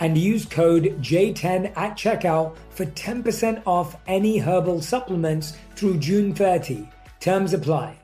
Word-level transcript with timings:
and 0.00 0.18
use 0.18 0.44
code 0.44 0.96
J10 1.00 1.76
at 1.76 1.96
checkout 1.96 2.56
for 2.70 2.86
10% 2.86 3.62
off 3.66 3.96
any 4.06 4.38
herbal 4.38 4.80
supplements 4.80 5.56
through 5.76 5.98
June 5.98 6.34
30. 6.34 6.88
Terms 7.20 7.52
apply. 7.52 8.03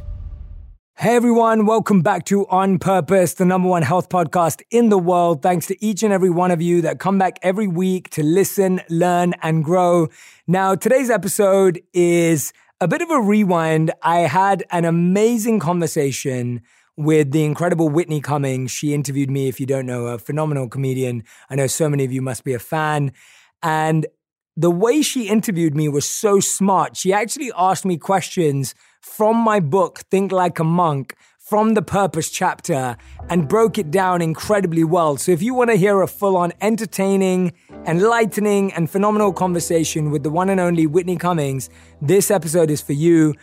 Hey 0.97 1.15
everyone, 1.15 1.65
welcome 1.65 2.01
back 2.01 2.25
to 2.25 2.45
On 2.47 2.77
Purpose, 2.77 3.33
the 3.33 3.45
number 3.45 3.67
one 3.67 3.81
health 3.81 4.09
podcast 4.09 4.61
in 4.69 4.89
the 4.89 4.99
world. 4.99 5.41
Thanks 5.41 5.65
to 5.67 5.83
each 5.83 6.03
and 6.03 6.13
every 6.13 6.29
one 6.29 6.51
of 6.51 6.61
you 6.61 6.81
that 6.81 6.99
come 6.99 7.17
back 7.17 7.39
every 7.41 7.67
week 7.67 8.11
to 8.11 8.21
listen, 8.23 8.81
learn, 8.87 9.33
and 9.41 9.63
grow. 9.63 10.09
Now, 10.45 10.75
today's 10.75 11.09
episode 11.09 11.81
is 11.91 12.53
a 12.79 12.87
bit 12.87 13.01
of 13.01 13.09
a 13.09 13.19
rewind. 13.19 13.91
I 14.03 14.19
had 14.19 14.63
an 14.69 14.85
amazing 14.85 15.59
conversation 15.59 16.61
with 16.97 17.31
the 17.31 17.45
incredible 17.45 17.89
Whitney 17.89 18.21
Cummings. 18.21 18.69
She 18.69 18.93
interviewed 18.93 19.31
me, 19.31 19.47
if 19.47 19.59
you 19.59 19.65
don't 19.65 19.87
know, 19.87 20.05
a 20.05 20.19
phenomenal 20.19 20.69
comedian. 20.69 21.23
I 21.49 21.55
know 21.55 21.67
so 21.67 21.89
many 21.89 22.03
of 22.03 22.11
you 22.11 22.21
must 22.21 22.43
be 22.43 22.53
a 22.53 22.59
fan. 22.59 23.11
And 23.63 24.05
the 24.55 24.69
way 24.69 25.01
she 25.01 25.29
interviewed 25.29 25.75
me 25.75 25.89
was 25.89 26.07
so 26.07 26.39
smart. 26.39 26.95
She 26.95 27.11
actually 27.11 27.51
asked 27.57 27.85
me 27.85 27.97
questions 27.97 28.75
from 29.01 29.35
my 29.35 29.59
book, 29.59 29.99
Think 30.11 30.31
Like 30.31 30.59
a 30.59 30.63
Monk, 30.63 31.15
from 31.37 31.73
the 31.73 31.81
purpose 31.81 32.29
chapter, 32.29 32.95
and 33.29 33.47
broke 33.49 33.77
it 33.77 33.91
down 33.91 34.21
incredibly 34.21 34.83
well. 34.83 35.17
So 35.17 35.31
if 35.31 35.41
you 35.41 35.53
want 35.53 35.69
to 35.69 35.75
hear 35.75 36.01
a 36.01 36.07
full 36.07 36.37
on 36.37 36.53
entertaining, 36.61 37.51
enlightening, 37.85 38.71
and 38.73 38.89
phenomenal 38.89 39.33
conversation 39.33 40.11
with 40.11 40.23
the 40.23 40.29
one 40.29 40.49
and 40.49 40.61
only 40.61 40.87
Whitney 40.87 41.17
Cummings, 41.17 41.69
this 42.01 42.31
episode 42.31 42.71
is 42.71 42.81
for 42.81 42.93
you. 42.93 43.35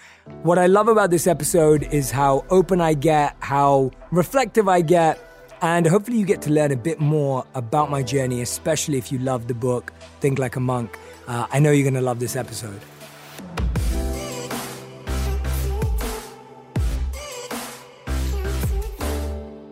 What 0.42 0.58
I 0.58 0.69
love 0.69 0.88
about 0.88 1.10
this 1.10 1.26
episode 1.26 1.82
is 1.92 2.10
how 2.10 2.46
open 2.48 2.80
I 2.80 2.94
get, 2.94 3.36
how 3.40 3.90
reflective 4.10 4.69
I 4.69 4.80
get, 4.80 5.19
and 5.60 5.86
hopefully 5.86 6.19
you 6.19 6.25
get 6.25 6.40
to 6.42 6.50
learn 6.50 6.72
a 6.72 6.76
bit 6.76 7.00
more 7.00 7.44
about 7.54 7.90
my 7.90 8.02
journey, 8.02 8.40
especially 8.40 8.96
if 8.96 9.10
you 9.10 9.19
love 9.19 9.48
the 9.48 9.54
book, 9.54 9.92
Think 10.20 10.38
Like 10.38 10.56
a 10.56 10.60
Monk. 10.60 10.96
Uh, 11.26 11.46
I 11.50 11.58
know 11.58 11.72
you're 11.72 11.82
going 11.82 11.94
to 11.94 12.00
love 12.00 12.20
this 12.20 12.36
episode. 12.36 12.80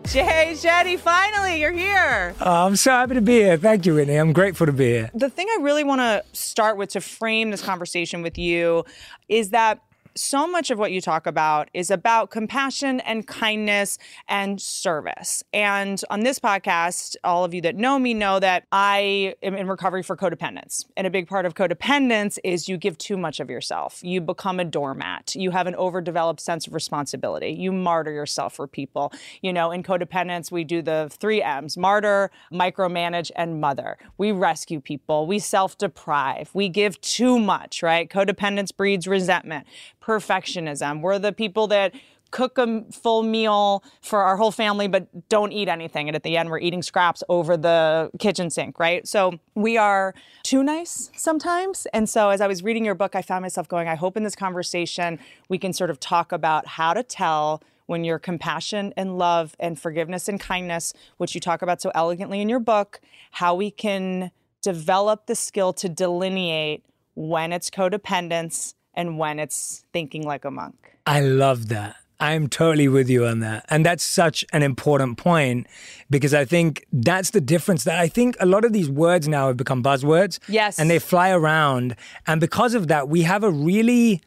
Jay 0.07 0.53
Shetty, 0.55 0.97
finally, 0.97 1.59
you're 1.59 1.73
here. 1.73 2.33
Oh, 2.39 2.65
I'm 2.65 2.77
so 2.77 2.91
happy 2.91 3.15
to 3.15 3.21
be 3.21 3.39
here. 3.39 3.57
Thank 3.57 3.85
you, 3.85 3.95
Whitney. 3.95 4.15
I'm 4.15 4.31
grateful 4.31 4.65
to 4.65 4.71
be 4.71 4.85
here. 4.85 5.11
The 5.13 5.29
thing 5.29 5.47
I 5.49 5.61
really 5.61 5.83
want 5.83 5.99
to 5.99 6.23
start 6.31 6.77
with 6.77 6.91
to 6.91 7.01
frame 7.01 7.51
this 7.51 7.61
conversation 7.61 8.21
with 8.21 8.37
you 8.37 8.85
is 9.27 9.49
that 9.49 9.81
so 10.17 10.47
much 10.47 10.71
of 10.71 10.79
what 10.79 10.91
you 10.91 11.01
talk 11.01 11.27
about 11.27 11.69
is 11.73 11.91
about 11.91 12.31
compassion 12.31 12.99
and 13.01 13.27
kindness 13.27 13.97
and 14.27 14.61
service. 14.61 15.43
And 15.53 16.01
on 16.09 16.21
this 16.21 16.39
podcast, 16.39 17.15
all 17.23 17.43
of 17.43 17.53
you 17.53 17.61
that 17.61 17.75
know 17.75 17.99
me 17.99 18.13
know 18.13 18.39
that 18.39 18.65
I 18.71 19.35
am 19.43 19.55
in 19.55 19.67
recovery 19.67 20.03
for 20.03 20.17
codependence. 20.17 20.85
And 20.95 21.05
a 21.05 21.09
big 21.09 21.27
part 21.27 21.45
of 21.45 21.53
codependence 21.53 22.37
is 22.43 22.67
you 22.67 22.77
give 22.77 22.97
too 22.97 23.17
much 23.17 23.39
of 23.39 23.49
yourself. 23.49 23.99
You 24.03 24.21
become 24.21 24.59
a 24.59 24.65
doormat. 24.65 25.35
You 25.35 25.51
have 25.51 25.67
an 25.67 25.75
overdeveloped 25.75 26.41
sense 26.41 26.67
of 26.67 26.73
responsibility. 26.73 27.49
You 27.49 27.71
martyr 27.71 28.11
yourself 28.11 28.55
for 28.55 28.67
people. 28.67 29.13
You 29.41 29.53
know, 29.53 29.71
in 29.71 29.83
codependence, 29.83 30.51
we 30.51 30.63
do 30.63 30.81
the 30.81 31.09
three 31.11 31.41
M's 31.41 31.77
martyr, 31.77 32.31
micromanage, 32.51 33.31
and 33.35 33.61
mother. 33.61 33.97
We 34.17 34.31
rescue 34.31 34.81
people. 34.81 35.27
We 35.27 35.39
self 35.39 35.77
deprive. 35.77 36.49
We 36.53 36.69
give 36.69 36.99
too 37.01 37.39
much, 37.39 37.83
right? 37.83 38.09
Codependence 38.09 38.75
breeds 38.75 39.07
resentment 39.07 39.67
perfectionism. 40.07 41.01
We're 41.01 41.19
the 41.19 41.33
people 41.33 41.67
that 41.67 41.93
cook 42.31 42.57
a 42.57 42.83
full 42.91 43.23
meal 43.23 43.83
for 44.01 44.21
our 44.21 44.35
whole 44.37 44.51
family 44.51 44.87
but 44.87 45.29
don't 45.29 45.51
eat 45.51 45.69
anything. 45.69 46.09
And 46.09 46.15
at 46.15 46.23
the 46.23 46.37
end 46.37 46.49
we're 46.49 46.59
eating 46.59 46.81
scraps 46.81 47.23
over 47.29 47.55
the 47.57 48.09
kitchen 48.19 48.49
sink 48.49 48.79
right? 48.79 49.07
So 49.07 49.39
we 49.55 49.77
are 49.77 50.13
too 50.43 50.63
nice 50.63 51.09
sometimes. 51.15 51.87
And 51.93 52.09
so 52.09 52.29
as 52.29 52.41
i 52.41 52.47
was 52.47 52.63
reading 52.63 52.85
your 52.85 52.95
book 52.95 53.15
i 53.15 53.21
found 53.21 53.41
myself 53.41 53.67
going 53.67 53.87
i 53.87 53.95
hope 53.95 54.17
in 54.17 54.23
this 54.23 54.35
conversation 54.35 55.19
we 55.49 55.57
can 55.57 55.73
sort 55.73 55.89
of 55.89 55.99
talk 55.99 56.31
about 56.31 56.67
how 56.67 56.93
to 56.93 57.03
tell 57.03 57.61
when 57.85 58.03
your 58.03 58.19
compassion 58.19 58.93
and 58.97 59.17
love 59.17 59.55
and 59.59 59.79
forgiveness 59.79 60.27
and 60.27 60.39
kindness 60.39 60.93
which 61.17 61.33
you 61.33 61.41
talk 61.41 61.61
about 61.61 61.81
so 61.81 61.91
elegantly 61.95 62.41
in 62.41 62.49
your 62.49 62.59
book 62.59 62.99
how 63.31 63.55
we 63.55 63.71
can 63.71 64.31
develop 64.61 65.25
the 65.27 65.35
skill 65.35 65.73
to 65.73 65.87
delineate 65.89 66.83
when 67.15 67.51
it's 67.51 67.69
codependence 67.69 68.73
and 68.97 69.17
when 69.17 69.39
it's 69.39 69.85
thinking 69.93 70.23
like 70.23 70.43
a 70.43 70.51
monk. 70.51 70.75
I 71.05 71.21
love 71.21 71.69
that. 71.69 71.95
I'm 72.19 72.49
totally 72.49 72.87
with 72.87 73.09
you 73.09 73.27
on 73.27 73.41
that. 73.41 73.63
And 73.69 73.85
that's 73.85 74.03
such 74.03 74.43
an 74.51 74.63
important 74.63 75.19
point 75.19 75.67
because 76.09 76.33
I 76.33 76.45
think 76.45 76.85
that's 76.91 77.29
the 77.29 77.39
difference 77.39 77.83
that 77.83 77.99
I 77.99 78.07
think 78.07 78.35
a 78.39 78.47
lot 78.47 78.65
of 78.65 78.73
these 78.73 78.89
words 78.89 79.27
now 79.27 79.47
have 79.47 79.57
become 79.57 79.83
buzzwords. 79.83 80.39
Yes. 80.49 80.79
And 80.79 80.89
they 80.89 80.97
fly 80.97 81.29
around. 81.29 81.95
And 82.25 82.41
because 82.41 82.73
of 82.73 82.87
that, 82.87 83.07
we 83.07 83.21
have 83.21 83.43
a 83.43 83.51
really 83.51 84.21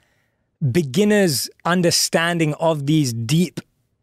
beginner's 0.71 1.50
understanding 1.65 2.55
of 2.55 2.87
these 2.87 3.12
deep 3.12 3.61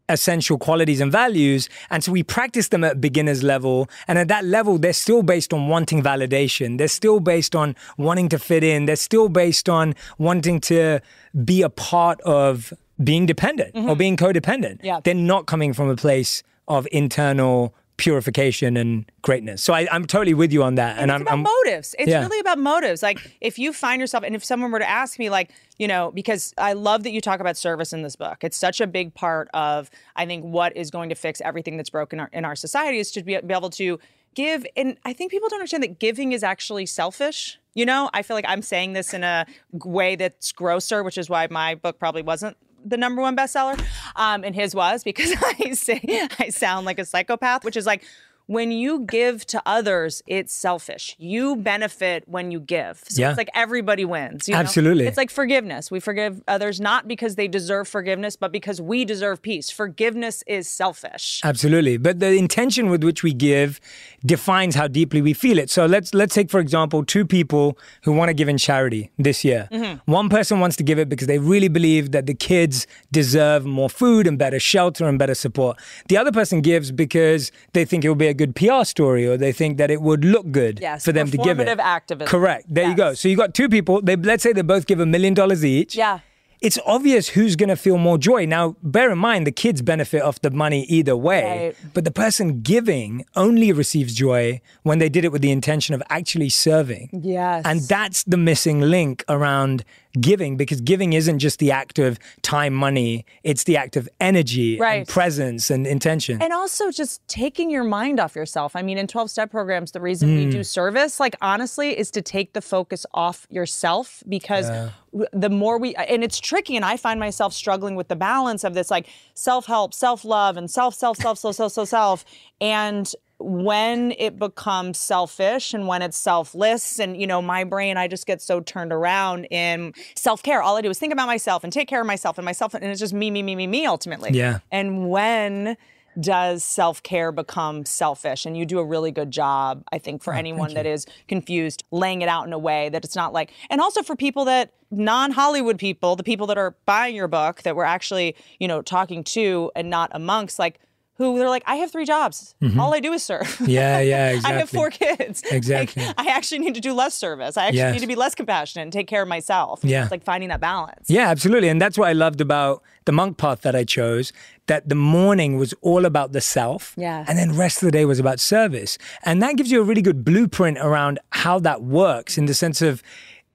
essential 0.10 0.58
qualities 0.58 1.02
and 1.02 1.12
values. 1.12 1.70
And 1.90 2.04
so 2.04 2.12
we 2.12 2.24
practice 2.24 2.70
them 2.70 2.84
at 2.84 3.02
beginner's 3.02 3.44
level. 3.44 3.90
And 4.08 4.18
at 4.18 4.28
that 4.30 4.46
level, 4.46 4.78
they're 4.78 4.94
still 4.94 5.24
based 5.24 5.54
on 5.54 5.68
wanting 5.68 6.02
validation. 6.02 6.78
They're 6.78 6.88
still 6.88 7.20
based 7.20 7.56
on 7.56 7.76
wanting 7.98 8.30
to 8.30 8.40
fit 8.40 8.64
in. 8.64 8.86
They're 8.86 8.96
still 8.96 9.30
based 9.30 9.70
on 9.70 9.96
wanting 10.18 10.60
to 10.62 11.02
be 11.44 11.62
a 11.62 11.70
part 11.70 12.22
of 12.22 12.74
being 13.04 13.26
dependent 13.26 13.76
mm-hmm. 13.76 13.90
or 13.90 13.96
being 13.96 14.18
codependent. 14.18 14.80
Yeah. 14.84 15.00
They're 15.04 15.14
not 15.14 15.46
coming 15.46 15.74
from 15.74 15.90
a 15.90 15.96
place 15.96 16.44
of 16.68 16.88
internal 16.92 17.74
purification 17.98 18.78
and 18.78 19.12
greatness. 19.24 19.64
So 19.64 19.74
I, 19.74 19.88
I'm 19.92 20.06
totally 20.06 20.36
with 20.36 20.54
you 20.54 20.64
on 20.64 20.76
that. 20.76 20.98
And, 20.98 21.12
and 21.12 21.22
it's 21.24 21.32
I'm, 21.32 21.40
about 21.40 21.52
I'm 21.52 21.56
motives. 21.66 21.96
It's 21.98 22.10
yeah. 22.10 22.22
really 22.22 22.40
about 22.40 22.60
motives. 22.60 23.02
Like 23.02 23.20
if 23.42 23.58
you 23.58 23.74
find 23.74 24.00
yourself, 24.00 24.24
and 24.24 24.36
if 24.36 24.46
someone 24.46 24.72
were 24.72 24.80
to 24.80 24.90
ask 24.90 25.18
me, 25.18 25.30
like, 25.30 25.52
you 25.80 25.88
know, 25.88 26.12
because 26.12 26.54
I 26.58 26.74
love 26.74 27.04
that 27.04 27.12
you 27.12 27.22
talk 27.22 27.40
about 27.40 27.58
service 27.58 27.94
in 27.94 28.04
this 28.04 28.16
book. 28.16 28.44
It's 28.44 28.56
such 28.56 28.82
a 28.82 28.88
big 28.88 29.16
part 29.16 29.50
of, 29.54 29.90
I 30.16 30.26
think, 30.28 30.46
what 30.46 30.78
is 30.78 30.92
going 30.92 31.10
to 31.10 31.16
fix 31.16 31.42
everything 31.42 31.76
that's 31.76 31.90
broken 31.90 32.20
in 32.20 32.22
our, 32.22 32.30
in 32.34 32.46
our 32.46 32.56
society 32.56 33.00
is 33.00 33.12
to 33.12 33.24
be, 33.24 33.38
be 33.40 33.54
able 33.54 33.72
to 33.72 34.00
give. 34.36 34.66
And 34.76 34.98
I 35.04 35.14
think 35.14 35.32
people 35.32 35.50
don't 35.50 35.58
understand 35.60 35.82
that 35.82 35.98
giving 35.98 36.34
is 36.34 36.44
actually 36.44 36.86
selfish. 36.86 37.60
You 37.74 37.86
know, 37.86 38.12
I 38.14 38.22
feel 38.22 38.36
like 38.36 38.46
I'm 38.48 38.62
saying 38.62 38.94
this 38.94 39.14
in 39.14 39.24
a 39.24 39.46
way 39.74 40.16
that's 40.16 40.52
grosser, 40.52 41.04
which 41.04 41.18
is 41.18 41.30
why 41.30 41.48
my 41.50 41.74
book 41.74 41.98
probably 41.98 42.22
wasn't 42.22 42.58
the 42.90 42.98
number 42.98 43.22
one 43.22 43.36
bestseller, 43.36 43.80
um, 44.16 44.44
and 44.44 44.56
his 44.56 44.74
was 44.74 45.04
because 45.04 45.34
I 45.60 45.72
say 45.74 46.28
I 46.40 46.50
sound 46.50 46.86
like 46.86 47.00
a 47.00 47.06
psychopath, 47.06 47.64
which 47.64 47.78
is 47.78 47.86
like 47.86 48.04
when 48.48 48.72
you 48.72 49.02
give 49.02 49.46
to 49.48 49.62
others, 49.66 50.22
it's 50.26 50.54
selfish. 50.54 51.16
You 51.20 51.56
benefit 51.58 52.24
when 52.28 52.50
you 52.52 52.60
give. 52.60 53.04
So 53.08 53.22
Yeah. 53.22 53.30
it's 53.30 53.38
like 53.38 53.50
everybody 53.54 54.06
wins. 54.06 54.48
you 54.48 54.54
know? 54.54 54.60
Absolutely. 54.62 55.06
It's 55.06 55.18
like 55.18 55.30
forgiveness. 55.30 55.92
We 55.92 56.00
forgive 56.00 56.42
others 56.48 56.80
not 56.82 57.08
because 57.08 57.36
they 57.36 57.48
deserve 57.48 57.88
forgiveness, 57.88 58.36
but 58.36 58.52
because 58.52 58.82
we 58.82 59.04
deserve 59.06 59.42
peace. 59.42 59.70
Forgiveness 59.70 60.44
is 60.48 60.68
selfish. 60.68 61.42
Absolutely. 61.44 61.98
But 61.98 62.20
the 62.20 62.32
intention 62.38 62.90
with 62.90 63.04
which 63.04 63.22
we 63.22 63.34
give 63.34 63.80
defines 64.26 64.76
how 64.76 64.88
deeply 64.88 65.22
we 65.22 65.34
feel 65.34 65.60
it. 65.60 65.70
So 65.70 65.86
let's 65.86 66.14
let's 66.14 66.34
take 66.34 66.50
for 66.50 66.60
example 66.60 67.04
two 67.04 67.26
people 67.26 67.78
who 68.04 68.14
want 68.14 68.30
to 68.30 68.34
give 68.34 68.48
in 68.48 68.58
charity 68.58 69.12
this 69.18 69.44
year. 69.44 69.68
Mm-hmm. 69.72 70.10
One 70.12 70.30
person 70.30 70.60
wants 70.60 70.76
to 70.78 70.84
give 70.84 71.00
it 71.00 71.10
because 71.10 71.28
they 71.28 71.40
really 71.40 71.68
believe 71.68 72.12
that 72.12 72.26
the 72.26 72.34
kids 72.34 72.88
deserve 73.12 73.66
more 73.66 73.90
food 73.90 74.26
and 74.26 74.38
better 74.38 74.60
shelter 74.60 75.06
and 75.06 75.20
better 75.20 75.36
support. 75.36 75.78
The 76.08 76.18
other 76.18 76.32
person 76.32 76.62
gives 76.62 76.92
because 76.92 77.52
they 77.74 77.84
think 77.86 78.06
it 78.06 78.08
will 78.10 78.16
be 78.16 78.28
a 78.28 78.34
good 78.38 78.56
PR 78.56 78.84
story 78.84 79.26
or 79.28 79.36
they 79.38 79.52
think 79.52 79.78
that 79.78 79.90
it 79.92 80.02
would 80.02 80.24
look 80.24 80.52
good 80.52 80.80
Yes, 80.82 81.04
for 81.06 81.12
them 81.12 81.30
to 81.32 81.38
give 81.38 81.60
it. 81.60 81.68
activism. 81.80 82.28
Correct. 82.28 82.66
There 82.74 82.88
you 82.90 82.96
go. 82.96 83.14
So 83.14 83.28
you 83.28 83.36
got 83.36 83.54
two 83.54 83.70
people, 83.70 84.02
they 84.02 84.16
let's 84.16 84.44
say 84.44 84.54
they 84.54 84.62
both 84.62 84.86
give 84.88 85.00
a 85.00 85.06
million 85.06 85.34
dollars 85.34 85.64
each 85.66 85.96
Yeah. 85.96 86.20
it's 86.68 86.80
obvious 86.88 87.30
who's 87.36 87.56
going 87.56 87.70
to 87.70 87.76
feel 87.76 87.98
more 88.00 88.18
joy. 88.18 88.42
Now, 88.48 88.76
bear 88.82 89.12
in 89.12 89.20
mind, 89.20 89.46
the 89.46 89.52
kids 89.52 89.82
benefit 89.84 90.22
off 90.28 90.38
the 90.42 90.50
money 90.50 90.82
either 90.98 91.16
way, 91.30 91.44
Right. 91.46 91.76
but 91.94 92.04
the 92.04 92.12
person 92.24 92.62
giving 92.62 93.26
only 93.36 93.72
receives 93.72 94.14
joy 94.16 94.60
when 94.88 94.98
they 95.02 95.10
did 95.10 95.24
it 95.26 95.32
with 95.32 95.44
the 95.44 95.52
intention 95.52 95.94
of 95.94 96.02
actually 96.10 96.50
serving. 96.50 97.10
Yes. 97.14 97.62
And 97.70 97.82
that's 97.82 98.24
the 98.24 98.38
missing 98.38 98.80
link 98.82 99.24
around 99.30 99.84
giving 100.22 100.58
because 100.58 100.82
giving 100.82 101.14
isn't 101.14 101.40
just 101.40 101.60
the 101.60 101.72
act 101.72 102.00
of 102.00 102.20
time, 102.42 102.74
money, 102.74 103.26
it's 103.44 103.64
the 103.66 103.78
act 103.78 103.96
of 103.96 104.08
energy 104.20 104.78
Right. 104.80 105.00
and 105.00 105.08
presence 105.08 105.70
and 105.70 105.86
intention. 105.88 106.42
And 106.42 106.54
also 106.54 106.92
just 106.92 107.26
taking 107.28 107.70
your 107.70 107.84
mind 107.84 108.20
off 108.20 108.36
yourself. 108.36 108.76
I 108.76 108.82
mean, 108.82 108.98
in 108.98 109.08
12 109.08 109.30
step 109.32 109.52
programs, 109.52 109.92
the 109.92 110.02
reason 110.02 110.36
we 110.36 110.44
Hmm. 110.46 110.50
do 110.52 110.64
service, 110.64 111.20
like 111.20 111.36
honestly, 111.42 111.98
is 111.98 112.12
to 112.12 112.22
take 112.22 112.54
the 112.54 112.62
focus 112.62 113.06
off 113.14 113.48
yourself 113.50 114.24
because 114.28 114.68
w- 115.12 115.28
the 115.34 115.50
more 115.50 115.78
we, 115.78 115.96
and 115.96 116.24
it's 116.24 116.40
tricky. 116.40 116.76
And 116.76 116.84
I 116.86 116.98
find 116.98 117.20
myself 117.20 117.54
struggling 117.54 117.96
with 117.96 118.08
the 118.08 118.16
balance 118.16 118.64
of 118.64 118.74
this 118.74 118.92
like 118.92 119.08
self 119.34 119.66
help, 119.66 119.94
self 119.94 120.24
love, 120.26 120.58
and 120.58 120.70
self, 120.70 120.94
self, 120.96 121.18
self, 121.18 121.38
self, 121.38 121.56
self, 121.56 121.72
self, 121.74 121.90
self. 121.90 122.26
And 122.60 123.12
when 123.40 124.14
it 124.18 124.40
becomes 124.40 124.98
selfish 124.98 125.74
and 125.74 125.88
when 125.88 126.02
it's 126.02 126.18
selfless 126.18 127.00
and 127.00 127.20
you 127.20 127.28
know 127.28 127.42
my 127.42 127.64
brain 127.64 127.96
i 127.96 128.08
just 128.08 128.26
get 128.26 128.42
so 128.42 128.60
turned 128.60 128.92
around 128.92 129.46
in 129.46 129.94
self-care. 130.16 130.62
All 130.62 130.76
i 130.78 130.82
do 130.82 130.90
is 130.90 130.98
think 130.98 131.14
about 131.14 131.28
myself 131.28 131.64
and 131.64 131.72
take 131.72 131.88
care 131.88 132.02
of 132.02 132.08
myself 132.08 132.38
and 132.38 132.46
myself 132.46 132.74
and 132.74 132.84
it's 132.84 133.00
just 133.00 133.14
me 133.14 133.30
me 133.30 133.44
me 133.44 133.56
me 133.56 133.68
me 133.68 133.86
ultimately. 133.86 134.32
Yeah. 134.34 134.60
and 134.72 135.10
when 135.10 135.78
does 136.20 136.64
self-care 136.64 137.32
become 137.32 137.86
selfish? 137.86 138.48
And 138.48 138.58
you 138.58 138.66
do 138.66 138.80
a 138.80 138.86
really 138.86 139.12
good 139.12 139.30
job 139.30 139.84
i 139.92 140.00
think 140.00 140.24
for 140.24 140.34
oh, 140.34 140.38
anyone 140.38 140.74
that 140.74 140.88
is 140.88 141.06
confused 141.28 141.84
laying 141.92 142.24
it 142.24 142.30
out 142.30 142.48
in 142.48 142.54
a 142.54 142.60
way 142.60 142.90
that 142.90 143.06
it's 143.06 143.16
not 143.16 143.34
like 143.34 143.52
and 143.70 143.80
also 143.82 144.02
for 144.02 144.16
people 144.16 144.46
that 144.46 144.74
non-hollywood 144.90 145.78
people 145.78 146.16
the 146.16 146.24
people 146.24 146.48
that 146.48 146.58
are 146.58 146.76
buying 146.88 147.16
your 147.16 147.28
book 147.28 147.62
that 147.62 147.76
we're 147.76 147.84
actually 147.84 148.36
you 148.60 148.68
know 148.68 148.82
talking 148.82 149.24
to 149.24 149.70
and 149.76 149.92
not 149.92 150.10
amongst 150.14 150.58
like 150.58 150.80
who 151.18 151.38
they're 151.38 151.50
like 151.50 151.64
i 151.66 151.76
have 151.76 151.92
three 151.92 152.06
jobs 152.06 152.56
mm-hmm. 152.62 152.80
all 152.80 152.94
i 152.94 153.00
do 153.00 153.14
is 153.14 153.24
serve 153.24 153.58
yeah, 153.68 154.00
yeah, 154.00 154.30
exactly. 154.30 154.56
I 154.56 154.60
have 154.60 154.70
four 154.70 154.90
kids. 154.90 155.44
Like, 155.48 155.54
Exactly. 155.54 156.04
I 156.18 156.28
actually 156.30 156.60
need 156.60 156.76
to 156.76 156.82
do 156.82 156.94
less 156.94 157.14
service. 157.14 157.58
I 157.58 157.66
actually 157.66 157.78
Yes. 157.80 157.94
need 157.94 158.00
to 158.02 158.08
be 158.08 158.16
less 158.16 158.36
compassionate 158.36 158.84
and 158.84 158.94
take 158.94 159.08
care 159.08 159.22
of 159.22 159.28
myself. 159.28 159.80
Yeah. 159.84 160.04
It's 160.04 160.12
like 160.12 160.24
finding 160.24 160.50
that 160.50 160.60
balance. 160.60 161.10
Yeah, 161.10 161.28
absolutely. 161.30 161.70
And 161.70 161.82
that's 161.82 161.98
what 161.98 162.08
I 162.08 162.14
loved 162.14 162.42
about 162.42 162.82
the 163.06 163.12
monk 163.12 163.38
path 163.38 163.62
that 163.62 163.76
I 163.76 163.84
chose, 163.84 164.32
that 164.68 164.88
the 164.90 164.96
morning 164.96 165.58
was 165.58 165.74
all 165.82 166.06
about 166.06 166.32
the 166.32 166.42
self. 166.42 166.94
Yeah. 166.98 167.26
And 167.28 167.38
then 167.38 167.56
rest 167.58 167.82
of 167.82 167.88
the 167.88 167.92
day 167.92 168.06
was 168.06 168.20
about 168.20 168.40
service. 168.40 168.98
And 169.24 169.42
that 169.42 169.58
gives 169.58 169.72
you 169.72 169.82
a 169.82 169.84
really 169.84 170.02
good 170.02 170.24
blueprint 170.24 170.78
around 170.80 171.20
how 171.32 171.60
that 171.60 171.82
works 171.84 172.38
in 172.38 172.46
the 172.46 172.54
sense 172.54 172.82
of 172.82 173.02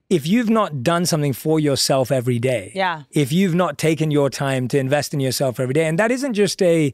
if 0.09 0.27
you've 0.27 0.49
not 0.49 0.83
done 0.83 1.05
something 1.05 1.33
for 1.33 1.59
yourself 1.59 2.11
every 2.11 2.39
day. 2.39 2.71
Yeah. 2.75 3.03
If 3.11 3.31
you've 3.31 3.55
not 3.55 3.77
taken 3.77 4.11
your 4.11 4.29
time 4.29 4.67
to 4.69 4.77
invest 4.77 5.13
in 5.13 5.19
yourself 5.19 5.59
every 5.59 5.73
day. 5.73 5.85
And 5.85 5.97
that 5.99 6.11
isn't 6.11 6.33
just 6.33 6.61
a, 6.61 6.93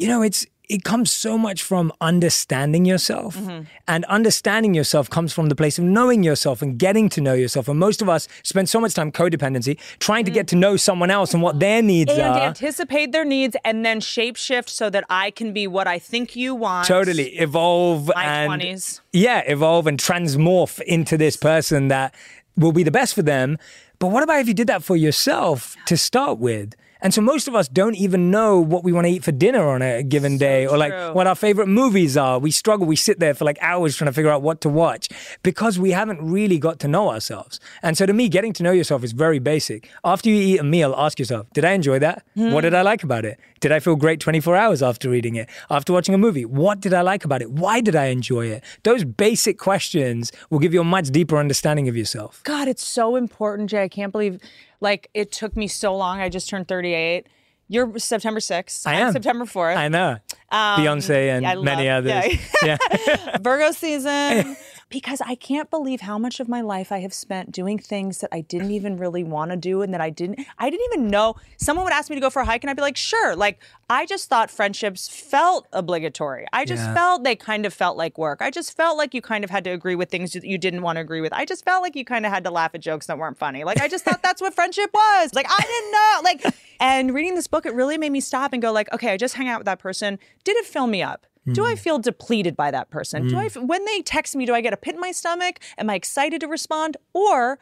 you 0.00 0.08
know, 0.08 0.22
it's 0.22 0.46
it 0.70 0.84
comes 0.84 1.10
so 1.10 1.36
much 1.36 1.64
from 1.64 1.92
understanding 2.00 2.84
yourself. 2.84 3.36
Mm-hmm. 3.36 3.64
And 3.88 4.04
understanding 4.04 4.72
yourself 4.72 5.10
comes 5.10 5.32
from 5.32 5.48
the 5.48 5.56
place 5.56 5.80
of 5.80 5.84
knowing 5.84 6.22
yourself 6.22 6.62
and 6.62 6.78
getting 6.78 7.08
to 7.08 7.20
know 7.20 7.34
yourself. 7.34 7.66
And 7.66 7.76
most 7.76 8.00
of 8.00 8.08
us 8.08 8.28
spend 8.44 8.68
so 8.68 8.80
much 8.80 8.94
time 8.94 9.10
codependency 9.10 9.78
trying 9.98 10.24
to 10.26 10.30
get 10.30 10.46
to 10.48 10.56
know 10.56 10.76
someone 10.76 11.10
else 11.10 11.34
and 11.34 11.42
what 11.42 11.58
their 11.58 11.82
needs. 11.82 12.12
And 12.12 12.20
are. 12.20 12.38
anticipate 12.38 13.10
their 13.10 13.24
needs 13.24 13.56
and 13.64 13.84
then 13.84 13.98
shape 14.00 14.36
shift 14.36 14.70
so 14.70 14.88
that 14.90 15.04
I 15.10 15.32
can 15.32 15.52
be 15.52 15.66
what 15.66 15.88
I 15.88 15.98
think 15.98 16.36
you 16.36 16.54
want. 16.54 16.86
Totally 16.86 17.30
evolve 17.38 18.12
My 18.14 18.24
and 18.24 18.62
20s. 18.62 19.00
yeah, 19.12 19.40
evolve 19.46 19.88
and 19.88 19.98
transmorph 19.98 20.80
into 20.82 21.18
this 21.18 21.36
person 21.36 21.88
that 21.88 22.14
will 22.56 22.72
be 22.72 22.84
the 22.84 22.92
best 22.92 23.16
for 23.16 23.22
them. 23.22 23.58
But 23.98 24.08
what 24.12 24.22
about 24.22 24.38
if 24.38 24.46
you 24.46 24.54
did 24.54 24.68
that 24.68 24.84
for 24.84 24.96
yourself 24.96 25.76
to 25.86 25.96
start 25.96 26.38
with? 26.38 26.74
And 27.02 27.14
so 27.14 27.20
most 27.20 27.48
of 27.48 27.54
us 27.54 27.68
don't 27.68 27.94
even 27.94 28.30
know 28.30 28.60
what 28.60 28.84
we 28.84 28.92
want 28.92 29.06
to 29.06 29.10
eat 29.10 29.24
for 29.24 29.32
dinner 29.32 29.68
on 29.68 29.82
a 29.82 30.02
given 30.02 30.38
day 30.38 30.66
or 30.66 30.76
like 30.76 30.92
true. 30.92 31.12
what 31.12 31.26
our 31.26 31.34
favorite 31.34 31.68
movies 31.68 32.16
are. 32.16 32.38
We 32.38 32.50
struggle. 32.50 32.86
We 32.86 32.96
sit 32.96 33.18
there 33.20 33.34
for 33.34 33.44
like 33.44 33.58
hours 33.60 33.96
trying 33.96 34.06
to 34.06 34.12
figure 34.12 34.30
out 34.30 34.42
what 34.42 34.60
to 34.62 34.68
watch 34.68 35.08
because 35.42 35.78
we 35.78 35.92
haven't 35.92 36.20
really 36.22 36.58
got 36.58 36.78
to 36.80 36.88
know 36.88 37.10
ourselves. 37.10 37.60
And 37.82 37.96
so 37.96 38.06
to 38.06 38.12
me, 38.12 38.28
getting 38.28 38.52
to 38.54 38.62
know 38.62 38.72
yourself 38.72 39.04
is 39.04 39.12
very 39.12 39.38
basic. 39.38 39.88
After 40.04 40.28
you 40.28 40.36
eat 40.36 40.58
a 40.58 40.64
meal, 40.64 40.94
ask 40.96 41.18
yourself, 41.18 41.46
did 41.52 41.64
I 41.64 41.72
enjoy 41.72 41.98
that? 42.00 42.24
Hmm. 42.34 42.52
What 42.52 42.62
did 42.62 42.74
I 42.74 42.82
like 42.82 43.02
about 43.02 43.24
it? 43.24 43.38
Did 43.60 43.72
I 43.72 43.80
feel 43.80 43.94
great 43.94 44.20
24 44.20 44.56
hours 44.56 44.82
after 44.82 45.12
eating 45.12 45.36
it? 45.36 45.48
After 45.68 45.92
watching 45.92 46.14
a 46.14 46.18
movie, 46.18 46.46
what 46.46 46.80
did 46.80 46.94
I 46.94 47.02
like 47.02 47.24
about 47.24 47.42
it? 47.42 47.50
Why 47.50 47.82
did 47.82 47.94
I 47.94 48.06
enjoy 48.06 48.46
it? 48.46 48.64
Those 48.84 49.04
basic 49.04 49.58
questions 49.58 50.32
will 50.48 50.58
give 50.58 50.72
you 50.72 50.80
a 50.80 50.84
much 50.84 51.08
deeper 51.08 51.36
understanding 51.36 51.86
of 51.86 51.96
yourself. 51.96 52.40
God, 52.44 52.68
it's 52.68 52.86
so 52.86 53.16
important, 53.16 53.68
Jay. 53.68 53.82
I 53.82 53.88
can't 53.88 54.12
believe 54.12 54.40
like 54.80 55.08
it 55.14 55.32
took 55.32 55.56
me 55.56 55.68
so 55.68 55.96
long. 55.96 56.20
I 56.20 56.28
just 56.28 56.48
turned 56.48 56.68
38. 56.68 57.26
You're 57.68 57.98
September 57.98 58.40
6th. 58.40 58.84
I 58.86 59.00
I'm. 59.00 59.12
September 59.12 59.44
4th. 59.44 59.76
I 59.76 59.88
know. 59.88 60.16
Um, 60.50 60.80
Beyonce 60.80 61.30
and 61.36 61.46
I 61.46 61.54
many 61.54 61.88
love- 61.88 62.06
others. 62.06 62.36
yeah. 62.64 62.76
yeah. 63.06 63.36
Virgo 63.40 63.70
season. 63.72 64.56
because 64.90 65.20
I 65.20 65.34
can't 65.36 65.70
believe 65.70 66.02
how 66.02 66.18
much 66.18 66.40
of 66.40 66.48
my 66.48 66.60
life 66.60 66.90
I 66.92 66.98
have 66.98 67.14
spent 67.14 67.52
doing 67.52 67.78
things 67.78 68.18
that 68.18 68.28
I 68.32 68.40
didn't 68.42 68.72
even 68.72 68.96
really 68.96 69.22
want 69.24 69.52
to 69.52 69.56
do 69.56 69.80
and 69.82 69.94
that 69.94 70.00
I 70.00 70.10
didn't 70.10 70.40
I 70.58 70.68
didn't 70.68 70.84
even 70.92 71.06
know. 71.08 71.36
Someone 71.56 71.84
would 71.84 71.92
ask 71.92 72.10
me 72.10 72.16
to 72.16 72.20
go 72.20 72.28
for 72.28 72.42
a 72.42 72.44
hike 72.44 72.62
and 72.64 72.70
I'd 72.70 72.76
be 72.76 72.82
like, 72.82 72.96
"Sure." 72.96 73.34
Like 73.36 73.60
I 73.88 74.04
just 74.04 74.28
thought 74.28 74.50
friendships 74.50 75.08
felt 75.08 75.66
obligatory. 75.72 76.46
I 76.52 76.64
just 76.64 76.82
Yeah. 76.82 76.94
felt 76.94 77.24
they 77.24 77.36
kind 77.36 77.64
of 77.64 77.72
felt 77.72 77.96
like 77.96 78.18
work. 78.18 78.42
I 78.42 78.50
just 78.50 78.76
felt 78.76 78.98
like 78.98 79.14
you 79.14 79.22
kind 79.22 79.44
of 79.44 79.50
had 79.50 79.64
to 79.64 79.70
agree 79.70 79.94
with 79.94 80.10
things 80.10 80.32
that 80.32 80.44
you 80.44 80.58
didn't 80.58 80.82
want 80.82 80.96
to 80.96 81.00
agree 81.00 81.20
with. 81.20 81.32
I 81.32 81.44
just 81.44 81.64
felt 81.64 81.82
like 81.82 81.94
you 81.96 82.04
kind 82.04 82.26
of 82.26 82.32
had 82.32 82.44
to 82.44 82.50
laugh 82.50 82.74
at 82.74 82.80
jokes 82.80 83.06
that 83.06 83.16
weren't 83.16 83.38
funny. 83.38 83.64
Like 83.64 83.80
I 83.80 83.88
just 83.88 84.04
thought 84.04 84.22
that's 84.22 84.40
what 84.42 84.54
friendship 84.54 84.90
was. 84.92 85.34
Like 85.34 85.46
I 85.48 85.60
didn't 85.62 85.92
know. 85.92 86.20
Like 86.24 86.54
and 86.80 87.14
reading 87.14 87.34
this 87.36 87.46
book 87.46 87.64
it 87.64 87.74
really 87.74 87.96
made 87.96 88.10
me 88.10 88.20
stop 88.20 88.52
and 88.52 88.60
go 88.60 88.72
like, 88.72 88.92
"Okay, 88.92 89.12
I 89.12 89.16
just 89.16 89.34
hang 89.34 89.48
out 89.48 89.60
with 89.60 89.66
that 89.66 89.78
person. 89.78 90.18
Did 90.44 90.56
it 90.56 90.64
fill 90.66 90.86
me 90.88 91.00
up?" 91.02 91.26
Do 91.52 91.64
I 91.64 91.74
mm. 91.74 91.78
feel 91.78 91.98
depleted 91.98 92.56
by 92.56 92.70
that 92.70 92.90
person? 92.90 93.26
Do 93.26 93.38
I, 93.38 93.44
mm. 93.44 93.56
f- 93.56 93.62
when 93.62 93.84
they 93.86 94.02
text 94.02 94.36
me, 94.36 94.46
do 94.46 94.54
I 94.54 94.60
get 94.60 94.72
a 94.72 94.76
pit 94.76 94.94
in 94.94 95.00
my 95.00 95.10
stomach? 95.10 95.58
Am 95.78 95.88
I 95.88 95.94
excited 95.94 96.40
to 96.42 96.48
respond, 96.48 96.96
or 97.12 97.58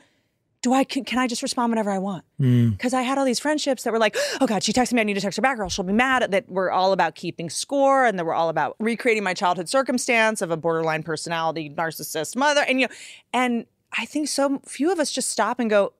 do 0.62 0.74
I 0.74 0.82
can, 0.82 1.04
can 1.04 1.18
I 1.18 1.28
just 1.28 1.42
respond 1.42 1.70
whenever 1.70 1.90
I 1.90 1.98
want? 1.98 2.24
Mm. 2.40 2.72
Because 2.72 2.92
I 2.92 3.02
had 3.02 3.18
all 3.18 3.24
these 3.24 3.38
friendships 3.38 3.84
that 3.84 3.92
were 3.92 3.98
like, 3.98 4.16
oh 4.40 4.46
God, 4.46 4.62
she 4.62 4.72
texted 4.72 4.94
me, 4.94 5.00
I 5.00 5.04
need 5.04 5.14
to 5.14 5.20
text 5.20 5.36
her 5.36 5.42
back, 5.42 5.58
or 5.58 5.70
she'll 5.70 5.84
be 5.84 5.92
mad. 5.92 6.30
That 6.30 6.48
were 6.48 6.72
all 6.72 6.92
about 6.92 7.14
keeping 7.14 7.48
score, 7.50 8.04
and 8.04 8.18
that 8.18 8.24
were 8.24 8.34
all 8.34 8.48
about 8.48 8.76
recreating 8.80 9.22
my 9.22 9.34
childhood 9.34 9.68
circumstance 9.68 10.42
of 10.42 10.50
a 10.50 10.56
borderline 10.56 11.02
personality, 11.02 11.70
narcissist 11.70 12.36
mother, 12.36 12.62
and 12.62 12.80
you 12.80 12.88
know, 12.88 12.94
and 13.32 13.66
I 13.96 14.04
think 14.04 14.28
so 14.28 14.60
few 14.66 14.90
of 14.90 14.98
us 14.98 15.12
just 15.12 15.30
stop 15.30 15.60
and 15.60 15.70
go, 15.70 15.92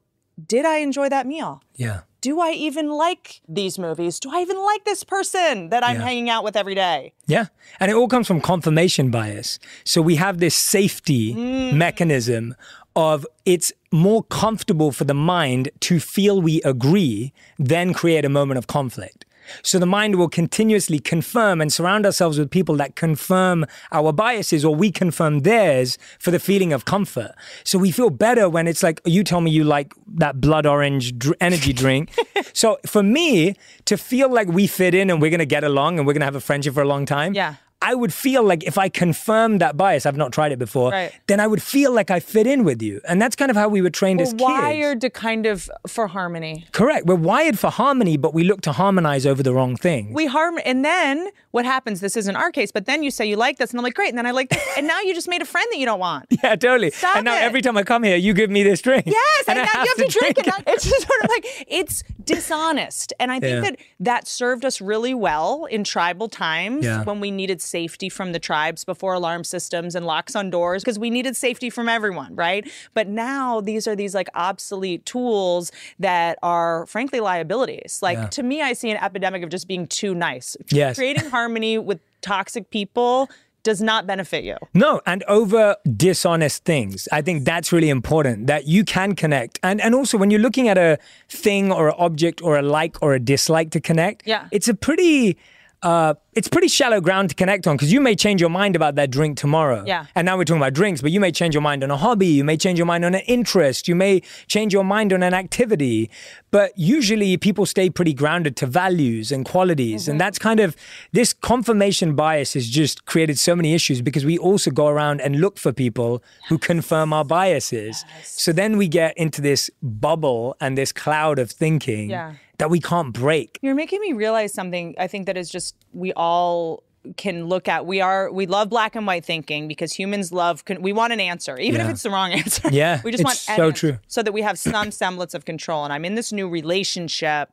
did 0.47 0.65
I 0.65 0.79
enjoy 0.79 1.09
that 1.09 1.27
meal? 1.27 1.63
Yeah. 1.75 2.01
Do 2.21 2.41
I 2.41 2.51
even 2.51 2.91
like 2.91 3.41
these 3.49 3.79
movies? 3.79 4.19
Do 4.19 4.31
I 4.33 4.41
even 4.41 4.59
like 4.59 4.85
this 4.85 5.05
person 5.05 5.69
that 5.71 5.85
I'm 5.85 5.97
Yeah. 5.97 6.03
hanging 6.03 6.29
out 6.29 6.43
with 6.43 6.57
every 6.57 6.75
day? 6.75 7.13
Yeah. 7.27 7.47
And 7.79 7.91
it 7.91 7.95
all 7.95 8.09
comes 8.09 8.27
from 8.27 8.41
confirmation 8.41 9.11
bias. 9.11 9.59
So 9.85 10.03
we 10.03 10.17
have 10.17 10.39
this 10.39 10.57
safety 10.57 11.35
mm. 11.35 11.75
mechanism 11.75 12.57
of 12.97 13.25
it's 13.45 13.73
more 13.93 14.25
comfortable 14.25 14.91
for 14.91 15.05
the 15.05 15.15
mind 15.15 15.71
to 15.81 16.01
feel 16.01 16.43
we 16.43 16.61
agree 16.63 17.33
than 17.59 17.95
create 17.95 18.25
a 18.25 18.29
moment 18.29 18.59
of 18.59 18.67
conflict. 18.67 19.25
So 19.63 19.79
the 19.79 19.87
mind 19.87 20.17
will 20.17 20.29
continuously 20.29 20.99
confirm 20.99 21.61
and 21.61 21.73
surround 21.73 22.07
ourselves 22.07 22.39
with 22.39 22.51
people 22.51 22.77
that 22.77 22.97
confirm 22.97 23.67
our 23.93 24.13
biases 24.13 24.65
or 24.65 24.75
we 24.75 24.91
confirm 24.91 25.41
theirs 25.41 25.99
for 26.19 26.31
the 26.31 26.39
feeling 26.39 26.73
of 26.73 26.85
comfort. 26.85 27.33
So 27.65 27.79
we 27.79 27.91
feel 27.91 28.11
better 28.11 28.49
when 28.49 28.67
it's 28.67 28.83
like, 28.83 29.01
you 29.05 29.25
tell 29.25 29.41
me 29.41 29.51
you 29.51 29.65
like 29.65 29.95
that 30.15 30.41
blood 30.41 30.67
orange 30.67 31.19
dr- 31.19 31.37
energy 31.41 31.73
drink. 31.73 32.15
so 32.53 32.79
for 32.87 33.03
me, 33.03 33.55
to 33.85 33.97
feel 33.97 34.33
like 34.33 34.49
we 34.49 34.67
fit 34.67 34.95
in 34.95 35.11
and 35.11 35.21
we're 35.21 35.31
going 35.31 35.39
to 35.39 35.47
get 35.47 35.65
along 35.65 35.99
and 35.99 36.07
we're 36.07 36.13
going 36.13 36.21
to 36.21 36.27
have 36.27 36.37
a 36.37 36.41
friendship 36.41 36.75
for 36.75 36.83
a 36.83 36.89
long 36.89 37.07
time. 37.07 37.35
Yeah. 37.35 37.55
I 37.81 37.95
would 37.95 38.13
feel 38.13 38.43
like 38.43 38.65
if 38.65 38.77
I 38.77 38.89
confirmed 38.89 39.61
that 39.61 39.77
bias, 39.77 40.05
I've 40.05 40.17
not 40.17 40.33
tried 40.33 40.51
it 40.51 40.59
before, 40.59 40.91
Right. 40.91 41.13
then 41.29 41.39
I 41.39 41.47
would 41.47 41.63
feel 41.63 41.93
like 41.93 42.11
I 42.11 42.19
fit 42.19 42.45
in 42.47 42.65
with 42.65 42.83
you. 42.83 43.01
And 43.07 43.23
that's 43.23 43.37
kind 43.37 43.51
of 43.53 43.57
how 43.57 43.69
we 43.69 43.81
were 43.83 43.91
trained 43.91 44.21
as 44.21 44.31
kids. 44.33 44.43
Wired 44.43 45.01
to 45.03 45.11
kind 45.11 45.47
of 45.47 45.71
for 45.87 46.09
harmony. 46.09 46.67
Correct. 46.73 47.07
We're 47.07 47.15
wired 47.15 47.57
for 47.57 47.71
harmony, 47.71 48.17
but 48.17 48.35
we 48.35 48.43
look 48.43 48.63
to 48.63 48.73
harmonize 48.73 49.25
over 49.27 49.45
the 49.45 49.55
wrong 49.55 49.77
thing. 49.77 50.13
We 50.13 50.27
harm, 50.27 50.59
and 50.65 50.85
then 50.85 51.29
what 51.53 51.65
happens? 51.65 52.01
This 52.01 52.17
isn't 52.17 52.35
our 52.35 52.51
case, 52.51 52.73
but 52.73 52.87
then 52.87 53.05
you 53.05 53.13
say 53.13 53.27
you 53.27 53.37
like 53.37 53.59
this, 53.59 53.71
and 53.71 53.79
I'm 53.79 53.85
like, 53.85 53.95
great, 53.95 54.09
and 54.09 54.19
then 54.19 54.27
I 54.27 54.33
like 54.33 54.49
this, 54.51 54.65
and 54.77 54.87
now 54.87 55.01
you 55.01 55.15
just 55.15 55.29
made 55.29 55.41
a 55.43 55.47
friend 55.47 55.67
that 55.71 55.79
you 55.79 55.87
don't 55.87 56.01
want. 56.01 56.27
yeah, 56.43 56.57
totally. 56.57 56.91
Stop 56.91 57.17
and 57.17 57.25
now 57.27 57.37
it. 57.37 57.43
every 57.43 57.63
time 57.63 57.77
I 57.77 57.85
come 57.85 58.03
here, 58.03 58.17
you 58.17 58.35
give 58.35 58.51
me 58.51 58.65
this 58.65 58.83
drink. 58.83 59.05
Yes, 59.07 59.45
and, 59.47 59.57
I 59.59 59.63
now 59.63 59.83
you 59.85 59.95
have 59.97 60.07
to 60.11 60.19
drink, 60.19 60.39
it. 60.39 60.47
it. 60.49 60.55
It's 60.67 60.85
just 60.85 61.07
sort 61.07 61.23
of 61.25 61.31
like 61.31 61.47
it's 61.69 62.03
dishonest, 62.25 63.13
and 63.21 63.31
I 63.31 63.39
think 63.41 63.55
Yeah. 63.55 63.71
that 63.71 63.77
that 64.01 64.29
served 64.29 64.65
us 64.65 64.81
really 64.81 65.15
well 65.15 65.65
in 65.67 65.85
tribal 65.85 66.29
times 66.29 66.85
Yeah. 66.85 67.05
when 67.05 67.21
we 67.21 67.31
needed 67.31 67.61
safety 67.69 68.09
from 68.09 68.33
the 68.33 68.39
tribes 68.39 68.85
before 68.85 69.13
alarm 69.15 69.45
systems 69.45 69.95
and 69.95 70.07
locks 70.07 70.35
on 70.35 70.51
doors 70.51 70.83
because 70.83 70.99
we 70.99 71.11
needed 71.11 71.37
safety 71.37 71.71
from 71.71 71.89
everyone, 71.89 72.35
right? 72.35 72.69
But 72.95 73.07
now 73.09 73.61
these 73.61 73.87
are 73.87 73.95
these 73.97 74.15
like 74.15 74.29
obsolete 74.35 75.05
tools 75.07 75.71
that 75.99 76.39
are 76.43 76.87
frankly 76.87 77.21
liabilities. 77.21 78.01
Like 78.03 78.19
Yeah. 78.19 78.27
to 78.29 78.43
me, 78.43 78.63
I 78.63 78.73
see 78.73 78.91
an 78.91 78.97
epidemic 78.97 79.43
of 79.43 79.51
just 79.51 79.69
being 79.69 79.87
too 79.87 80.15
nice. 80.15 80.57
Yes. 80.71 80.97
creating 80.97 81.31
harmony 81.39 81.79
with 81.79 82.01
toxic 82.23 82.71
people 82.71 83.29
does 83.65 83.83
not 83.83 84.07
benefit 84.07 84.45
you. 84.45 84.57
No, 84.73 85.01
and 85.05 85.23
over 85.25 85.77
dishonest 85.97 86.65
things. 86.65 87.09
I 87.13 87.21
think 87.23 87.45
that's 87.45 87.73
really 87.73 87.91
important 87.91 88.47
that 88.47 88.67
you 88.67 88.85
can 88.85 89.15
connect. 89.15 89.59
And 89.63 89.81
and 89.81 89.95
also 89.95 90.17
when 90.17 90.31
you're 90.31 90.41
looking 90.49 90.69
at 90.69 90.79
a 90.79 90.97
thing 91.29 91.71
or 91.73 91.89
an 91.89 91.95
object 91.99 92.41
or 92.43 92.57
a 92.57 92.63
like 92.63 92.97
or 93.03 93.15
a 93.15 93.21
dislike 93.21 93.71
to 93.73 93.81
connect, 93.81 94.23
Yeah. 94.27 94.47
it's 94.53 94.69
a 94.69 94.75
pretty 94.75 95.37
uh, 95.83 96.15
it's 96.33 96.49
pretty 96.49 96.69
shallow 96.69 97.01
ground 97.01 97.31
to 97.31 97.35
connect 97.35 97.67
on 97.67 97.77
because 97.77 97.93
you 97.93 98.01
may 98.01 98.15
change 98.17 98.41
your 98.41 98.51
mind 98.51 98.75
about 98.75 98.97
that 98.97 99.11
drink 99.11 99.37
tomorrow. 99.37 99.85
Yeah. 99.87 100.07
And 100.15 100.27
now 100.27 100.37
we're 100.37 100.45
talking 100.45 100.61
about 100.61 100.75
drinks, 100.75 101.01
but 101.01 101.11
you 101.11 101.21
may 101.21 101.31
change 101.33 101.55
your 101.55 101.63
mind 101.63 101.85
on 101.85 101.91
a 101.91 101.97
hobby. 101.97 102.27
You 102.27 102.45
may 102.45 102.57
change 102.57 102.79
your 102.79 102.87
mind 102.87 103.05
on 103.05 103.15
an 103.15 103.23
interest. 103.27 103.87
You 103.87 103.95
may 103.95 104.21
change 104.47 104.73
your 104.73 104.85
mind 104.85 105.13
on 105.13 105.23
an 105.23 105.35
activity. 105.35 106.11
But 106.51 106.77
usually 106.77 107.37
people 107.37 107.67
stay 107.67 107.91
pretty 107.91 108.13
grounded 108.13 108.57
to 108.57 108.67
values 108.67 109.31
and 109.31 109.45
qualities. 109.45 110.03
Mm-hmm. 110.03 110.13
And 110.13 110.21
that's 110.21 110.39
kind 110.39 110.61
of 110.61 110.77
this 111.13 111.33
confirmation 111.33 112.15
bias 112.15 112.55
has 112.55 112.69
just 112.69 113.05
created 113.07 113.39
so 113.39 113.55
many 113.55 113.75
issues 113.75 114.01
because 114.01 114.25
we 114.25 114.39
also 114.39 114.71
go 114.71 114.89
around 114.89 115.21
and 115.21 115.41
look 115.41 115.59
for 115.59 115.73
people 115.73 116.23
who 116.49 116.59
confirm 116.59 117.13
our 117.13 117.25
biases. 117.25 118.05
So 118.25 118.53
then 118.53 118.77
we 118.79 118.89
get 118.89 119.17
into 119.17 119.41
this 119.41 119.71
bubble 119.83 120.57
and 120.61 120.77
this 120.77 120.93
cloud 120.93 121.39
of 121.39 121.51
thinking 121.51 122.11
Yeah. 122.11 122.35
That 122.59 122.71
we 122.71 122.81
can't 122.81 123.13
break. 123.13 123.59
You're 123.63 123.75
making 123.75 124.01
me 124.01 124.13
realize 124.13 124.53
something. 124.53 124.95
I 124.99 125.07
think 125.07 125.27
that 125.27 125.37
is 125.37 125.49
just 125.49 125.75
we 125.93 126.13
all 126.13 126.83
can 127.17 127.47
look 127.47 127.69
at. 127.69 127.87
We 127.87 128.01
are 128.01 128.31
we 128.31 128.47
love 128.47 128.69
black 128.69 128.95
and 128.97 129.07
white 129.07 129.25
thinking 129.25 129.69
because 129.69 129.93
humans 129.93 130.33
love. 130.33 130.65
Con- 130.65 130.83
we 130.83 130.93
want 130.93 131.13
an 131.13 131.21
answer, 131.21 131.57
even 131.59 131.81
if 131.81 131.89
it's 131.89 132.03
the 132.03 132.11
wrong 132.11 132.33
answer. 132.43 132.69
Yeah, 132.71 133.01
we 133.05 133.13
just 133.13 133.23
it's 133.23 133.49
want 133.49 133.59
so 133.59 133.71
true. 133.71 133.99
so 134.09 134.23
that 134.23 134.33
we 134.33 134.43
have 134.43 134.59
some 134.59 134.91
semblance 134.91 135.35
of 135.35 135.45
control. 135.45 135.85
And 135.85 135.93
I'm 135.93 136.05
in 136.05 136.15
this 136.17 136.33
new 136.33 136.49
relationship, 136.49 137.51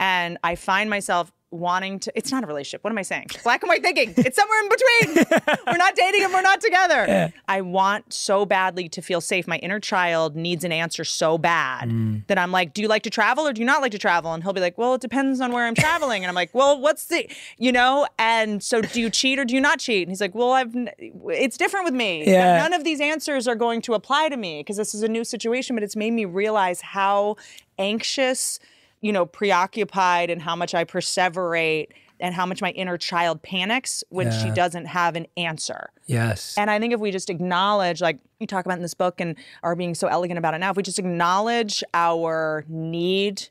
and 0.00 0.38
I 0.42 0.56
find 0.56 0.90
myself 0.90 1.32
wanting 1.50 1.98
to. 2.00 2.12
It's 2.16 2.32
not 2.32 2.44
a 2.44 2.46
relationship. 2.46 2.82
What 2.84 2.90
am 2.90 2.98
I 2.98 3.02
saying? 3.02 3.26
Black 3.44 3.62
and 3.62 3.68
white 3.68 3.82
thinking. 3.82 4.12
It's 4.16 4.36
somewhere 4.36 4.60
in 4.60 4.68
between. 4.68 5.56
we're 5.66 5.76
not 5.76 5.94
dating 5.94 6.24
and 6.24 6.32
we're 6.32 6.42
not 6.42 6.60
together. 6.60 7.32
I 7.48 7.60
want 7.60 8.12
so 8.12 8.44
badly 8.44 8.88
to 8.90 9.00
feel 9.02 9.20
safe. 9.20 9.46
My 9.46 9.58
inner 9.58 9.80
child 9.80 10.36
needs 10.36 10.64
an 10.64 10.72
answer 10.72 11.04
so 11.04 11.38
bad 11.38 11.56
Mm. 11.86 12.26
that 12.26 12.38
I'm 12.38 12.50
like, 12.52 12.74
do 12.74 12.82
you 12.82 12.88
like 12.88 13.02
to 13.04 13.10
travel 13.10 13.46
or 13.46 13.52
do 13.52 13.60
you 13.60 13.66
not 13.66 13.80
like 13.82 13.92
to 13.92 13.98
travel? 13.98 14.32
And 14.32 14.42
he'll 14.42 14.52
be 14.52 14.60
like, 14.60 14.76
well, 14.78 14.94
it 14.94 15.00
depends 15.00 15.40
on 15.40 15.52
where 15.52 15.66
I'm 15.66 15.74
traveling. 15.74 16.22
And 16.22 16.28
I'm 16.28 16.34
like, 16.34 16.50
well, 16.54 16.80
what's 16.80 17.06
the, 17.06 17.28
you 17.58 17.70
know? 17.70 18.06
And 18.18 18.62
so 18.62 18.80
do 18.80 19.00
you 19.00 19.08
cheat 19.10 19.38
or 19.38 19.44
do 19.44 19.54
you 19.54 19.60
not 19.60 19.78
cheat? 19.78 20.02
And 20.02 20.10
he's 20.10 20.20
like, 20.20 20.34
well, 20.34 20.52
i've 20.52 20.74
it's 20.98 21.56
different 21.56 21.84
with 21.84 21.94
me. 21.94 22.24
Yeah. 22.26 22.58
None 22.58 22.72
of 22.72 22.82
these 22.84 23.00
answers 23.00 23.46
are 23.46 23.54
going 23.54 23.82
to 23.82 23.94
apply 23.94 24.28
to 24.30 24.36
me 24.36 24.60
because 24.60 24.76
this 24.76 24.94
is 24.94 25.02
a 25.02 25.08
new 25.08 25.22
situation, 25.24 25.76
but 25.76 25.82
it's 25.82 25.96
made 25.96 26.12
me 26.12 26.24
realize 26.24 26.80
how 26.80 27.36
anxious, 27.78 28.58
you 29.06 29.12
know, 29.12 29.24
preoccupied 29.24 30.30
and 30.30 30.42
how 30.42 30.56
much 30.56 30.74
I 30.74 30.84
perseverate 30.84 31.88
and 32.18 32.34
how 32.34 32.44
much 32.44 32.60
my 32.60 32.70
inner 32.70 32.96
child 32.98 33.40
panics 33.42 34.02
when 34.08 34.32
she 34.32 34.50
doesn't 34.50 34.86
have 34.86 35.14
an 35.14 35.26
answer. 35.36 35.90
Yes. 36.06 36.54
And 36.58 36.70
I 36.70 36.80
think 36.80 36.92
if 36.92 36.98
we 36.98 37.10
just 37.12 37.30
acknowledge, 37.30 38.00
like 38.00 38.18
you 38.40 38.46
talk 38.46 38.64
about 38.64 38.78
in 38.78 38.82
this 38.82 38.94
book 38.94 39.20
and 39.20 39.36
are 39.62 39.76
being 39.76 39.94
so 39.94 40.08
elegant 40.08 40.38
about 40.38 40.54
it 40.54 40.58
now, 40.58 40.70
if 40.70 40.76
we 40.76 40.82
just 40.82 40.98
acknowledge 40.98 41.84
our 41.94 42.64
need 42.68 43.48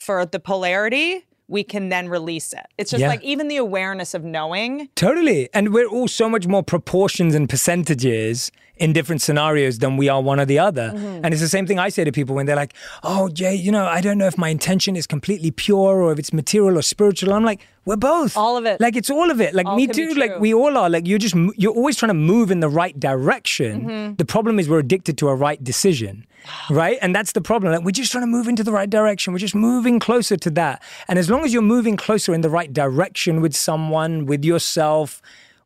for 0.00 0.26
the 0.26 0.40
polarity, 0.40 1.24
we 1.48 1.64
can 1.64 1.88
then 1.88 2.08
release 2.08 2.52
it. 2.52 2.66
It's 2.78 2.90
just 2.90 3.00
Yeah. 3.00 3.08
like 3.08 3.22
even 3.22 3.48
the 3.48 3.56
awareness 3.56 4.12
of 4.12 4.22
knowing. 4.24 4.88
Totally. 4.96 5.48
And 5.54 5.72
we're 5.72 5.88
all 5.88 6.08
so 6.08 6.28
much 6.28 6.46
more 6.46 6.62
proportions 6.62 7.34
and 7.34 7.48
percentages 7.48 8.52
in 8.80 8.94
different 8.94 9.20
scenarios 9.20 9.78
than 9.78 9.98
we 9.98 10.08
are 10.08 10.22
one 10.22 10.40
or 10.40 10.46
the 10.46 10.58
other. 10.58 10.90
Mm-hmm. 10.90 11.22
And 11.22 11.34
it's 11.34 11.42
the 11.42 11.48
same 11.48 11.66
thing 11.66 11.78
I 11.78 11.90
say 11.90 12.02
to 12.02 12.10
people 12.10 12.34
when 12.34 12.46
they're 12.46 12.56
like, 12.56 12.72
oh, 13.02 13.28
Jay, 13.28 13.54
you 13.54 13.70
know, 13.70 13.84
I 13.84 14.00
don't 14.00 14.16
know 14.16 14.26
if 14.26 14.38
my 14.38 14.48
intention 14.48 14.96
is 14.96 15.06
completely 15.06 15.50
pure 15.50 16.00
or 16.00 16.12
if 16.12 16.18
it's 16.18 16.32
material 16.32 16.78
or 16.78 16.82
spiritual. 16.82 17.34
I'm 17.34 17.44
like, 17.44 17.60
we're 17.84 17.96
both. 17.96 18.38
All 18.38 18.56
of 18.56 18.64
it. 18.64 18.80
Like, 18.80 18.96
it's 18.96 19.10
all 19.10 19.30
of 19.30 19.38
it. 19.38 19.54
Like, 19.54 19.66
All 19.66 19.76
me 19.76 19.86
too. 19.86 20.14
Like, 20.14 20.40
we 20.40 20.54
all 20.54 20.78
are. 20.78 20.88
Like, 20.88 21.06
you're 21.06 21.18
just, 21.18 21.34
you're 21.56 21.74
always 21.74 21.96
trying 21.96 22.08
to 22.08 22.14
move 22.14 22.50
in 22.50 22.60
the 22.60 22.70
right 22.70 22.98
direction. 22.98 23.82
Mm-hmm. 23.82 24.14
The 24.14 24.24
problem 24.24 24.58
is 24.58 24.66
we're 24.66 24.78
addicted 24.78 25.18
to 25.18 25.28
a 25.28 25.34
right 25.36 25.62
decision. 25.62 26.26
Right? 26.70 26.96
And 27.02 27.14
that's 27.14 27.32
the 27.32 27.42
problem. 27.42 27.70
Like, 27.74 27.84
we're 27.84 27.90
just 27.90 28.12
trying 28.12 28.22
to 28.22 28.26
move 28.26 28.48
into 28.48 28.64
the 28.64 28.72
right 28.72 28.88
direction. 28.88 29.34
We're 29.34 29.40
just 29.40 29.54
moving 29.54 30.00
closer 30.00 30.38
to 30.38 30.50
that. 30.52 30.82
And 31.06 31.18
as 31.18 31.28
long 31.28 31.44
as 31.44 31.52
you're 31.52 31.60
moving 31.60 31.98
closer 31.98 32.32
in 32.32 32.40
the 32.40 32.48
right 32.48 32.72
direction 32.72 33.42
with 33.42 33.54
someone, 33.54 34.24
with 34.24 34.42
yourself, 34.42 35.20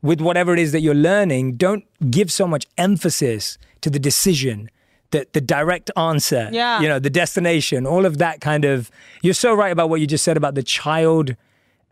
with 0.09 0.21
whatever 0.21 0.53
it 0.53 0.61
is 0.61 0.71
that 0.73 0.83
you're 0.83 0.95
learning, 1.13 1.45
don't 1.57 1.85
give 2.11 2.31
so 2.31 2.47
much 2.47 2.65
emphasis 2.79 3.59
to 3.81 3.89
the 3.91 3.99
decision. 3.99 4.71
The, 5.11 5.27
the 5.33 5.41
direct 5.41 5.91
answer, 5.97 6.49
Yeah. 6.53 6.81
you 6.83 6.89
know, 6.89 6.99
the 6.99 7.11
destination, 7.23 7.87
all 7.87 8.05
of 8.05 8.19
that 8.19 8.41
kind 8.41 8.65
of. 8.65 8.91
You're 9.23 9.33
so 9.47 9.55
right 9.55 9.71
about 9.77 9.89
what 9.91 10.01
you 10.01 10.07
just 10.09 10.25
said 10.25 10.37
about 10.37 10.55
the 10.57 10.63
child 10.81 11.37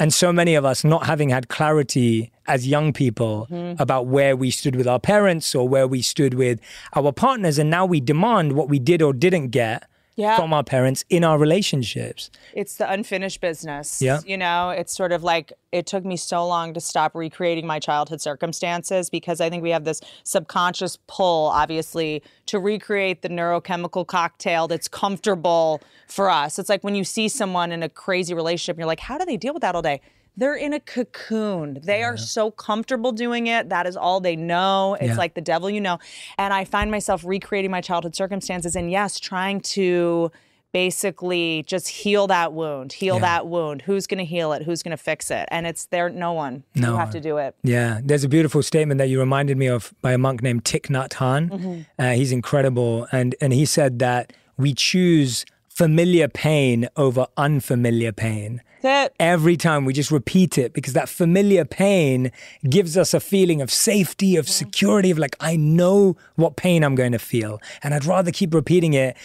and 0.00 0.12
so 0.12 0.32
many 0.32 0.54
of 0.56 0.64
us 0.64 0.82
not 0.82 1.06
having 1.06 1.28
had 1.30 1.48
clarity 1.48 2.32
as 2.48 2.66
young 2.66 2.92
people 2.92 3.46
Mm-hmm. 3.50 3.80
about 3.80 4.06
where 4.06 4.34
we 4.42 4.50
stood 4.50 4.74
with 4.76 4.88
our 4.88 4.98
parents 4.98 5.54
or 5.54 5.68
where 5.68 5.86
we 5.86 6.02
stood 6.02 6.34
with 6.34 6.58
our 6.98 7.12
partners. 7.12 7.58
And 7.60 7.70
now 7.70 7.86
we 7.86 8.00
demand 8.00 8.52
what 8.58 8.68
we 8.68 8.78
did 8.80 9.00
or 9.02 9.12
didn't 9.12 9.48
get 9.48 9.84
Yeah. 10.14 10.36
from 10.36 10.52
our 10.52 10.62
parents 10.62 11.04
in 11.08 11.24
our 11.24 11.38
relationships. 11.38 12.30
It's 12.52 12.76
the 12.76 12.90
unfinished 12.90 13.40
business. 13.40 14.02
Yeah. 14.02 14.20
You 14.26 14.36
know, 14.36 14.70
it's 14.70 14.94
sort 14.94 15.10
of 15.10 15.22
like 15.24 15.52
it 15.72 15.86
took 15.86 16.04
me 16.04 16.16
so 16.16 16.46
long 16.46 16.74
to 16.74 16.80
stop 16.80 17.14
recreating 17.14 17.66
my 17.66 17.78
childhood 17.78 18.20
circumstances 18.20 19.08
because 19.08 19.40
I 19.40 19.48
think 19.48 19.62
we 19.62 19.70
have 19.70 19.84
this 19.84 20.02
subconscious 20.24 20.98
pull, 21.06 21.46
obviously, 21.46 22.22
to 22.46 22.58
recreate 22.58 23.22
the 23.22 23.30
neurochemical 23.30 24.06
cocktail 24.06 24.68
that's 24.68 24.86
comfortable 24.88 25.80
for 26.08 26.28
us. 26.28 26.58
It's 26.58 26.68
like 26.68 26.84
when 26.84 26.94
you 26.94 27.04
see 27.04 27.28
someone 27.28 27.72
in 27.72 27.82
a 27.82 27.88
crazy 27.88 28.34
relationship, 28.34 28.76
you're 28.76 28.86
like, 28.86 29.00
how 29.00 29.16
do 29.16 29.24
they 29.24 29.38
deal 29.38 29.54
with 29.54 29.62
that 29.62 29.74
all 29.74 29.82
day? 29.82 30.02
They're 30.36 30.54
in 30.56 30.72
a 30.72 30.80
cocoon. 30.80 31.78
They 31.82 32.02
are 32.02 32.16
so 32.16 32.50
comfortable 32.50 33.12
doing 33.12 33.46
it. 33.48 33.68
That 33.68 33.86
is 33.86 33.96
all 33.96 34.18
they 34.20 34.34
know. 34.36 34.94
It's 35.00 35.08
Yeah. 35.10 35.16
like 35.16 35.34
the 35.34 35.40
devil 35.42 35.68
you 35.68 35.80
know. 35.80 35.98
And 36.38 36.54
I 36.54 36.64
find 36.64 36.90
myself 36.90 37.22
recreating 37.24 37.70
my 37.70 37.80
childhood 37.82 38.16
circumstances 38.16 38.74
and 38.74 38.90
yes, 38.90 39.20
trying 39.20 39.60
to 39.76 40.32
basically 40.72 41.62
just 41.66 41.86
heal 41.86 42.26
that 42.26 42.54
wound, 42.54 42.94
heal 42.94 43.16
Yeah. 43.16 43.20
that 43.20 43.46
wound. 43.46 43.82
Who's 43.82 44.06
going 44.06 44.18
to 44.18 44.24
heal 44.24 44.52
it? 44.54 44.62
Who's 44.62 44.82
going 44.82 44.96
to 44.96 45.02
fix 45.02 45.30
it? 45.30 45.46
And 45.50 45.66
it's 45.66 45.84
there, 45.86 46.08
no 46.08 46.32
one. 46.32 46.64
No 46.74 46.92
you 46.92 46.96
have 46.96 47.10
to 47.10 47.20
do 47.20 47.36
it. 47.36 47.54
Yeah, 47.62 48.00
there's 48.02 48.24
a 48.24 48.28
beautiful 48.28 48.62
statement 48.62 48.96
that 48.98 49.08
you 49.10 49.20
reminded 49.20 49.58
me 49.58 49.66
of 49.66 49.92
by 50.00 50.12
a 50.12 50.18
monk 50.18 50.42
named 50.42 50.64
Thich 50.64 50.86
Nhat 50.88 51.10
Hanh. 51.10 51.50
Mm-hmm. 51.50 51.80
Uh, 51.98 52.10
he's 52.12 52.32
incredible, 52.32 53.06
and 53.12 53.34
and 53.40 53.52
he 53.52 53.66
said 53.66 53.98
that 53.98 54.32
we 54.56 54.72
choose 54.72 55.44
familiar 55.68 56.26
pain 56.28 56.88
over 56.96 57.26
unfamiliar 57.36 58.12
pain. 58.12 58.62
It. 58.84 59.14
Every 59.18 59.56
time 59.56 59.84
we 59.84 59.92
just 59.92 60.10
repeat 60.10 60.58
it 60.58 60.72
because 60.72 60.92
that 60.92 61.08
familiar 61.08 61.64
pain 61.64 62.32
gives 62.68 62.96
us 62.96 63.14
a 63.14 63.20
feeling 63.20 63.60
of 63.60 63.70
safety, 63.70 64.36
of 64.36 64.48
security, 64.48 65.10
of 65.10 65.18
like, 65.18 65.36
I 65.40 65.56
know 65.56 66.16
what 66.36 66.56
pain 66.56 66.82
I'm 66.84 66.94
going 66.94 67.12
to 67.12 67.18
feel. 67.18 67.60
And 67.82 67.94
I'd 67.94 68.04
rather 68.04 68.30
keep 68.30 68.54
repeating 68.54 68.94
it 68.94 69.16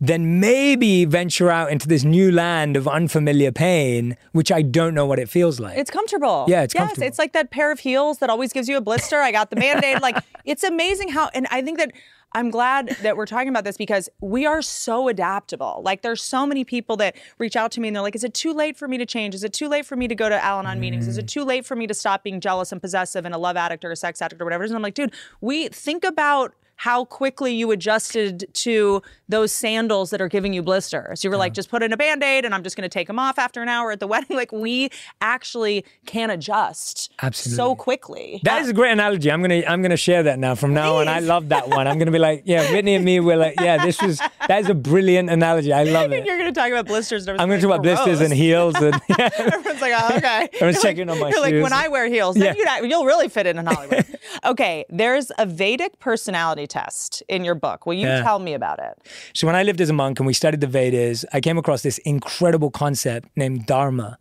than 0.00 0.40
maybe 0.40 1.06
venture 1.06 1.50
out 1.50 1.72
into 1.72 1.88
this 1.88 2.04
new 2.04 2.30
land 2.30 2.76
of 2.76 2.86
unfamiliar 2.86 3.50
pain, 3.50 4.16
which 4.32 4.52
I 4.52 4.60
don't 4.60 4.94
know 4.94 5.06
what 5.06 5.18
it 5.18 5.28
feels 5.28 5.58
like. 5.58 5.78
It's 5.78 5.90
comfortable. 5.90 6.44
Yeah, 6.48 6.62
it's 6.62 6.74
yes, 6.74 6.80
comfortable. 6.80 7.06
it's 7.06 7.18
like 7.18 7.32
that 7.32 7.50
pair 7.50 7.72
of 7.72 7.80
heels 7.80 8.18
that 8.18 8.28
always 8.28 8.52
gives 8.52 8.68
you 8.68 8.76
a 8.76 8.80
blister. 8.82 9.20
I 9.20 9.32
got 9.32 9.48
the 9.48 9.56
band 9.56 9.82
aid. 9.84 10.02
like, 10.02 10.18
it's 10.44 10.64
amazing 10.64 11.08
how, 11.08 11.30
and 11.32 11.46
I 11.50 11.62
think 11.62 11.78
that 11.78 11.92
I'm 12.32 12.50
glad 12.50 12.96
that 13.02 13.16
we're 13.16 13.26
talking 13.26 13.48
about 13.48 13.64
this 13.64 13.76
because 13.76 14.08
we 14.20 14.44
are 14.44 14.60
so 14.60 15.08
adaptable. 15.08 15.80
Like 15.84 16.02
there's 16.02 16.22
so 16.22 16.46
many 16.46 16.64
people 16.64 16.96
that 16.98 17.16
reach 17.38 17.56
out 17.56 17.72
to 17.72 17.80
me 17.80 17.88
and 17.88 17.94
they're 17.94 18.02
like, 18.02 18.14
is 18.14 18.24
it 18.24 18.34
too 18.34 18.52
late 18.52 18.76
for 18.76 18.88
me 18.88 18.98
to 18.98 19.06
change? 19.06 19.34
Is 19.34 19.42
it 19.42 19.52
too 19.52 19.68
late 19.68 19.86
for 19.86 19.96
me 19.96 20.06
to 20.06 20.14
go 20.14 20.28
to 20.28 20.44
Al-Anon 20.44 20.72
mm-hmm. 20.72 20.80
meetings? 20.80 21.08
Is 21.08 21.18
it 21.18 21.28
too 21.28 21.44
late 21.44 21.64
for 21.64 21.76
me 21.76 21.86
to 21.86 21.94
stop 21.94 22.22
being 22.22 22.40
jealous 22.40 22.72
and 22.72 22.80
possessive 22.80 23.24
and 23.24 23.34
a 23.34 23.38
love 23.38 23.56
addict 23.56 23.84
or 23.84 23.90
a 23.90 23.96
sex 23.96 24.20
addict 24.20 24.40
or 24.40 24.44
whatever? 24.44 24.64
And 24.64 24.74
I'm 24.74 24.82
like, 24.82 24.94
dude, 24.94 25.14
we 25.40 25.68
think 25.68 26.04
about 26.04 26.54
how 26.76 27.04
quickly 27.04 27.54
you 27.54 27.70
adjusted 27.70 28.46
to 28.52 29.02
those 29.28 29.50
sandals 29.52 30.10
that 30.10 30.20
are 30.20 30.28
giving 30.28 30.52
you 30.52 30.62
blisters. 30.62 31.24
You 31.24 31.30
were 31.30 31.36
like, 31.36 31.52
just 31.54 31.70
put 31.70 31.82
in 31.82 31.92
a 31.92 31.96
band 31.96 32.22
aid 32.22 32.44
and 32.44 32.54
I'm 32.54 32.62
just 32.62 32.76
going 32.76 32.82
to 32.88 32.92
take 32.92 33.06
them 33.06 33.18
off 33.18 33.38
after 33.38 33.62
an 33.62 33.68
hour 33.68 33.90
at 33.90 33.98
the 34.00 34.06
wedding. 34.12 34.36
Like, 34.36 34.52
we 34.52 34.90
actually 35.20 35.84
can 36.06 36.30
adjust 36.30 37.12
Absolutely. 37.22 37.56
so 37.56 37.74
quickly. 37.74 38.40
That 38.44 38.62
is 38.62 38.68
a 38.68 38.72
great 38.72 38.92
analogy. 38.92 39.30
I'm 39.32 39.40
gonna 39.42 39.62
I'm 39.66 39.82
gonna 39.82 39.96
share 39.96 40.22
that 40.24 40.38
now 40.38 40.54
from 40.54 40.74
now 40.74 40.96
on. 40.96 41.08
I 41.08 41.20
love 41.20 41.48
that 41.48 41.68
one. 41.68 41.86
I'm 41.86 41.98
gonna 41.98 42.10
be 42.10 42.18
like, 42.18 42.42
yeah, 42.44 42.70
Whitney 42.72 42.94
and 42.94 43.04
me 43.04 43.20
we're 43.20 43.36
like, 43.36 43.58
yeah, 43.60 43.84
this 43.84 44.00
was 44.02 44.18
that 44.48 44.60
is 44.60 44.68
a 44.68 44.74
brilliant 44.74 45.30
analogy. 45.30 45.72
I 45.72 45.84
love 45.84 46.12
it. 46.12 46.24
You're 46.26 46.38
going 46.38 46.52
to 46.52 46.58
talk 46.60 46.70
about 46.70 46.86
blisters. 46.86 47.26
And 47.26 47.40
I'm 47.40 47.48
gonna 47.48 47.60
talk 47.60 47.70
about 47.70 47.82
blisters 47.82 48.20
and 48.20 48.32
heels 48.32 48.74
and 48.76 49.00
yeah. 49.08 49.30
Everyone's 49.38 49.80
like, 49.80 49.92
oh, 49.96 50.16
okay. 50.18 50.48
Everyone's 50.54 50.76
like- 50.76 50.82
checking 50.82 51.08
on 51.10 51.18
my 51.18 51.30
You're 51.30 51.40
like, 51.40 51.54
when 51.54 51.72
I 51.72 51.88
wear 51.88 52.06
heels, 52.08 52.36
then 52.36 52.54
Yeah. 52.58 52.82
you'll 52.82 53.06
really 53.06 53.28
fit 53.28 53.46
in 53.46 53.58
in 53.58 53.66
Hollywood. 53.66 54.04
okay, 54.44 54.84
there's 54.90 55.32
a 55.38 55.46
Vedic 55.46 55.98
personality 55.98 56.65
test 56.66 57.22
in 57.28 57.44
your 57.44 57.54
book. 57.54 57.86
Will 57.86 57.94
you 57.94 58.06
Yeah. 58.08 58.22
tell 58.22 58.38
me 58.38 58.54
about 58.54 58.78
it? 58.78 58.94
So 59.34 59.46
when 59.46 59.56
I 59.56 59.62
lived 59.62 59.80
as 59.80 59.90
a 59.90 59.92
monk 59.92 60.18
and 60.20 60.26
we 60.26 60.32
studied 60.34 60.60
the 60.60 60.66
Vedas, 60.66 61.24
I 61.32 61.40
came 61.40 61.58
across 61.58 61.82
this 61.82 61.98
incredible 61.98 62.70
concept 62.70 63.28
named 63.36 63.66
Dharma. 63.66 64.18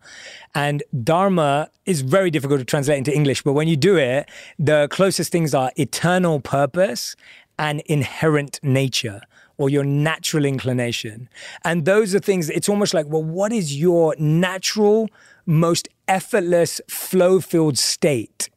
And 0.53 0.83
Dharma 1.03 1.69
is 1.85 2.01
very 2.01 2.31
difficult 2.31 2.59
to 2.59 2.65
translate 2.65 2.97
into 2.97 3.13
English, 3.13 3.43
but 3.43 3.53
when 3.53 3.67
you 3.67 3.75
do 3.75 3.97
it, 3.97 4.29
the 4.57 4.87
closest 4.89 5.31
things 5.31 5.53
are 5.53 5.71
eternal 5.75 6.39
purpose 6.39 7.15
and 7.57 7.81
inherent 7.81 8.59
nature 8.63 9.21
or 9.57 9.69
your 9.69 9.83
natural 9.85 10.43
inclination. 10.45 11.29
And 11.63 11.85
those 11.85 12.13
are 12.13 12.19
things, 12.19 12.49
it's 12.49 12.67
almost 12.67 12.93
like, 12.93 13.05
well, 13.07 13.23
what 13.23 13.53
is 13.53 13.79
your 13.79 14.13
natural, 14.19 15.09
most 15.45 15.87
effortless, 16.07 16.81
flow 16.89 17.39
filled 17.39 17.77
state 17.77 18.49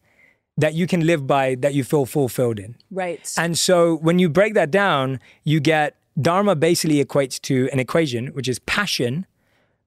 that 0.58 0.74
you 0.74 0.86
can 0.86 1.06
live 1.06 1.26
by 1.26 1.54
that 1.54 1.72
you 1.72 1.84
feel 1.84 2.04
fulfilled 2.04 2.58
in? 2.58 2.74
Right. 2.90 3.32
And 3.38 3.56
so 3.56 3.96
when 3.96 4.18
you 4.18 4.28
break 4.28 4.54
that 4.54 4.70
down, 4.70 5.20
you 5.44 5.60
get 5.60 5.96
Dharma 6.20 6.56
basically 6.56 7.02
equates 7.02 7.40
to 7.42 7.68
an 7.72 7.78
equation, 7.78 8.26
which 8.28 8.48
is 8.48 8.58
passion 8.58 9.24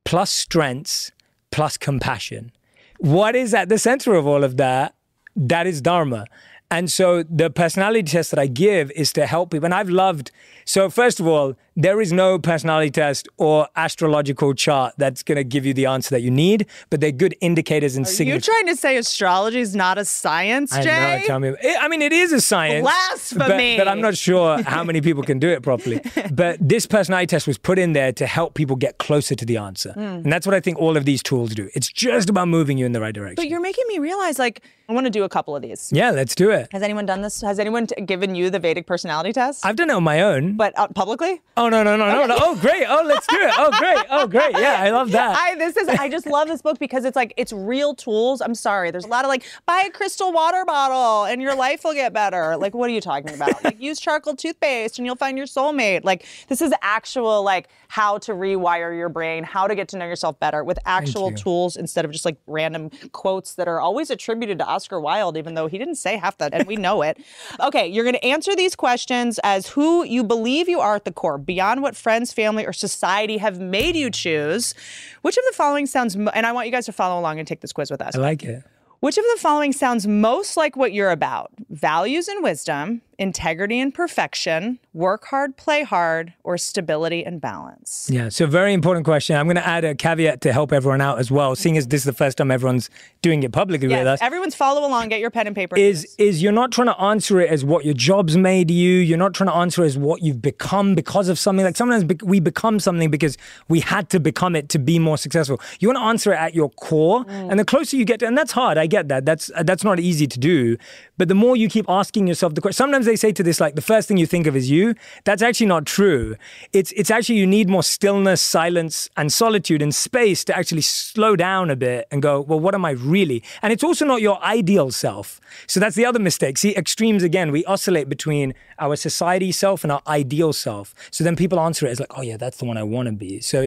plus 0.06 0.32
strengths 0.32 1.12
plus 1.52 1.78
compassion. 1.78 2.52
What 3.00 3.36
is 3.36 3.54
at 3.54 3.68
the 3.68 3.78
center 3.78 4.16
of 4.16 4.26
all 4.26 4.44
of 4.44 4.58
that? 4.58 4.96
That 5.36 5.68
is 5.68 5.82
Dharma. 5.82 6.26
And 6.70 6.90
so 6.90 7.24
the 7.24 7.50
personality 7.50 8.04
test 8.04 8.32
that 8.32 8.40
I 8.40 8.48
give 8.48 8.92
is 8.92 9.12
to 9.14 9.26
help 9.26 9.52
people. 9.52 9.66
And 9.66 9.74
I've 9.74 9.90
loved, 9.90 10.32
so 10.64 10.90
first 10.90 11.20
of 11.20 11.28
all, 11.28 11.56
there 11.76 12.02
is 12.02 12.12
no 12.12 12.38
personality 12.38 12.92
test 12.92 13.30
or 13.38 13.68
astrological 13.76 14.54
chart 14.54 14.94
that's 14.98 15.24
going 15.24 15.38
to 15.38 15.44
give 15.44 15.66
you 15.66 15.74
the 15.74 15.86
answer 15.86 16.10
that 16.10 16.22
you 16.22 16.30
need, 16.32 16.66
but 16.90 17.00
they're 17.00 17.12
good 17.12 17.36
indicators 17.40 17.96
and 17.96 18.08
signals. 18.08 18.46
You're 18.46 18.56
trying 18.56 18.68
to 18.68 18.76
say 18.76 18.98
astrology 18.98 19.60
is 19.60 19.76
not 19.76 19.98
a 19.98 20.06
science, 20.06 20.72
Jay? 20.78 20.90
I 20.90 21.20
know, 21.20 21.26
tell 21.28 21.40
me. 21.40 21.54
I 21.80 21.88
mean, 21.88 22.02
it 22.02 22.12
is 22.12 22.34
a 22.34 22.42
science. 22.42 22.84
Blasphemy. 22.84 23.78
But, 23.78 23.86
but 23.86 23.88
I'm 23.88 24.02
not 24.02 24.18
sure 24.18 24.62
how 24.64 24.84
many 24.84 25.02
people 25.02 25.24
can 25.24 25.40
do 25.40 25.50
it 25.50 25.64
properly. 25.64 26.02
but 26.32 26.58
this 26.60 26.86
personality 26.86 27.28
test 27.28 27.48
was 27.48 27.58
put 27.58 27.80
in 27.80 27.94
there 27.94 28.12
to 28.14 28.26
help 28.28 28.54
people 28.54 28.76
get 28.76 28.98
closer 28.98 29.36
to 29.36 29.46
the 29.46 29.58
answer. 29.58 29.94
Hmm. 29.94 30.00
And 30.02 30.32
that's 30.32 30.46
what 30.46 30.54
I 30.54 30.60
think 30.60 30.78
all 30.78 30.98
of 30.98 31.06
these 31.06 31.24
tools 31.24 31.56
do. 31.56 31.70
It's 31.74 31.88
just 31.88 32.30
about 32.30 32.48
moving 32.50 32.78
you 32.78 32.86
in 32.86 32.92
the 32.92 33.02
right 33.02 33.14
direction. 33.14 33.36
But 33.36 33.48
you're 33.48 33.62
making 33.62 33.86
me 33.88 34.00
realize, 34.00 34.38
like, 34.38 34.62
I 34.90 34.94
want 34.94 35.06
to 35.06 35.10
do 35.10 35.24
a 35.24 35.30
couple 35.30 35.56
of 35.56 35.62
these. 35.62 35.90
yeah, 35.94 36.12
let's 36.12 36.36
do 36.36 36.52
it. 36.52 36.68
Has 36.74 36.82
anyone 36.82 37.06
done 37.06 37.22
this? 37.22 37.42
Has 37.42 37.60
anyone 37.60 37.88
t- 37.88 38.02
given 38.02 38.36
you 38.36 38.50
the 38.50 38.60
Vedic 38.60 38.86
personality 38.88 39.32
test? 39.32 39.66
I've 39.66 39.78
done 39.78 39.90
it 39.90 39.94
on 39.94 40.04
my 40.04 40.22
own. 40.22 40.58
but 40.58 40.78
uh, 40.78 40.90
publicly? 40.90 41.40
Oh, 41.66 41.70
no, 41.70 41.84
no, 41.84 41.96
no, 41.96 42.08
no, 42.08 42.26
no. 42.26 42.38
Oh, 42.40 42.56
great. 42.56 42.86
Oh, 42.88 43.04
let's 43.06 43.28
do 43.28 43.38
it. 43.38 43.54
Oh, 43.58 43.72
great. 43.78 44.06
Oh, 44.10 44.28
great. 44.28 44.58
Yeah, 44.58 44.78
I 44.80 44.90
love 44.92 45.12
that. 45.12 45.38
I 45.38 45.56
this 45.56 45.78
is 45.78 45.88
I 45.88 46.10
just 46.10 46.26
love 46.26 46.48
this 46.48 46.62
book 46.62 46.80
because 46.80 47.06
it's 47.06 47.16
like 47.16 47.34
it's 47.38 47.54
real 47.54 47.94
tools. 47.94 48.42
I'm 48.42 48.56
sorry. 48.56 48.92
There's 48.92 49.06
a 49.06 49.10
lot 49.10 49.26
of 49.26 49.30
like 49.30 49.44
buy 49.66 49.84
a 49.88 49.92
crystal 49.92 50.32
water 50.32 50.66
bottle 50.66 51.26
and 51.26 51.42
your 51.42 51.56
life 51.56 51.84
will 51.84 51.94
get 51.94 52.14
better. 52.14 52.58
Like 52.58 52.74
what 52.74 52.90
are 52.90 52.94
you 52.94 53.02
talking 53.02 53.34
about? 53.34 53.64
Like 53.64 53.80
use 53.80 54.00
charcoal 54.00 54.36
toothpaste 54.36 54.98
and 54.98 55.06
you'll 55.06 55.16
find 55.16 55.38
your 55.38 55.48
soulmate. 55.48 56.04
Like 56.04 56.26
this 56.48 56.62
is 56.62 56.74
actual 56.82 57.44
like 57.44 57.68
how 57.88 58.18
to 58.20 58.34
rewire 58.34 58.96
your 58.98 59.10
brain, 59.10 59.44
how 59.44 59.68
to 59.68 59.76
get 59.76 59.88
to 59.90 59.98
know 59.98 60.06
yourself 60.06 60.40
better 60.40 60.64
with 60.64 60.80
actual 60.86 61.32
you. 61.32 61.38
tools 61.38 61.76
instead 61.76 62.06
of 62.06 62.12
just 62.12 62.26
like 62.26 62.38
random 62.48 62.90
quotes 63.12 63.56
that 63.56 63.68
are 63.68 63.80
always 63.80 64.10
attributed 64.10 64.60
to 64.60 64.66
Oscar 64.66 65.00
Wilde 65.00 65.38
even 65.38 65.54
though 65.54 65.68
he 65.68 65.78
didn't 65.78 65.96
say 65.96 66.18
half 66.18 66.38
that 66.38 66.54
and 66.54 66.68
we 66.68 66.76
know 66.76 67.02
it. 67.02 67.18
Okay, 67.60 67.88
you're 67.88 68.04
going 68.04 68.16
to 68.16 68.26
answer 68.26 68.56
these 68.56 68.76
questions 68.76 69.40
as 69.44 69.68
who 69.68 70.04
you 70.04 70.24
believe 70.24 70.68
you 70.68 70.80
are 70.80 70.96
at 70.96 71.06
the 71.06 71.12
core, 71.12 71.38
beyond 71.52 71.82
what 71.82 71.98
friends, 71.98 72.32
family, 72.32 72.66
or 72.66 72.72
society 72.72 73.38
have 73.38 73.60
made 73.60 73.94
you 73.98 74.10
choose. 74.10 74.74
Which 75.22 75.36
of 75.38 75.44
the 75.50 75.54
following 75.54 75.86
sounds, 75.86 76.16
mo- 76.16 76.32
and 76.34 76.46
I 76.46 76.54
want 76.54 76.66
you 76.68 76.72
guys 76.72 76.86
to 76.86 76.94
follow 76.94 77.20
along 77.20 77.40
and 77.40 77.48
take 77.48 77.60
this 77.60 77.74
quiz 77.74 77.92
with 77.92 78.02
us. 78.02 78.16
I 78.16 78.20
like 78.20 78.44
it. 78.44 78.64
Which 79.02 79.18
of 79.18 79.26
the 79.36 79.42
following 79.42 79.74
sounds 79.74 80.08
most 80.08 80.56
like 80.56 80.78
what 80.78 80.94
you're 80.94 81.10
about? 81.12 81.52
Values 81.70 82.30
and 82.30 82.42
wisdom, 82.42 83.02
integrity 83.22 83.80
and 83.80 83.94
perfection, 83.94 84.80
work 84.94 85.26
hard, 85.26 85.56
play 85.56 85.84
hard, 85.84 86.34
or 86.44 86.58
stability 86.58 87.24
and 87.24 87.40
balance? 87.40 88.10
Yeah, 88.12 88.30
so 88.30 88.48
very 88.48 88.74
important 88.74 89.06
question. 89.06 89.36
I'm 89.36 89.46
going 89.46 89.58
to 89.58 89.68
add 89.68 89.86
a 89.86 89.94
caveat 89.94 90.42
to 90.42 90.52
help 90.52 90.74
everyone 90.74 91.02
out 91.02 91.20
as 91.20 91.30
well, 91.30 91.56
seeing 91.56 91.78
as 91.78 91.88
this 91.88 92.02
is 92.02 92.06
the 92.06 92.14
first 92.14 92.40
time 92.40 92.50
everyone's 92.50 92.90
doing 93.22 93.44
it 93.44 93.52
publicly 93.52 93.88
with 93.88 94.08
us. 94.08 94.20
everyone's 94.22 94.56
follow 94.56 94.86
along. 94.86 95.10
Get 95.10 95.20
your 95.20 95.30
pen 95.30 95.46
and 95.46 95.56
paper. 95.56 95.78
is 95.78 96.16
is 96.18 96.42
you're 96.42 96.52
not 96.52 96.72
trying 96.72 96.88
to 96.88 97.00
answer 97.00 97.40
it 97.40 97.50
as 97.50 97.64
what 97.64 97.86
your 97.86 97.94
job's 97.94 98.36
made 98.36 98.72
you. 98.72 98.98
You're 98.98 99.20
not 99.20 99.36
trying 99.36 99.50
to 99.50 99.56
answer 99.56 99.84
as 99.84 99.98
what 99.98 100.24
you've 100.24 100.42
become 100.42 100.96
because 100.96 101.30
of 101.30 101.38
something. 101.38 101.64
Like 101.64 101.78
sometimes 101.78 102.04
we 102.24 102.40
become 102.40 102.80
something 102.80 103.12
because 103.12 103.38
we 103.68 103.82
had 103.82 104.10
to 104.10 104.20
become 104.20 104.56
it 104.56 104.68
to 104.70 104.80
be 104.80 104.98
more 104.98 105.18
successful. 105.18 105.62
You 105.80 105.90
want 105.90 106.00
to 106.00 106.04
answer 106.06 106.34
it 106.34 106.38
at 106.38 106.56
your 106.56 106.70
core, 106.72 107.24
mm. 107.26 107.52
and 107.52 107.60
the 107.60 107.66
closer 107.66 107.98
you 107.98 108.06
get 108.06 108.20
to, 108.22 108.26
and 108.26 108.38
that's 108.38 108.54
hard. 108.54 108.80
I 108.80 108.88
get 108.88 109.10
that. 109.10 109.26
That's 109.26 109.52
that's 109.62 109.84
not 109.84 110.00
easy 110.00 110.26
to 110.26 110.40
do. 110.40 110.78
But 111.18 111.28
the 111.28 111.36
more 111.36 111.56
you 111.56 111.70
keep 111.70 111.86
asking 111.88 112.26
yourself 112.26 112.56
the 112.56 112.62
question, 112.62 112.78
sometimes 112.78 113.11
they 113.12 113.18
say 113.18 113.34
to 113.34 113.44
this 113.44 113.60
like 113.60 113.76
the 113.76 113.82
first 113.82 114.08
thing 114.08 114.18
you 114.18 114.26
think 114.26 114.48
of 114.48 114.56
is 114.56 114.72
you. 114.72 114.96
That's 115.26 115.42
actually 115.42 115.68
not 115.68 115.86
true. 115.86 116.38
It's 116.72 116.92
it's 116.94 117.12
actually 117.12 117.36
you 117.36 117.48
need 117.48 117.70
more 117.70 117.84
stillness, 117.84 118.42
silence, 118.42 119.10
and 119.18 119.32
solitude 119.34 119.82
and 119.82 119.94
space 119.94 120.46
to 120.46 120.56
actually 120.56 120.82
slow 120.82 121.36
down 121.36 121.70
a 121.70 121.76
bit 121.76 122.08
and 122.10 122.22
go, 122.22 122.40
well, 122.40 122.60
what 122.60 122.74
am 122.74 122.86
I 122.86 122.92
really? 122.92 123.44
And 123.62 123.74
it's 123.74 123.84
also 123.84 124.06
not 124.06 124.22
your 124.22 124.42
ideal 124.44 124.92
self. 124.92 125.42
So 125.68 125.80
that's 125.80 125.96
the 125.96 126.06
other 126.06 126.20
mistake. 126.20 126.58
See, 126.58 126.74
extremes 126.76 127.24
again, 127.24 127.52
we 127.52 127.66
oscillate 127.66 128.08
between 128.08 128.54
our 128.80 128.96
society 128.96 129.52
self 129.52 129.84
and 129.84 129.92
our 129.92 130.02
ideal 130.08 130.54
self. 130.54 130.96
So 131.12 131.24
then 131.24 131.36
people 131.36 131.60
answer 131.60 131.86
it 131.88 131.90
as 131.90 132.00
like, 132.00 132.18
oh 132.18 132.22
yeah, 132.22 132.38
that's 132.38 132.58
the 132.58 132.66
one 132.66 132.78
I 132.78 132.84
want 132.84 133.08
to 133.08 133.12
be. 133.12 133.42
So 133.42 133.66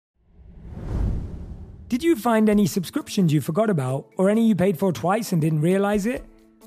did 1.89 2.03
you 2.03 2.17
find 2.17 2.49
any 2.49 2.67
subscriptions 2.67 3.33
you 3.33 3.43
forgot 3.43 3.69
about 3.69 4.07
or 4.17 4.31
any 4.31 4.49
you 4.49 4.55
paid 4.55 4.79
for 4.79 4.91
twice 4.91 5.33
and 5.33 5.41
didn't 5.43 5.61
realize 5.61 6.07
it? 6.07 6.25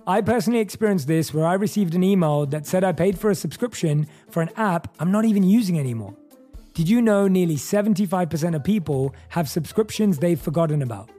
I 0.09 0.21
personally 0.21 0.59
experienced 0.59 1.05
this 1.05 1.33
where 1.33 1.45
I 1.45 1.55
received 1.55 1.93
an 1.93 2.01
email 2.01 2.45
that 2.45 2.65
said 2.65 2.85
I 2.85 2.93
paid 2.93 3.19
for 3.19 3.29
a 3.29 3.35
subscription 3.35 4.07
for 4.29 4.41
an 4.41 4.49
app 4.55 4.87
I'm 5.01 5.11
not 5.11 5.25
even 5.25 5.43
using 5.43 5.77
anymore. 5.77 6.15
Did 6.73 6.87
you 6.87 7.01
know 7.01 7.27
nearly 7.27 7.57
75% 7.57 8.55
of 8.55 8.63
people 8.63 9.13
have 9.27 9.49
subscriptions 9.49 10.17
they've 10.17 10.39
forgotten 10.39 10.81
about? 10.81 11.09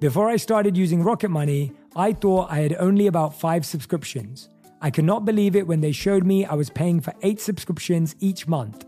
Before 0.00 0.30
I 0.30 0.36
started 0.36 0.74
using 0.74 1.02
Rocket 1.02 1.28
Money, 1.28 1.72
I 1.94 2.14
thought 2.14 2.50
I 2.50 2.60
had 2.60 2.76
only 2.76 3.08
about 3.08 3.38
five 3.38 3.66
subscriptions. 3.66 4.48
I 4.80 4.90
could 4.90 5.04
not 5.04 5.26
believe 5.26 5.54
it 5.54 5.66
when 5.66 5.82
they 5.82 5.92
showed 5.92 6.24
me 6.24 6.46
I 6.46 6.54
was 6.54 6.70
paying 6.70 7.02
for 7.02 7.12
eight 7.20 7.42
subscriptions 7.42 8.16
each 8.20 8.48
month. 8.48 8.86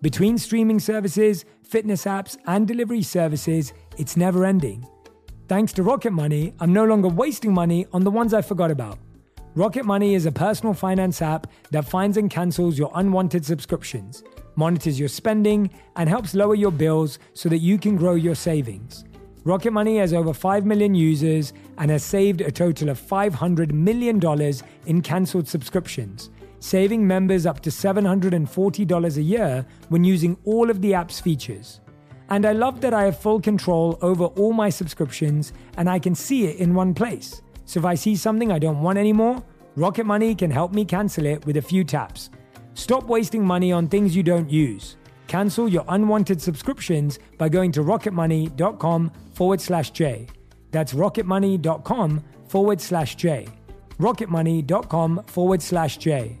Between 0.00 0.38
streaming 0.38 0.80
services, 0.80 1.44
fitness 1.62 2.06
apps, 2.06 2.38
and 2.46 2.66
delivery 2.66 3.02
services, 3.02 3.74
it's 3.98 4.16
never 4.16 4.46
ending. 4.46 4.88
Thanks 5.46 5.74
to 5.74 5.82
Rocket 5.82 6.12
Money, 6.12 6.54
I'm 6.58 6.72
no 6.72 6.86
longer 6.86 7.08
wasting 7.08 7.52
money 7.52 7.86
on 7.92 8.02
the 8.02 8.10
ones 8.10 8.32
I 8.32 8.40
forgot 8.40 8.70
about. 8.70 8.98
Rocket 9.54 9.84
Money 9.84 10.14
is 10.14 10.24
a 10.24 10.32
personal 10.32 10.72
finance 10.72 11.20
app 11.20 11.48
that 11.70 11.84
finds 11.84 12.16
and 12.16 12.30
cancels 12.30 12.78
your 12.78 12.90
unwanted 12.94 13.44
subscriptions, 13.44 14.24
monitors 14.56 14.98
your 14.98 15.10
spending, 15.10 15.68
and 15.96 16.08
helps 16.08 16.34
lower 16.34 16.54
your 16.54 16.70
bills 16.70 17.18
so 17.34 17.50
that 17.50 17.58
you 17.58 17.76
can 17.76 17.94
grow 17.94 18.14
your 18.14 18.34
savings. 18.34 19.04
Rocket 19.44 19.72
Money 19.72 19.98
has 19.98 20.14
over 20.14 20.32
5 20.32 20.64
million 20.64 20.94
users 20.94 21.52
and 21.76 21.90
has 21.90 22.02
saved 22.02 22.40
a 22.40 22.50
total 22.50 22.88
of 22.88 22.98
$500 22.98 23.70
million 23.70 24.18
in 24.86 25.02
cancelled 25.02 25.46
subscriptions, 25.46 26.30
saving 26.60 27.06
members 27.06 27.44
up 27.44 27.60
to 27.60 27.68
$740 27.68 29.16
a 29.18 29.22
year 29.22 29.66
when 29.90 30.04
using 30.04 30.38
all 30.46 30.70
of 30.70 30.80
the 30.80 30.94
app's 30.94 31.20
features. 31.20 31.80
And 32.34 32.44
I 32.44 32.50
love 32.50 32.80
that 32.80 32.92
I 32.92 33.04
have 33.04 33.20
full 33.20 33.40
control 33.40 33.96
over 34.02 34.24
all 34.24 34.52
my 34.52 34.68
subscriptions 34.68 35.52
and 35.76 35.88
I 35.88 36.00
can 36.00 36.16
see 36.16 36.46
it 36.46 36.56
in 36.56 36.74
one 36.74 36.92
place. 36.92 37.42
So 37.64 37.78
if 37.78 37.86
I 37.86 37.94
see 37.94 38.16
something 38.16 38.50
I 38.50 38.58
don't 38.58 38.82
want 38.82 38.98
anymore, 38.98 39.40
Rocket 39.76 40.04
Money 40.04 40.34
can 40.34 40.50
help 40.50 40.72
me 40.72 40.84
cancel 40.84 41.26
it 41.26 41.46
with 41.46 41.58
a 41.58 41.62
few 41.62 41.84
taps. 41.84 42.30
Stop 42.74 43.04
wasting 43.04 43.46
money 43.46 43.70
on 43.70 43.86
things 43.86 44.16
you 44.16 44.24
don't 44.24 44.50
use. 44.50 44.96
Cancel 45.28 45.68
your 45.68 45.84
unwanted 45.86 46.42
subscriptions 46.42 47.20
by 47.38 47.48
going 47.48 47.70
to 47.70 47.82
rocketmoney.com 47.82 49.12
forward 49.32 49.60
slash 49.60 49.92
J. 49.92 50.26
That's 50.72 50.92
rocketmoney.com 50.92 52.24
forward 52.48 52.80
slash 52.80 53.14
J. 53.14 53.46
Rocketmoney.com 54.00 55.22
forward 55.28 55.62
slash 55.62 55.98
J. 55.98 56.40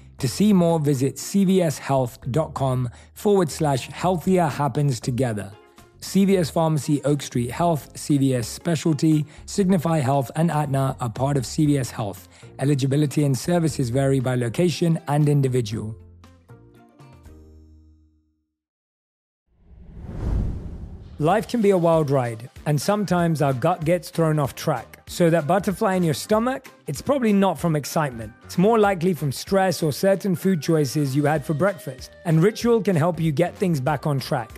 To 0.21 0.27
see 0.27 0.53
more, 0.53 0.79
visit 0.79 1.15
cvshealth.com 1.15 2.89
forward 3.15 3.49
slash 3.49 3.87
healthier 3.87 4.45
happens 4.45 4.99
together. 4.99 5.51
CVS 5.99 6.51
Pharmacy, 6.51 7.01
Oak 7.05 7.23
Street 7.23 7.49
Health, 7.49 7.91
CVS 7.95 8.45
Specialty, 8.45 9.25
Signify 9.47 9.97
Health, 9.97 10.29
and 10.35 10.51
Aetna 10.51 10.95
are 10.99 11.09
part 11.09 11.37
of 11.37 11.43
CVS 11.43 11.89
Health. 11.89 12.27
Eligibility 12.59 13.23
and 13.23 13.35
services 13.35 13.89
vary 13.89 14.19
by 14.19 14.35
location 14.35 14.99
and 15.07 15.27
individual. 15.27 15.95
Life 21.17 21.47
can 21.47 21.63
be 21.63 21.71
a 21.71 21.77
wild 21.79 22.11
ride, 22.11 22.47
and 22.67 22.79
sometimes 22.79 23.41
our 23.41 23.53
gut 23.53 23.85
gets 23.85 24.11
thrown 24.11 24.37
off 24.37 24.53
track. 24.53 24.90
So, 25.11 25.29
that 25.29 25.45
butterfly 25.45 25.95
in 25.95 26.03
your 26.03 26.13
stomach, 26.13 26.69
it's 26.87 27.01
probably 27.01 27.33
not 27.33 27.59
from 27.59 27.75
excitement. 27.75 28.31
It's 28.45 28.57
more 28.57 28.79
likely 28.79 29.13
from 29.13 29.33
stress 29.33 29.83
or 29.83 29.91
certain 29.91 30.37
food 30.37 30.61
choices 30.61 31.17
you 31.17 31.25
had 31.25 31.43
for 31.43 31.53
breakfast. 31.53 32.11
And 32.23 32.41
Ritual 32.41 32.81
can 32.81 32.95
help 32.95 33.19
you 33.19 33.33
get 33.33 33.53
things 33.53 33.81
back 33.81 34.07
on 34.07 34.21
track. 34.21 34.51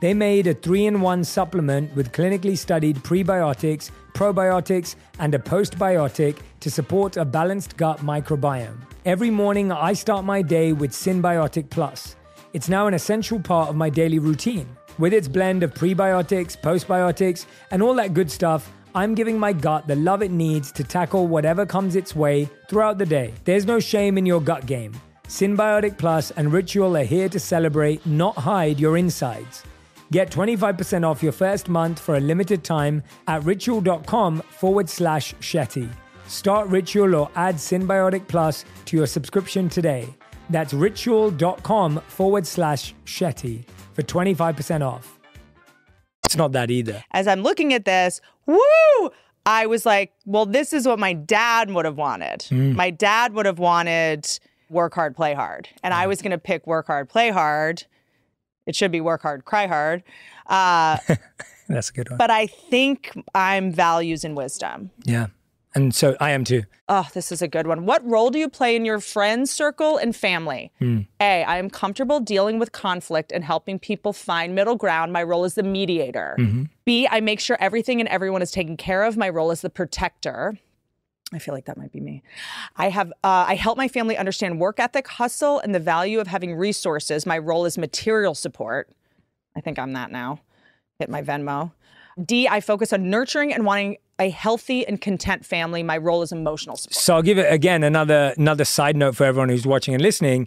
They 0.00 0.12
made 0.12 0.48
a 0.48 0.54
three 0.54 0.86
in 0.86 1.00
one 1.00 1.22
supplement 1.22 1.94
with 1.94 2.10
clinically 2.10 2.58
studied 2.58 2.96
prebiotics, 2.96 3.92
probiotics, 4.12 4.96
and 5.20 5.32
a 5.32 5.38
postbiotic 5.38 6.38
to 6.58 6.70
support 6.72 7.16
a 7.16 7.24
balanced 7.24 7.76
gut 7.76 8.00
microbiome. 8.00 8.80
Every 9.04 9.30
morning, 9.30 9.70
I 9.70 9.92
start 9.92 10.24
my 10.24 10.42
day 10.42 10.72
with 10.72 10.90
Synbiotic 10.90 11.70
Plus. 11.70 12.16
It's 12.52 12.68
now 12.68 12.88
an 12.88 12.94
essential 12.94 13.38
part 13.38 13.68
of 13.68 13.76
my 13.76 13.88
daily 13.88 14.18
routine. 14.18 14.76
With 14.98 15.14
its 15.14 15.28
blend 15.28 15.62
of 15.62 15.72
prebiotics, 15.72 16.60
postbiotics, 16.60 17.46
and 17.70 17.80
all 17.80 17.94
that 17.94 18.12
good 18.12 18.28
stuff, 18.28 18.72
I'm 18.94 19.14
giving 19.14 19.38
my 19.38 19.52
gut 19.52 19.86
the 19.86 19.96
love 19.96 20.22
it 20.22 20.30
needs 20.30 20.72
to 20.72 20.84
tackle 20.84 21.26
whatever 21.26 21.64
comes 21.64 21.96
its 21.96 22.16
way 22.16 22.48
throughout 22.68 22.98
the 22.98 23.06
day. 23.06 23.32
There's 23.44 23.66
no 23.66 23.80
shame 23.80 24.18
in 24.18 24.26
your 24.26 24.40
gut 24.40 24.66
game. 24.66 24.92
Synbiotic 25.28 25.96
Plus 25.96 26.32
and 26.32 26.52
Ritual 26.52 26.96
are 26.96 27.04
here 27.04 27.28
to 27.28 27.38
celebrate, 27.38 28.04
not 28.04 28.36
hide 28.36 28.80
your 28.80 28.96
insides. 28.96 29.62
Get 30.10 30.30
25% 30.30 31.08
off 31.08 31.22
your 31.22 31.32
first 31.32 31.68
month 31.68 32.00
for 32.00 32.16
a 32.16 32.20
limited 32.20 32.64
time 32.64 33.02
at 33.28 33.44
ritual.com 33.44 34.40
forward 34.40 34.88
slash 34.88 35.34
Shetty. 35.36 35.88
Start 36.26 36.68
Ritual 36.68 37.14
or 37.14 37.30
add 37.36 37.56
Synbiotic 37.56 38.26
Plus 38.26 38.64
to 38.86 38.96
your 38.96 39.06
subscription 39.06 39.68
today. 39.68 40.08
That's 40.48 40.74
ritual.com 40.74 42.00
forward 42.08 42.46
slash 42.46 42.94
Shetty 43.04 43.64
for 43.92 44.02
25% 44.02 44.84
off. 44.84 45.19
It's 46.24 46.36
not 46.36 46.52
that 46.52 46.70
either. 46.70 47.02
As 47.12 47.26
I'm 47.26 47.42
looking 47.42 47.72
at 47.74 47.84
this, 47.84 48.20
woo! 48.46 48.58
I 49.46 49.66
was 49.66 49.84
like, 49.86 50.12
well, 50.26 50.46
this 50.46 50.72
is 50.72 50.86
what 50.86 50.98
my 50.98 51.12
dad 51.12 51.70
would 51.70 51.84
have 51.86 51.96
wanted. 51.96 52.46
My 52.50 52.90
dad 52.90 53.32
would 53.32 53.46
have 53.46 53.58
wanted 53.58 54.28
work 54.68 54.94
hard, 54.94 55.16
play 55.16 55.34
hard. 55.34 55.68
And 55.82 55.92
I 55.94 56.06
was 56.06 56.20
going 56.22 56.30
to 56.32 56.38
pick 56.38 56.66
work 56.66 56.86
hard, 56.86 57.08
play 57.08 57.30
hard. 57.30 57.84
It 58.66 58.76
should 58.76 58.92
be 58.92 59.00
work 59.00 59.22
hard, 59.22 59.44
cry 59.46 59.66
hard. 59.66 60.02
Uh, 60.46 60.98
That's 61.68 61.88
a 61.90 61.92
good 61.92 62.10
one. 62.10 62.18
but 62.18 62.30
I 62.30 62.46
think 62.46 63.12
I'm 63.34 63.72
values 63.72 64.22
and 64.24 64.36
wisdom. 64.36 64.90
yeah. 65.04 65.28
And 65.74 65.94
so 65.94 66.16
I 66.20 66.30
am 66.30 66.42
too. 66.44 66.64
Oh, 66.88 67.08
this 67.14 67.30
is 67.30 67.42
a 67.42 67.48
good 67.48 67.66
one. 67.68 67.86
What 67.86 68.04
role 68.04 68.30
do 68.30 68.38
you 68.38 68.48
play 68.48 68.74
in 68.74 68.84
your 68.84 68.98
friends 68.98 69.52
circle 69.52 69.98
and 69.98 70.14
family? 70.16 70.72
A, 71.20 71.44
I 71.44 71.58
am 71.58 71.70
comfortable 71.70 72.18
dealing 72.18 72.58
with 72.58 72.72
conflict 72.72 73.30
and 73.30 73.44
helping 73.44 73.78
people 73.78 74.12
find 74.12 74.54
middle 74.54 74.74
ground. 74.74 75.12
My 75.12 75.22
role 75.22 75.44
is 75.44 75.54
the 75.54 75.62
mediator. 75.62 76.36
B, 76.84 77.06
I 77.08 77.20
make 77.20 77.38
sure 77.38 77.56
everything 77.60 78.00
and 78.00 78.08
everyone 78.08 78.42
is 78.42 78.50
taken 78.50 78.76
care 78.76 79.04
of. 79.04 79.16
My 79.16 79.28
role 79.28 79.52
is 79.52 79.60
the 79.60 79.70
protector. 79.70 80.58
I 81.32 81.38
feel 81.38 81.54
like 81.54 81.66
that 81.66 81.76
might 81.76 81.92
be 81.92 82.00
me. 82.00 82.24
I 82.74 82.88
have 82.88 83.12
uh, 83.22 83.44
I 83.46 83.54
help 83.54 83.78
my 83.78 83.86
family 83.86 84.16
understand 84.16 84.58
work 84.58 84.80
ethic, 84.80 85.06
hustle, 85.06 85.60
and 85.60 85.72
the 85.72 85.78
value 85.78 86.18
of 86.18 86.26
having 86.26 86.56
resources. 86.56 87.24
My 87.24 87.38
role 87.38 87.64
is 87.64 87.78
material 87.78 88.34
support. 88.34 88.90
I 89.54 89.60
think 89.60 89.78
I'm 89.78 89.92
that 89.92 90.10
now. 90.10 90.40
Hit 90.98 91.08
my 91.08 91.22
Venmo. 91.22 91.70
D, 92.24 92.48
I 92.48 92.60
focus 92.60 92.92
on 92.92 93.08
nurturing 93.08 93.52
and 93.52 93.64
wanting 93.64 93.98
a 94.18 94.28
healthy 94.28 94.86
and 94.86 95.00
content 95.00 95.46
family. 95.46 95.82
My 95.82 95.96
role 95.96 96.22
is 96.22 96.30
emotional 96.30 96.76
support. 96.76 96.94
So 96.94 97.14
I'll 97.14 97.22
give 97.22 97.38
it 97.38 97.50
again 97.50 97.82
another 97.82 98.34
another 98.36 98.64
side 98.64 98.96
note 98.96 99.16
for 99.16 99.24
everyone 99.24 99.48
who's 99.48 99.66
watching 99.66 99.94
and 99.94 100.02
listening. 100.02 100.46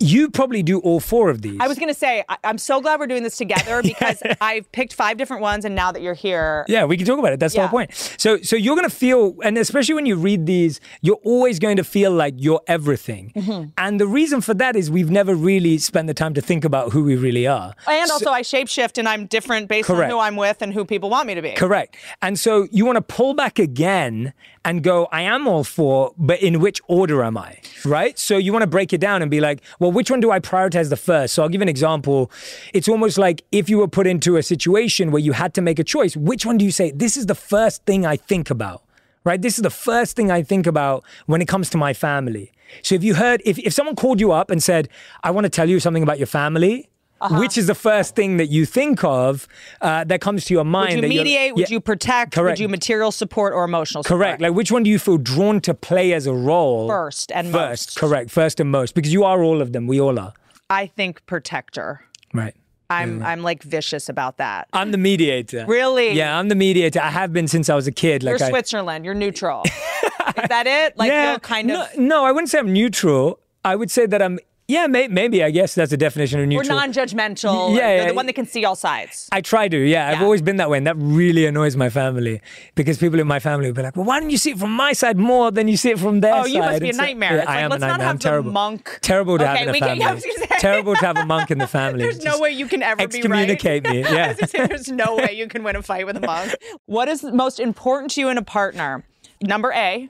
You 0.00 0.30
probably 0.30 0.62
do 0.62 0.80
all 0.80 0.98
four 0.98 1.28
of 1.30 1.42
these. 1.42 1.58
I 1.60 1.68
was 1.68 1.78
going 1.78 1.88
to 1.92 1.98
say, 1.98 2.24
I- 2.28 2.38
I'm 2.44 2.58
so 2.58 2.80
glad 2.80 2.98
we're 2.98 3.06
doing 3.06 3.22
this 3.22 3.36
together 3.36 3.82
because 3.92 4.22
I've 4.40 4.70
picked 4.72 4.94
five 4.94 5.18
different 5.18 5.42
ones, 5.42 5.64
and 5.64 5.74
now 5.74 5.92
that 5.92 6.00
you're 6.02 6.14
here, 6.14 6.64
Yeah, 6.68 6.84
we 6.86 6.96
can 6.96 7.06
talk 7.06 7.18
about 7.18 7.32
it. 7.32 7.40
That's 7.40 7.54
the 7.54 7.60
whole 7.60 7.68
point. 7.68 7.94
So, 7.94 8.38
so 8.38 8.56
you're 8.56 8.74
going 8.76 8.88
to 8.88 8.94
feel, 8.94 9.36
and 9.44 9.58
especially 9.58 9.94
when 9.94 10.06
you 10.06 10.16
read 10.16 10.46
these, 10.46 10.80
you're 11.02 11.20
always 11.22 11.58
going 11.58 11.76
to 11.76 11.84
feel 11.84 12.10
like 12.12 12.34
you're 12.38 12.62
everything. 12.66 13.32
Mm-hmm. 13.36 13.68
And 13.78 14.00
the 14.00 14.06
reason 14.06 14.40
for 14.40 14.54
that 14.54 14.74
is 14.74 14.90
we've 14.90 15.10
never 15.10 15.34
really 15.34 15.76
spent 15.78 16.06
the 16.06 16.14
time 16.14 16.34
to 16.34 16.40
think 16.40 16.64
about 16.64 16.92
who 16.92 17.04
we 17.04 17.16
really 17.16 17.46
are. 17.46 17.74
and 17.86 18.10
also 18.10 18.30
I 18.30 18.42
shapeshift 18.42 18.96
and 18.98 19.08
I'm 19.08 19.26
different 19.26 19.68
based 19.68 19.86
Correct. 19.88 20.04
on 20.04 20.10
who 20.10 20.18
I'm 20.18 20.36
with 20.36 20.62
and 20.62 20.72
who 20.72 20.84
people 20.84 21.10
want 21.10 21.26
me 21.26 21.34
to 21.34 21.42
be. 21.42 21.52
Correct. 21.52 21.96
And 22.22 22.38
so 22.38 22.66
you 22.72 22.86
want 22.86 22.96
to 22.96 23.02
pull 23.02 23.34
back 23.34 23.58
again 23.58 24.32
and 24.64 24.82
go, 24.82 25.08
I 25.10 25.22
am 25.22 25.48
all 25.48 25.64
four, 25.64 26.12
but 26.18 26.42
in 26.42 26.60
which 26.60 26.80
order 26.86 27.24
am 27.24 27.38
I? 27.38 27.58
Right? 27.84 28.18
So 28.18 28.36
you 28.36 28.52
want 28.52 28.62
to 28.62 28.66
break 28.66 28.92
it 28.92 29.00
down 29.00 29.22
and 29.22 29.30
be 29.30 29.40
like, 29.40 29.62
well, 29.78 29.90
which 29.90 30.10
one 30.10 30.20
do 30.20 30.30
I 30.30 30.38
prioritize 30.38 30.90
the 30.90 30.96
first? 30.96 31.34
So 31.34 31.42
I'll 31.42 31.48
give 31.48 31.62
an 31.62 31.68
example. 31.68 32.30
It's 32.74 32.88
almost 32.88 33.16
like 33.16 33.42
if 33.52 33.70
you 33.70 33.78
were 33.78 33.88
put 33.88 34.06
into 34.06 34.36
a 34.36 34.42
situation 34.42 35.10
where 35.10 35.20
you 35.20 35.32
had 35.32 35.54
to 35.54 35.62
make 35.62 35.78
a 35.78 35.84
choice, 35.84 36.16
which 36.16 36.44
one 36.44 36.58
do 36.58 36.64
you 36.64 36.70
say, 36.70 36.90
this 36.90 37.16
is 37.16 37.26
the 37.26 37.34
first 37.34 37.84
thing 37.86 38.04
I 38.04 38.16
think 38.16 38.50
about? 38.50 38.82
Right? 39.24 39.40
This 39.40 39.58
is 39.58 39.62
the 39.62 39.70
first 39.70 40.14
thing 40.16 40.30
I 40.30 40.42
think 40.42 40.66
about 40.66 41.04
when 41.26 41.40
it 41.40 41.48
comes 41.48 41.70
to 41.70 41.78
my 41.78 41.94
family. 41.94 42.52
So 42.82 42.94
if 42.94 43.02
you 43.02 43.14
heard, 43.14 43.42
if, 43.44 43.58
if 43.58 43.72
someone 43.72 43.96
called 43.96 44.20
you 44.20 44.32
up 44.32 44.50
and 44.50 44.62
said, 44.62 44.88
I 45.22 45.30
want 45.30 45.44
to 45.44 45.50
tell 45.50 45.68
you 45.68 45.80
something 45.80 46.02
about 46.02 46.18
your 46.18 46.26
family, 46.26 46.89
Uh-huh. 47.20 47.38
which 47.38 47.58
is 47.58 47.66
the 47.66 47.74
first 47.74 48.16
thing 48.16 48.38
that 48.38 48.46
you 48.46 48.64
think 48.64 49.04
of 49.04 49.46
uh, 49.82 50.04
that 50.04 50.20
comes 50.20 50.44
to 50.46 50.54
your 50.54 50.64
mind? 50.64 50.94
Would 51.00 51.02
you 51.12 51.18
mediate? 51.18 51.54
Would 51.54 51.68
Yeah. 51.68 51.74
you 51.74 51.80
protect? 51.80 52.32
Correct. 52.34 52.52
Would 52.58 52.60
you 52.60 52.68
material 52.68 53.12
support 53.12 53.52
or 53.52 53.64
emotional 53.64 54.02
support? 54.02 54.20
Correct. 54.20 54.40
Like, 54.40 54.54
which 54.54 54.72
one 54.72 54.82
do 54.84 54.90
you 54.90 54.98
feel 54.98 55.18
drawn 55.18 55.60
to 55.60 55.74
play 55.74 56.12
as 56.14 56.26
a 56.26 56.32
role? 56.32 56.88
First 56.88 57.30
and 57.32 57.52
First, 57.52 57.88
most. 57.90 57.98
correct. 57.98 58.30
First 58.30 58.58
and 58.60 58.70
most, 58.70 58.94
because 58.94 59.12
you 59.12 59.24
are 59.24 59.42
all 59.42 59.60
of 59.60 59.72
them. 59.72 59.86
We 59.86 60.00
all 60.00 60.18
are. 60.18 60.32
I 60.70 60.86
think 60.86 61.24
protector. 61.26 62.00
Right. 62.32 62.54
I'm 62.88 63.22
I'm 63.22 63.42
like 63.42 63.62
vicious 63.62 64.08
about 64.08 64.38
that. 64.38 64.66
I'm 64.72 64.90
the 64.90 64.98
mediator. 64.98 65.64
Really? 65.68 66.10
Yeah, 66.12 66.36
I'm 66.38 66.48
the 66.48 66.56
mediator. 66.56 67.00
I 67.00 67.10
have 67.10 67.32
been 67.32 67.46
since 67.46 67.68
I 67.68 67.76
was 67.76 67.86
a 67.86 67.92
kid. 67.92 68.22
Like 68.24 68.38
You're 68.38 68.46
I, 68.48 68.50
Switzerland. 68.50 69.04
You're 69.04 69.14
neutral. 69.14 69.62
Is 69.64 70.48
that 70.48 70.66
it? 70.66 70.96
Like 70.98 71.08
yeah, 71.08 71.38
kind 71.38 71.68
no, 71.68 71.82
of. 71.82 71.96
No, 71.98 72.24
I 72.24 72.32
wouldn't 72.32 72.48
say 72.50 72.58
I'm 72.58 72.72
neutral. 72.72 73.38
I 73.64 73.76
would 73.76 73.90
say 73.90 74.06
that 74.06 74.20
I'm. 74.22 74.38
Yeah, 74.70 74.86
may, 74.86 75.08
maybe. 75.08 75.42
I 75.42 75.50
guess 75.50 75.74
that's 75.74 75.90
the 75.90 75.96
definition 75.96 76.38
of 76.40 76.46
neutral. 76.46 76.68
We're 76.76 76.80
non-judgmental. 76.86 77.76
Yeah, 77.76 77.96
yeah. 77.96 78.06
the 78.08 78.14
one 78.14 78.26
that 78.26 78.34
can 78.34 78.46
see 78.46 78.64
all 78.64 78.76
sides. 78.76 79.28
I 79.32 79.40
try 79.40 79.68
to, 79.68 79.76
yeah. 79.76 80.08
I've 80.10 80.22
always 80.22 80.42
been 80.42 80.58
that 80.58 80.70
way, 80.70 80.78
and 80.78 80.86
that 80.86 80.96
really 80.96 81.44
annoys 81.46 81.74
my 81.76 81.90
family 81.90 82.40
because 82.76 82.96
people 82.98 83.18
in 83.18 83.26
my 83.26 83.40
family 83.40 83.66
will 83.66 83.74
be 83.74 83.82
like, 83.82 83.96
"Well, 83.96 84.04
why 84.06 84.20
don't 84.20 84.30
you 84.30 84.36
see 84.38 84.52
it 84.52 84.58
from 84.58 84.70
my 84.72 84.92
side 84.92 85.18
more 85.18 85.50
than 85.50 85.66
you 85.66 85.76
see 85.76 85.90
it 85.90 85.98
from 85.98 86.20
their 86.20 86.34
Oh, 86.34 86.42
side?" 86.44 86.52
you 86.52 86.58
must 86.60 86.80
be 86.80 86.90
a 86.90 86.92
like- 86.92 86.96
nightmare. 86.98 87.34
Yeah, 87.36 87.40
It's 87.42 87.48
I 87.50 87.54
like, 87.54 87.64
am 87.64 87.70
let's 87.70 87.82
a 87.82 87.86
not 87.86 87.92
nightmare. 87.92 88.06
have 88.06 88.14
I'm 88.14 88.18
the 88.18 88.22
terrible. 88.22 88.52
monk. 88.52 88.98
Terrible 89.02 89.38
to 89.38 89.44
Okay, 89.44 89.52
have 89.58 89.62
in 89.62 89.68
a 89.68 89.72
we 89.72 89.80
can- 89.80 89.98
family. 90.00 90.14
Was. 90.40 90.46
Terrible 90.60 90.94
to 90.94 91.06
have 91.06 91.16
a 91.16 91.24
monk 91.26 91.50
in 91.50 91.58
the 91.58 91.66
family. 91.66 92.02
There's 92.02 92.22
no 92.24 92.38
way 92.38 92.50
you 92.52 92.66
can 92.66 92.82
ever 92.82 92.96
be 92.98 93.02
right. 93.04 93.14
excommunicate 93.14 93.84
me. 93.84 94.00
Yeah. 94.18 94.34
say, 94.34 94.66
There's 94.66 94.88
no 94.90 95.16
way 95.16 95.32
you 95.32 95.48
can 95.48 95.62
win 95.64 95.74
a 95.76 95.82
fight 95.82 96.06
with 96.06 96.16
a 96.16 96.20
monk. 96.20 96.54
What 96.86 97.08
is 97.08 97.22
most 97.24 97.58
important 97.58 98.12
to 98.12 98.20
you 98.20 98.28
in 98.28 98.38
a 98.38 98.42
partner? 98.42 99.04
Number 99.42 99.72
A, 99.72 100.08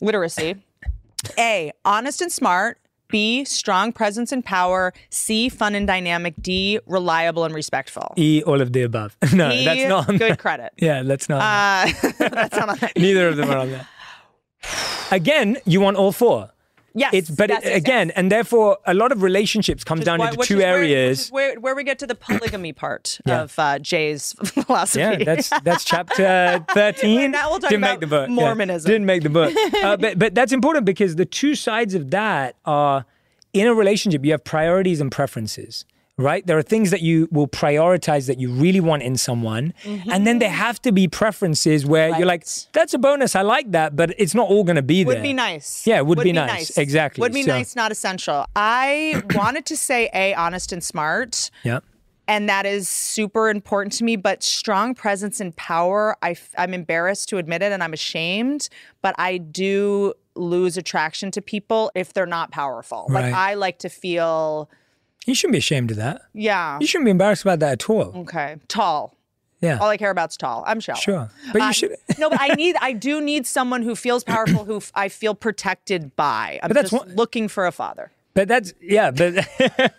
literacy. 0.00 0.56
A, 1.38 1.72
honest 1.84 2.20
and 2.20 2.30
smart. 2.32 2.78
B, 3.12 3.44
strong 3.44 3.92
presence 3.92 4.32
and 4.32 4.44
power. 4.44 4.92
C, 5.10 5.48
fun 5.48 5.76
and 5.76 5.86
dynamic. 5.86 6.34
D, 6.40 6.80
reliable 6.86 7.44
and 7.44 7.54
respectful. 7.54 8.12
E, 8.16 8.42
all 8.44 8.60
of 8.60 8.72
the 8.72 8.82
above. 8.82 9.16
No, 9.32 9.52
E, 9.52 9.64
that's 9.64 9.84
not. 9.88 10.08
on 10.08 10.16
good 10.16 10.30
there. 10.30 10.36
credit. 10.36 10.72
Yeah, 10.78 11.02
that's 11.04 11.28
not. 11.28 11.40
Uh, 11.40 11.92
that's 12.18 12.56
not 12.56 12.68
on 12.70 12.78
there. 12.78 12.90
Neither 12.96 13.28
of 13.28 13.36
them 13.36 13.50
are 13.50 13.58
on 13.58 13.70
there. 13.70 13.86
Again, 15.12 15.58
you 15.64 15.80
want 15.80 15.96
all 15.96 16.10
four. 16.12 16.50
Yes. 16.94 17.14
It's 17.14 17.30
but 17.30 17.48
yes, 17.50 17.64
it, 17.64 17.74
again, 17.74 18.08
yes. 18.08 18.16
and 18.16 18.30
therefore 18.30 18.78
a 18.86 18.94
lot 18.94 19.12
of 19.12 19.22
relationships 19.22 19.82
come 19.84 20.00
down 20.00 20.18
Why- 20.18 20.30
into 20.30 20.44
two 20.44 20.58
where- 20.58 20.76
areas. 20.76 21.20
is 21.26 21.30
where, 21.32 21.58
where 21.58 21.74
we 21.74 21.84
get 21.84 21.98
to 22.00 22.06
the 22.06 22.14
polygamy 22.14 22.72
part 22.84 23.18
Yeah. 23.24 23.42
of 23.42 23.58
uh, 23.58 23.78
Jay's 23.78 24.32
philosophy. 24.44 25.00
Yeah, 25.00 25.24
that's 25.24 25.48
that's 25.62 25.84
chapter 25.84 26.64
thirteen. 26.74 27.32
We'll 27.32 27.58
talk 27.60 27.70
Didn't 27.70 27.76
about 27.84 27.90
make 27.94 28.00
the 28.00 28.06
book. 28.08 28.28
Yeah, 28.28 28.34
Mormonism. 28.34 28.88
Didn't 28.90 29.06
make 29.06 29.22
the 29.22 29.30
book. 29.30 29.54
uh, 29.82 29.96
but 29.96 30.18
but 30.18 30.34
that's 30.34 30.52
important 30.52 30.84
because 30.84 31.16
the 31.16 31.24
two 31.26 31.54
sides 31.54 31.94
of 31.94 32.10
that 32.10 32.56
are 32.64 33.04
in 33.52 33.66
a 33.66 33.74
relationship, 33.74 34.24
you 34.24 34.32
have 34.32 34.44
priorities 34.44 35.00
and 35.00 35.10
preferences. 35.12 35.84
Right? 36.18 36.46
There 36.46 36.58
are 36.58 36.62
things 36.62 36.90
that 36.90 37.00
you 37.00 37.26
will 37.32 37.48
prioritize 37.48 38.26
that 38.26 38.38
you 38.38 38.52
really 38.52 38.80
want 38.80 39.02
in 39.02 39.16
someone. 39.16 39.72
And 39.84 40.26
then 40.26 40.38
there 40.38 40.50
mm-hmm. 40.50 40.58
have 40.58 40.80
to 40.82 40.92
be 40.92 41.08
preferences 41.08 41.86
where 41.86 42.16
you're 42.16 42.26
like, 42.26 42.46
that's 42.72 42.92
a 42.92 42.98
bonus. 42.98 43.34
I 43.34 43.42
like 43.42 43.70
that, 43.72 43.96
but 43.96 44.14
it's 44.18 44.34
not 44.34 44.48
all 44.48 44.62
going 44.62 44.76
to 44.76 44.82
be 44.82 45.04
there. 45.04 45.14
Would 45.14 45.22
be 45.22 45.32
nice. 45.32 45.86
Yeah, 45.86 46.02
would 46.02 46.20
be 46.20 46.32
nice. 46.32 46.76
Exactly. 46.76 47.22
Would 47.22 47.32
be 47.32 47.44
So- 47.44 47.52
nice, 47.52 47.74
not 47.74 47.92
essential. 47.92 48.44
I 48.54 49.22
wanted 49.34 49.64
to 49.66 49.76
say 49.76 50.10
A, 50.14 50.34
honest 50.34 50.72
and 50.72 50.84
smart. 50.84 51.50
Yeah. 51.64 51.80
and 52.28 52.48
that 52.48 52.66
is 52.66 52.88
super 52.88 53.50
important 53.50 53.92
to 53.94 54.04
me 54.04 54.14
but 54.14 54.44
strong 54.44 54.94
presence 54.94 55.40
and 55.40 55.56
power 55.56 56.16
I, 56.22 56.36
am 56.56 56.72
embarrassed 56.72 57.28
to 57.30 57.38
admit 57.38 57.62
it 57.62 57.72
and 57.72 57.82
i'm 57.82 57.92
ashamed 57.92 58.68
but 59.02 59.16
i 59.18 59.38
do 59.38 60.14
lose 60.36 60.76
attraction 60.76 61.32
to 61.32 61.42
people 61.42 61.90
if 61.96 62.12
they're 62.12 62.24
not 62.24 62.52
powerful 62.52 63.06
Right. 63.08 63.24
like 63.24 63.34
i 63.34 63.54
like 63.54 63.78
to 63.80 63.88
feel 63.88 64.70
You 65.26 65.34
shouldn't 65.34 65.52
be 65.52 65.58
ashamed 65.58 65.90
of 65.92 65.96
that. 65.98 66.22
yeah 66.34 66.78
You 66.80 66.86
shouldn't 66.86 67.06
be 67.06 67.10
embarrassed 67.12 67.42
about 67.42 67.60
that 67.60 67.72
at 67.72 67.90
all. 67.90 68.12
okay 68.22 68.56
tall 68.68 69.16
Yeah. 69.60 69.78
all 69.80 69.88
i 69.88 69.96
care 69.96 70.10
about 70.10 70.30
is 70.30 70.36
tall 70.36 70.64
i'm 70.66 70.80
shallow 70.80 70.98
Sure. 71.00 71.30
But 71.52 71.60
you 71.62 71.68
I- 71.68 71.72
should. 71.72 71.96
no, 72.18 72.28
but 72.30 72.40
I 72.40 72.48
need, 72.54 72.76
I 72.80 72.92
do 72.92 73.20
need 73.20 73.46
someone 73.46 73.82
who 73.82 73.94
feels 73.94 74.24
powerful, 74.24 74.64
who 74.64 74.76
f- 74.78 74.90
I 74.94 75.08
feel 75.08 75.34
protected 75.34 76.14
by. 76.16 76.58
I'm 76.62 76.68
But 76.68 76.74
that's 76.74 76.90
just 76.90 77.06
one- 77.06 77.14
looking 77.16 77.46
for 77.48 77.66
a 77.66 77.72
father. 77.72 78.10
But 78.34 78.48
that's 78.48 78.72
yeah, 78.80 79.10
but 79.10 79.46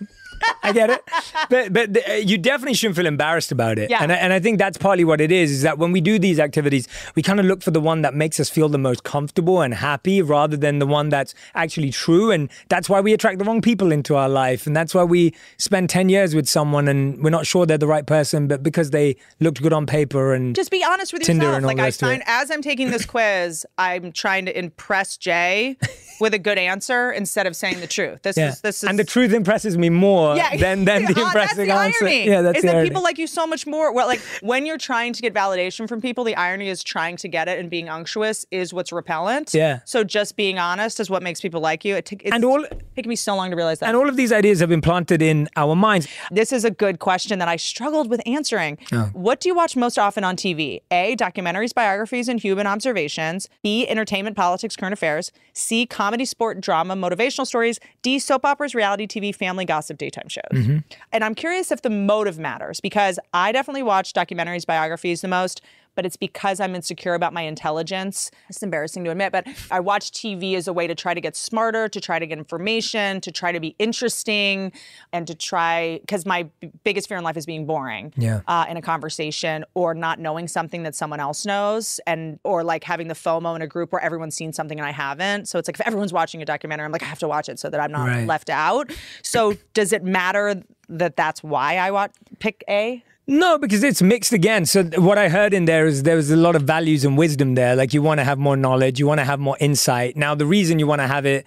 I 0.64 0.72
get 0.72 0.90
it. 0.90 1.02
But 1.50 1.74
but 1.74 1.94
the, 1.94 2.12
uh, 2.12 2.16
you 2.16 2.38
definitely 2.38 2.74
shouldn't 2.76 2.96
feel 2.96 3.06
embarrassed 3.06 3.52
about 3.52 3.78
it. 3.80 3.90
Yeah. 3.90 4.02
And 4.02 4.12
I, 4.12 4.16
and 4.16 4.34
I 4.34 4.40
think 4.40 4.58
that's 4.58 4.78
partly 4.78 5.04
what 5.04 5.22
it 5.22 5.32
is. 5.32 5.52
Is 5.52 5.62
that 5.64 5.78
when 5.78 5.92
we 5.92 6.02
do 6.02 6.18
these 6.20 6.40
activities, 6.40 6.88
we 7.16 7.22
kind 7.22 7.40
of 7.40 7.46
look 7.46 7.62
for 7.62 7.72
the 7.72 7.82
one 7.82 8.02
that 8.02 8.14
makes 8.14 8.40
us 8.40 8.50
feel 8.50 8.70
the 8.70 8.78
most 8.78 9.04
comfortable 9.04 9.62
and 9.62 9.74
happy, 9.74 10.22
rather 10.22 10.58
than 10.58 10.80
the 10.80 10.88
one 10.88 11.10
that's 11.10 11.34
actually 11.56 11.92
true. 11.92 12.32
And 12.32 12.50
that's 12.70 12.90
why 12.90 13.02
we 13.02 13.14
attract 13.14 13.40
the 13.40 13.46
wrong 13.46 13.62
people 13.62 13.92
into 13.92 14.16
our 14.16 14.30
life, 14.30 14.66
and 14.68 14.76
that's 14.76 14.94
why 14.94 15.04
we 15.04 15.34
spend 15.58 15.90
ten 15.90 16.10
years 16.10 16.36
with 16.36 16.48
someone 16.48 16.88
and 16.88 17.24
we're 17.24 17.30
not 17.30 17.46
sure 17.46 17.66
they're 17.66 17.78
the 17.78 17.88
right 17.88 18.06
person, 18.06 18.48
but 18.48 18.64
because 18.64 18.92
they 18.92 19.16
looked 19.40 19.62
good 19.62 19.74
on 19.74 19.86
paper 19.86 20.34
and 20.34 20.56
Just 20.56 20.72
be 20.72 20.84
honest 20.84 21.14
with 21.14 21.24
Tinder 21.24 21.46
yourself. 21.46 21.58
and 21.58 21.66
all 21.66 21.70
like 21.70 21.80
I 21.80 21.92
find 21.92 22.24
as 22.26 22.52
I'm 22.52 22.62
taking 22.62 22.92
this 22.92 23.06
quiz, 23.06 23.66
I'm 23.78 24.12
trying 24.12 24.46
to 24.46 24.58
impress 24.58 25.18
Jay 25.18 25.78
with 26.20 26.34
a 26.34 26.40
good 26.40 26.58
answer 26.58 27.12
instead 27.12 27.48
of 27.48 27.56
saying 27.56 27.80
the 27.80 27.88
truth. 27.88 28.22
This 28.24 28.38
yeah. 28.38 28.50
is 28.50 28.62
this 28.62 28.84
is 28.84 28.90
and 28.90 28.98
the 29.00 29.04
truth 29.04 29.34
impresses 29.34 29.78
me 29.78 29.90
more 29.90 30.33
yeah, 30.36 30.56
than 30.66 30.86
than 30.86 31.06
the 31.14 31.22
Uh, 31.22 31.34
that's 31.34 31.56
the 31.56 31.72
answer. 31.72 32.06
Irony, 32.06 32.26
Yeah, 32.28 32.42
that's 32.42 32.58
is 32.58 32.62
the 32.64 32.68
that 32.68 32.76
irony. 32.78 32.90
people 32.90 33.04
like 33.04 33.18
you 33.18 33.28
so 33.28 33.46
much 33.48 33.66
more. 33.68 33.94
Well, 33.94 34.08
like 34.08 34.22
when 34.42 34.66
you're 34.66 34.78
trying 34.78 35.14
to 35.14 35.22
get 35.22 35.34
validation 35.34 35.88
from 35.88 36.02
people, 36.02 36.24
the 36.24 36.36
irony 36.36 36.70
is 36.70 36.84
trying 36.84 37.18
to 37.18 37.28
get 37.28 37.48
it 37.48 37.60
and 37.60 37.70
being 37.70 37.90
unctuous 37.90 38.46
is 38.52 38.74
what's 38.74 38.92
repellent. 38.92 39.54
Yeah. 39.54 39.80
So 39.86 40.04
just 40.04 40.36
being 40.36 40.60
honest 40.60 41.00
is 41.00 41.10
what 41.10 41.24
makes 41.24 41.42
people 41.42 41.62
like 41.62 41.86
you. 41.86 41.96
It 41.96 42.06
t- 42.06 42.18
it's 42.22 42.34
And 42.34 42.44
all- 42.46 42.66
taken 42.96 43.10
me 43.10 43.16
so 43.16 43.36
long 43.36 43.50
to 43.50 43.56
realize 43.56 43.80
that. 43.80 43.88
and 43.88 43.98
all 43.98 44.08
of 44.10 44.16
these 44.18 44.32
ideas 44.32 44.60
have 44.60 44.70
been 44.70 44.82
planted 44.82 45.22
in 45.22 45.50
our 45.56 45.76
minds. 45.76 46.08
This 46.32 46.52
is 46.52 46.64
a 46.66 46.72
good 46.72 47.00
question 47.00 47.40
that 47.40 47.48
I 47.48 47.56
struggled 47.56 48.10
with 48.10 48.22
answering. 48.28 48.78
Oh. 48.92 49.10
What 49.14 49.40
do 49.40 49.50
you 49.50 49.56
watch 49.56 49.76
most 49.76 49.98
often 49.98 50.24
on 50.24 50.36
TV? 50.36 50.82
A. 50.92 51.16
Documentaries, 51.16 51.74
biographies, 51.74 52.28
and 52.28 52.40
human 52.40 52.68
observations. 52.68 53.50
B. 53.64 53.88
Entertainment, 53.88 54.36
politics, 54.36 54.76
current 54.76 54.94
affairs. 54.94 55.32
C. 55.54 55.86
Comedy, 55.86 56.26
sport, 56.26 56.62
drama, 56.62 56.96
motivational 56.96 57.48
stories. 57.48 57.80
D. 58.02 58.20
Soap 58.20 58.46
operas, 58.46 58.76
reality 58.76 59.08
TV, 59.08 59.34
family 59.34 59.66
gossip, 59.66 59.98
daytime 59.98 60.23
shows. 60.30 60.44
Mm-hmm. 60.52 60.78
And 61.12 61.24
I'm 61.24 61.36
curious 61.36 61.72
if 61.72 61.82
the 61.82 61.90
motive 61.90 62.40
matters 62.40 62.80
because 62.80 63.20
I 63.34 63.52
definitely 63.52 63.84
watch 63.84 64.14
documentaries, 64.14 64.66
biographies 64.66 65.22
the 65.22 65.28
most. 65.28 65.62
But 65.96 66.06
it's 66.06 66.16
because 66.18 66.60
I'm 66.60 66.74
insecure 66.76 67.14
about 67.14 67.34
my 67.34 67.44
intelligence. 67.44 68.32
It's 68.50 68.64
embarrassing 68.64 69.04
to 69.04 69.12
admit, 69.12 69.32
but 69.32 69.48
I 69.70 69.80
watch 69.80 70.12
TV 70.12 70.56
as 70.56 70.68
a 70.68 70.74
way 70.74 70.88
to 70.88 70.96
try 70.96 71.14
to 71.14 71.22
get 71.22 71.36
smarter, 71.36 71.88
to 71.88 72.02
try 72.02 72.18
to 72.20 72.26
get 72.26 72.38
information, 72.38 73.22
to 73.22 73.32
try 73.32 73.52
to 73.52 73.60
be 73.60 73.76
interesting, 73.80 74.72
and 75.12 75.28
to 75.28 75.36
try 75.36 76.00
because 76.02 76.26
my 76.26 76.50
biggest 76.84 77.08
fear 77.08 77.18
in 77.18 77.24
life 77.24 77.38
is 77.38 77.46
being 77.46 77.66
boring 77.66 78.14
Yeah. 78.18 78.42
uh, 78.48 78.66
in 78.70 78.78
a 78.78 78.82
conversation 78.82 79.66
or 79.76 79.94
not 79.94 80.20
knowing 80.20 80.48
something 80.48 80.84
that 80.84 80.96
someone 80.96 81.20
else 81.20 81.46
knows, 81.46 82.00
and 82.08 82.40
or 82.44 82.64
like 82.64 82.84
having 82.84 83.08
the 83.08 83.14
FOMO 83.16 83.56
in 83.56 83.62
a 83.62 83.68
group 83.68 83.92
where 83.92 84.02
everyone's 84.02 84.36
seen 84.36 84.52
something 84.54 84.80
and 84.80 84.88
I 84.88 84.92
haven't. 84.92 85.48
So 85.48 85.60
it's 85.60 85.68
like 85.68 85.80
if 85.80 85.86
everyone's 85.88 86.14
watching 86.14 86.42
a 86.42 86.46
documentary, 86.46 86.86
I'm 86.86 86.92
like 86.92 87.04
I 87.04 87.08
have 87.08 87.20
to 87.20 87.28
watch 87.28 87.50
it 87.50 87.60
so 87.60 87.70
that 87.70 87.80
I'm 87.80 87.92
not 87.92 88.08
Right. 88.08 88.28
left 88.28 88.50
out. 88.50 88.92
So 89.22 89.56
does 89.74 89.94
it 89.94 90.04
matter 90.04 90.62
that 90.90 91.16
that's 91.16 91.44
why 91.44 91.78
I 91.78 91.92
watch 91.92 92.12
pick 92.40 92.64
A? 92.70 93.04
No, 93.26 93.58
because 93.58 93.84
it's 93.84 94.02
mixed 94.02 94.34
again. 94.34 94.66
So 94.66 94.84
what 94.98 95.18
I 95.18 95.30
heard 95.30 95.54
in 95.54 95.66
there 95.66 95.86
is 95.86 96.04
there 96.04 96.18
was 96.18 96.30
a 96.30 96.36
lot 96.36 96.56
of 96.56 96.64
values 96.64 97.06
and 97.06 97.18
wisdom 97.18 97.56
there. 97.56 97.76
Like 97.76 97.94
you 97.94 98.02
want 98.02 98.20
to 98.20 98.24
have 98.26 98.38
more 98.38 98.58
knowledge, 98.58 99.00
you 99.00 99.08
want 99.08 99.20
to 99.20 99.26
have 99.26 99.40
more 99.40 99.58
insight. 99.60 100.18
Now 100.18 100.36
the 100.36 100.46
reason 100.46 100.78
you 100.78 100.88
want 100.88 101.00
to 101.02 101.08
have 101.08 101.26
it 101.26 101.46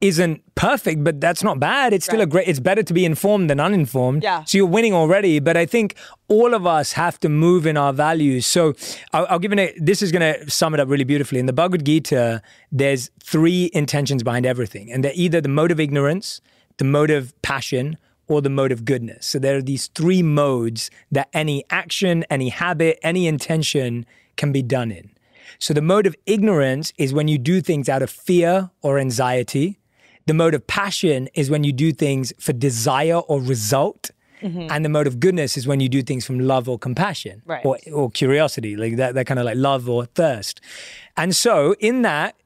isn't 0.00 0.42
perfect, 0.54 1.04
but 1.04 1.20
that's 1.20 1.42
not 1.42 1.60
bad. 1.60 1.92
It's 1.92 2.06
still 2.06 2.22
a 2.22 2.26
great. 2.26 2.48
It's 2.48 2.58
better 2.58 2.82
to 2.82 2.94
be 2.94 3.04
informed 3.04 3.50
than 3.50 3.60
uninformed. 3.60 4.22
Yeah. 4.22 4.44
So 4.44 4.56
you're 4.56 4.66
winning 4.66 4.94
already. 4.94 5.40
But 5.40 5.58
I 5.58 5.66
think 5.66 5.94
all 6.28 6.54
of 6.54 6.66
us 6.66 6.92
have 6.92 7.20
to 7.20 7.28
move 7.28 7.66
in 7.66 7.76
our 7.76 7.92
values. 7.92 8.46
So 8.46 8.72
I'll, 9.12 9.26
I'll 9.28 9.38
give 9.38 9.52
it. 9.52 9.58
A, 9.58 9.74
this 9.78 10.00
is 10.00 10.10
going 10.10 10.22
to 10.34 10.50
sum 10.50 10.72
it 10.72 10.80
up 10.80 10.88
really 10.88 11.04
beautifully. 11.04 11.38
In 11.38 11.44
the 11.44 11.52
Bhagavad 11.52 11.84
Gita, 11.84 12.40
there's 12.72 13.10
three 13.22 13.70
intentions 13.74 14.22
behind 14.22 14.46
everything, 14.46 14.90
and 14.90 15.04
they're 15.04 15.12
either 15.14 15.42
the 15.42 15.50
mode 15.50 15.70
of 15.70 15.78
ignorance, 15.78 16.40
the 16.78 16.84
mode 16.84 17.10
of 17.10 17.34
passion, 17.42 17.98
or 18.30 18.40
the 18.40 18.48
mode 18.48 18.72
of 18.72 18.84
goodness. 18.84 19.26
So 19.26 19.38
there 19.38 19.56
are 19.56 19.62
these 19.62 19.88
three 19.88 20.22
modes 20.22 20.90
that 21.10 21.28
any 21.32 21.64
action, 21.68 22.24
any 22.30 22.48
habit, 22.48 22.98
any 23.02 23.26
intention 23.26 24.06
can 24.36 24.52
be 24.52 24.62
done 24.62 24.90
in. 24.92 25.10
So 25.58 25.74
the 25.74 25.82
mode 25.82 26.06
of 26.06 26.14
ignorance 26.26 26.92
is 26.96 27.12
when 27.12 27.26
you 27.28 27.38
do 27.38 27.60
things 27.60 27.88
out 27.88 28.02
of 28.02 28.10
fear 28.10 28.70
or 28.82 28.98
anxiety. 28.98 29.78
The 30.26 30.34
mode 30.34 30.54
of 30.54 30.66
passion 30.66 31.28
is 31.34 31.50
when 31.50 31.64
you 31.64 31.72
do 31.72 31.92
things 31.92 32.32
for 32.38 32.52
desire 32.52 33.18
or 33.18 33.40
result. 33.40 34.10
And 34.42 34.82
the 34.86 34.88
mode 34.88 35.06
of 35.06 35.20
goodness 35.20 35.58
is 35.58 35.66
when 35.66 35.80
you 35.80 35.88
do 35.90 36.00
things 36.02 36.24
from 36.24 36.38
love 36.38 36.66
or 36.66 36.78
compassion 36.78 37.42
Right. 37.44 37.62
or, 37.66 37.76
or 37.92 38.10
curiosity, 38.10 38.74
like 38.74 38.96
that, 38.96 39.14
that 39.14 39.26
kind 39.26 39.38
of 39.38 39.44
like 39.44 39.56
love 39.58 39.86
or 39.86 40.06
thirst. 40.06 40.62
And 41.14 41.36
so 41.36 41.74
in 41.78 42.00
that, 42.02 42.36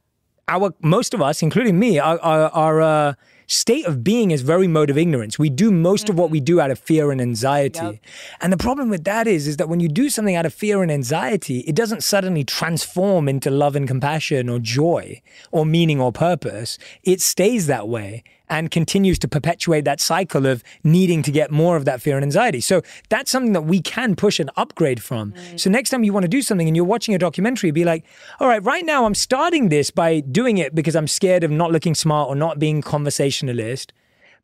our 0.48 0.74
most 0.82 1.14
of 1.14 1.22
us, 1.22 1.40
including 1.40 1.78
me, 1.78 2.00
are, 2.00 2.18
our, 2.18 2.50
our 2.50 2.82
uh, 2.82 3.14
state 3.46 3.86
of 3.86 4.02
being 4.02 4.30
is 4.30 4.42
very 4.42 4.66
mode 4.66 4.90
of 4.90 4.98
ignorance. 4.98 5.38
We 5.38 5.50
do 5.50 5.70
most 5.70 6.08
of 6.08 6.18
what 6.18 6.30
we 6.30 6.38
mm-hmm. 6.38 6.44
do 6.44 6.60
out 6.60 6.70
of 6.70 6.78
fear 6.78 7.10
and 7.10 7.20
anxiety. 7.20 7.78
Yep. 7.78 7.98
And 8.40 8.52
the 8.52 8.56
problem 8.56 8.88
with 8.88 9.04
that 9.04 9.26
is, 9.26 9.46
is 9.46 9.56
that 9.58 9.68
when 9.68 9.80
you 9.80 9.88
do 9.88 10.08
something 10.08 10.36
out 10.36 10.46
of 10.46 10.54
fear 10.54 10.82
and 10.82 10.90
anxiety, 10.90 11.60
it 11.60 11.74
doesn't 11.74 12.02
suddenly 12.02 12.44
transform 12.44 13.28
into 13.28 13.50
love 13.50 13.76
and 13.76 13.86
compassion 13.86 14.48
or 14.48 14.58
joy 14.58 15.20
or 15.50 15.66
meaning 15.66 16.00
or 16.00 16.12
purpose. 16.12 16.78
It 17.02 17.20
stays 17.20 17.66
that 17.66 17.88
way 17.88 18.24
and 18.54 18.70
continues 18.70 19.18
to 19.18 19.26
perpetuate 19.26 19.84
that 19.84 20.00
cycle 20.00 20.46
of 20.46 20.62
needing 20.84 21.22
to 21.24 21.32
get 21.32 21.50
more 21.50 21.76
of 21.76 21.84
that 21.84 22.00
fear 22.00 22.16
and 22.16 22.22
anxiety. 22.22 22.60
So 22.60 22.82
that's 23.08 23.28
something 23.28 23.52
that 23.52 23.62
we 23.62 23.80
can 23.80 24.14
push 24.14 24.38
and 24.38 24.48
upgrade 24.56 25.02
from. 25.02 25.34
So 25.56 25.68
next 25.68 25.90
time 25.90 26.04
you 26.04 26.12
want 26.12 26.22
to 26.22 26.28
do 26.28 26.40
something 26.40 26.68
and 26.68 26.76
you're 26.76 26.84
watching 26.84 27.16
a 27.16 27.18
documentary, 27.18 27.72
be 27.72 27.84
like, 27.84 28.04
all 28.38 28.46
right, 28.46 28.62
right 28.62 28.84
now 28.84 29.06
I'm 29.06 29.14
starting 29.16 29.70
this 29.70 29.90
by 29.90 30.20
doing 30.20 30.58
it 30.58 30.72
because 30.72 30.94
I'm 30.94 31.08
scared 31.08 31.42
of 31.42 31.50
not 31.50 31.72
looking 31.72 31.96
smart 31.96 32.28
or 32.28 32.36
not 32.36 32.60
being 32.60 32.80
conversationalist. 32.80 33.92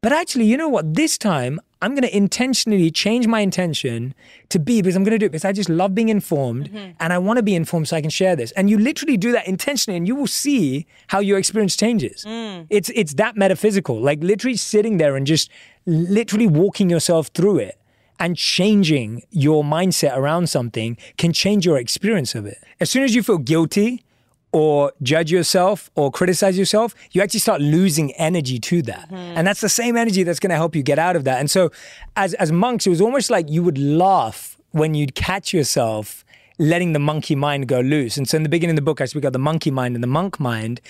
But 0.00 0.12
actually, 0.12 0.46
you 0.46 0.56
know 0.56 0.68
what? 0.68 0.94
This 0.94 1.16
time, 1.16 1.60
I'm 1.82 1.92
going 1.92 2.02
to 2.02 2.14
intentionally 2.14 2.90
change 2.90 3.26
my 3.26 3.40
intention 3.40 4.14
to 4.50 4.58
be 4.58 4.82
because 4.82 4.96
I'm 4.96 5.04
going 5.04 5.12
to 5.12 5.18
do 5.18 5.26
it 5.26 5.32
because 5.32 5.46
I 5.46 5.52
just 5.52 5.70
love 5.70 5.94
being 5.94 6.10
informed 6.10 6.70
mm-hmm. 6.70 6.92
and 7.00 7.12
I 7.12 7.18
want 7.18 7.38
to 7.38 7.42
be 7.42 7.54
informed 7.54 7.88
so 7.88 7.96
I 7.96 8.02
can 8.02 8.10
share 8.10 8.36
this. 8.36 8.52
And 8.52 8.68
you 8.68 8.78
literally 8.78 9.16
do 9.16 9.32
that 9.32 9.46
intentionally 9.46 9.96
and 9.96 10.06
you 10.06 10.14
will 10.14 10.26
see 10.26 10.86
how 11.08 11.20
your 11.20 11.38
experience 11.38 11.76
changes. 11.76 12.24
Mm. 12.24 12.66
It's, 12.68 12.90
it's 12.94 13.14
that 13.14 13.36
metaphysical, 13.36 13.98
like 14.00 14.22
literally 14.22 14.56
sitting 14.56 14.98
there 14.98 15.16
and 15.16 15.26
just 15.26 15.50
literally 15.86 16.46
walking 16.46 16.90
yourself 16.90 17.28
through 17.28 17.58
it 17.58 17.78
and 18.18 18.36
changing 18.36 19.22
your 19.30 19.64
mindset 19.64 20.14
around 20.14 20.48
something 20.50 20.98
can 21.16 21.32
change 21.32 21.64
your 21.64 21.78
experience 21.78 22.34
of 22.34 22.44
it. 22.44 22.58
As 22.78 22.90
soon 22.90 23.02
as 23.02 23.14
you 23.14 23.22
feel 23.22 23.38
guilty, 23.38 24.04
or 24.52 24.92
judge 25.02 25.30
yourself 25.30 25.90
or 25.94 26.10
criticize 26.10 26.58
yourself, 26.58 26.94
you 27.12 27.22
actually 27.22 27.40
start 27.40 27.60
losing 27.60 28.12
energy 28.12 28.58
to 28.58 28.82
that. 28.82 29.06
Mm-hmm. 29.06 29.14
And 29.14 29.46
that's 29.46 29.60
the 29.60 29.68
same 29.68 29.96
energy 29.96 30.22
that's 30.22 30.40
going 30.40 30.50
to 30.50 30.56
help 30.56 30.74
you 30.74 30.82
get 30.82 30.98
out 30.98 31.16
of 31.16 31.24
that. 31.24 31.38
And 31.38 31.50
so 31.50 31.70
as 32.16 32.34
as 32.34 32.50
monks, 32.50 32.86
it 32.86 32.90
was 32.90 33.00
almost 33.00 33.30
like 33.30 33.48
you 33.48 33.62
would 33.62 33.78
laugh 33.78 34.58
when 34.72 34.94
you'd 34.94 35.14
catch 35.14 35.52
yourself 35.52 36.24
letting 36.60 36.92
the 36.92 36.98
monkey 36.98 37.34
mind 37.34 37.66
go 37.68 37.80
loose. 37.80 38.18
And 38.18 38.28
so 38.28 38.36
in 38.36 38.42
the 38.42 38.48
beginning 38.50 38.74
of 38.74 38.76
the 38.76 38.82
book, 38.82 39.00
I 39.00 39.06
speak 39.06 39.24
of 39.24 39.32
the 39.32 39.38
monkey 39.38 39.70
mind 39.70 39.94
and 39.94 40.04
the 40.04 40.08
monk 40.08 40.38
mind. 40.38 40.82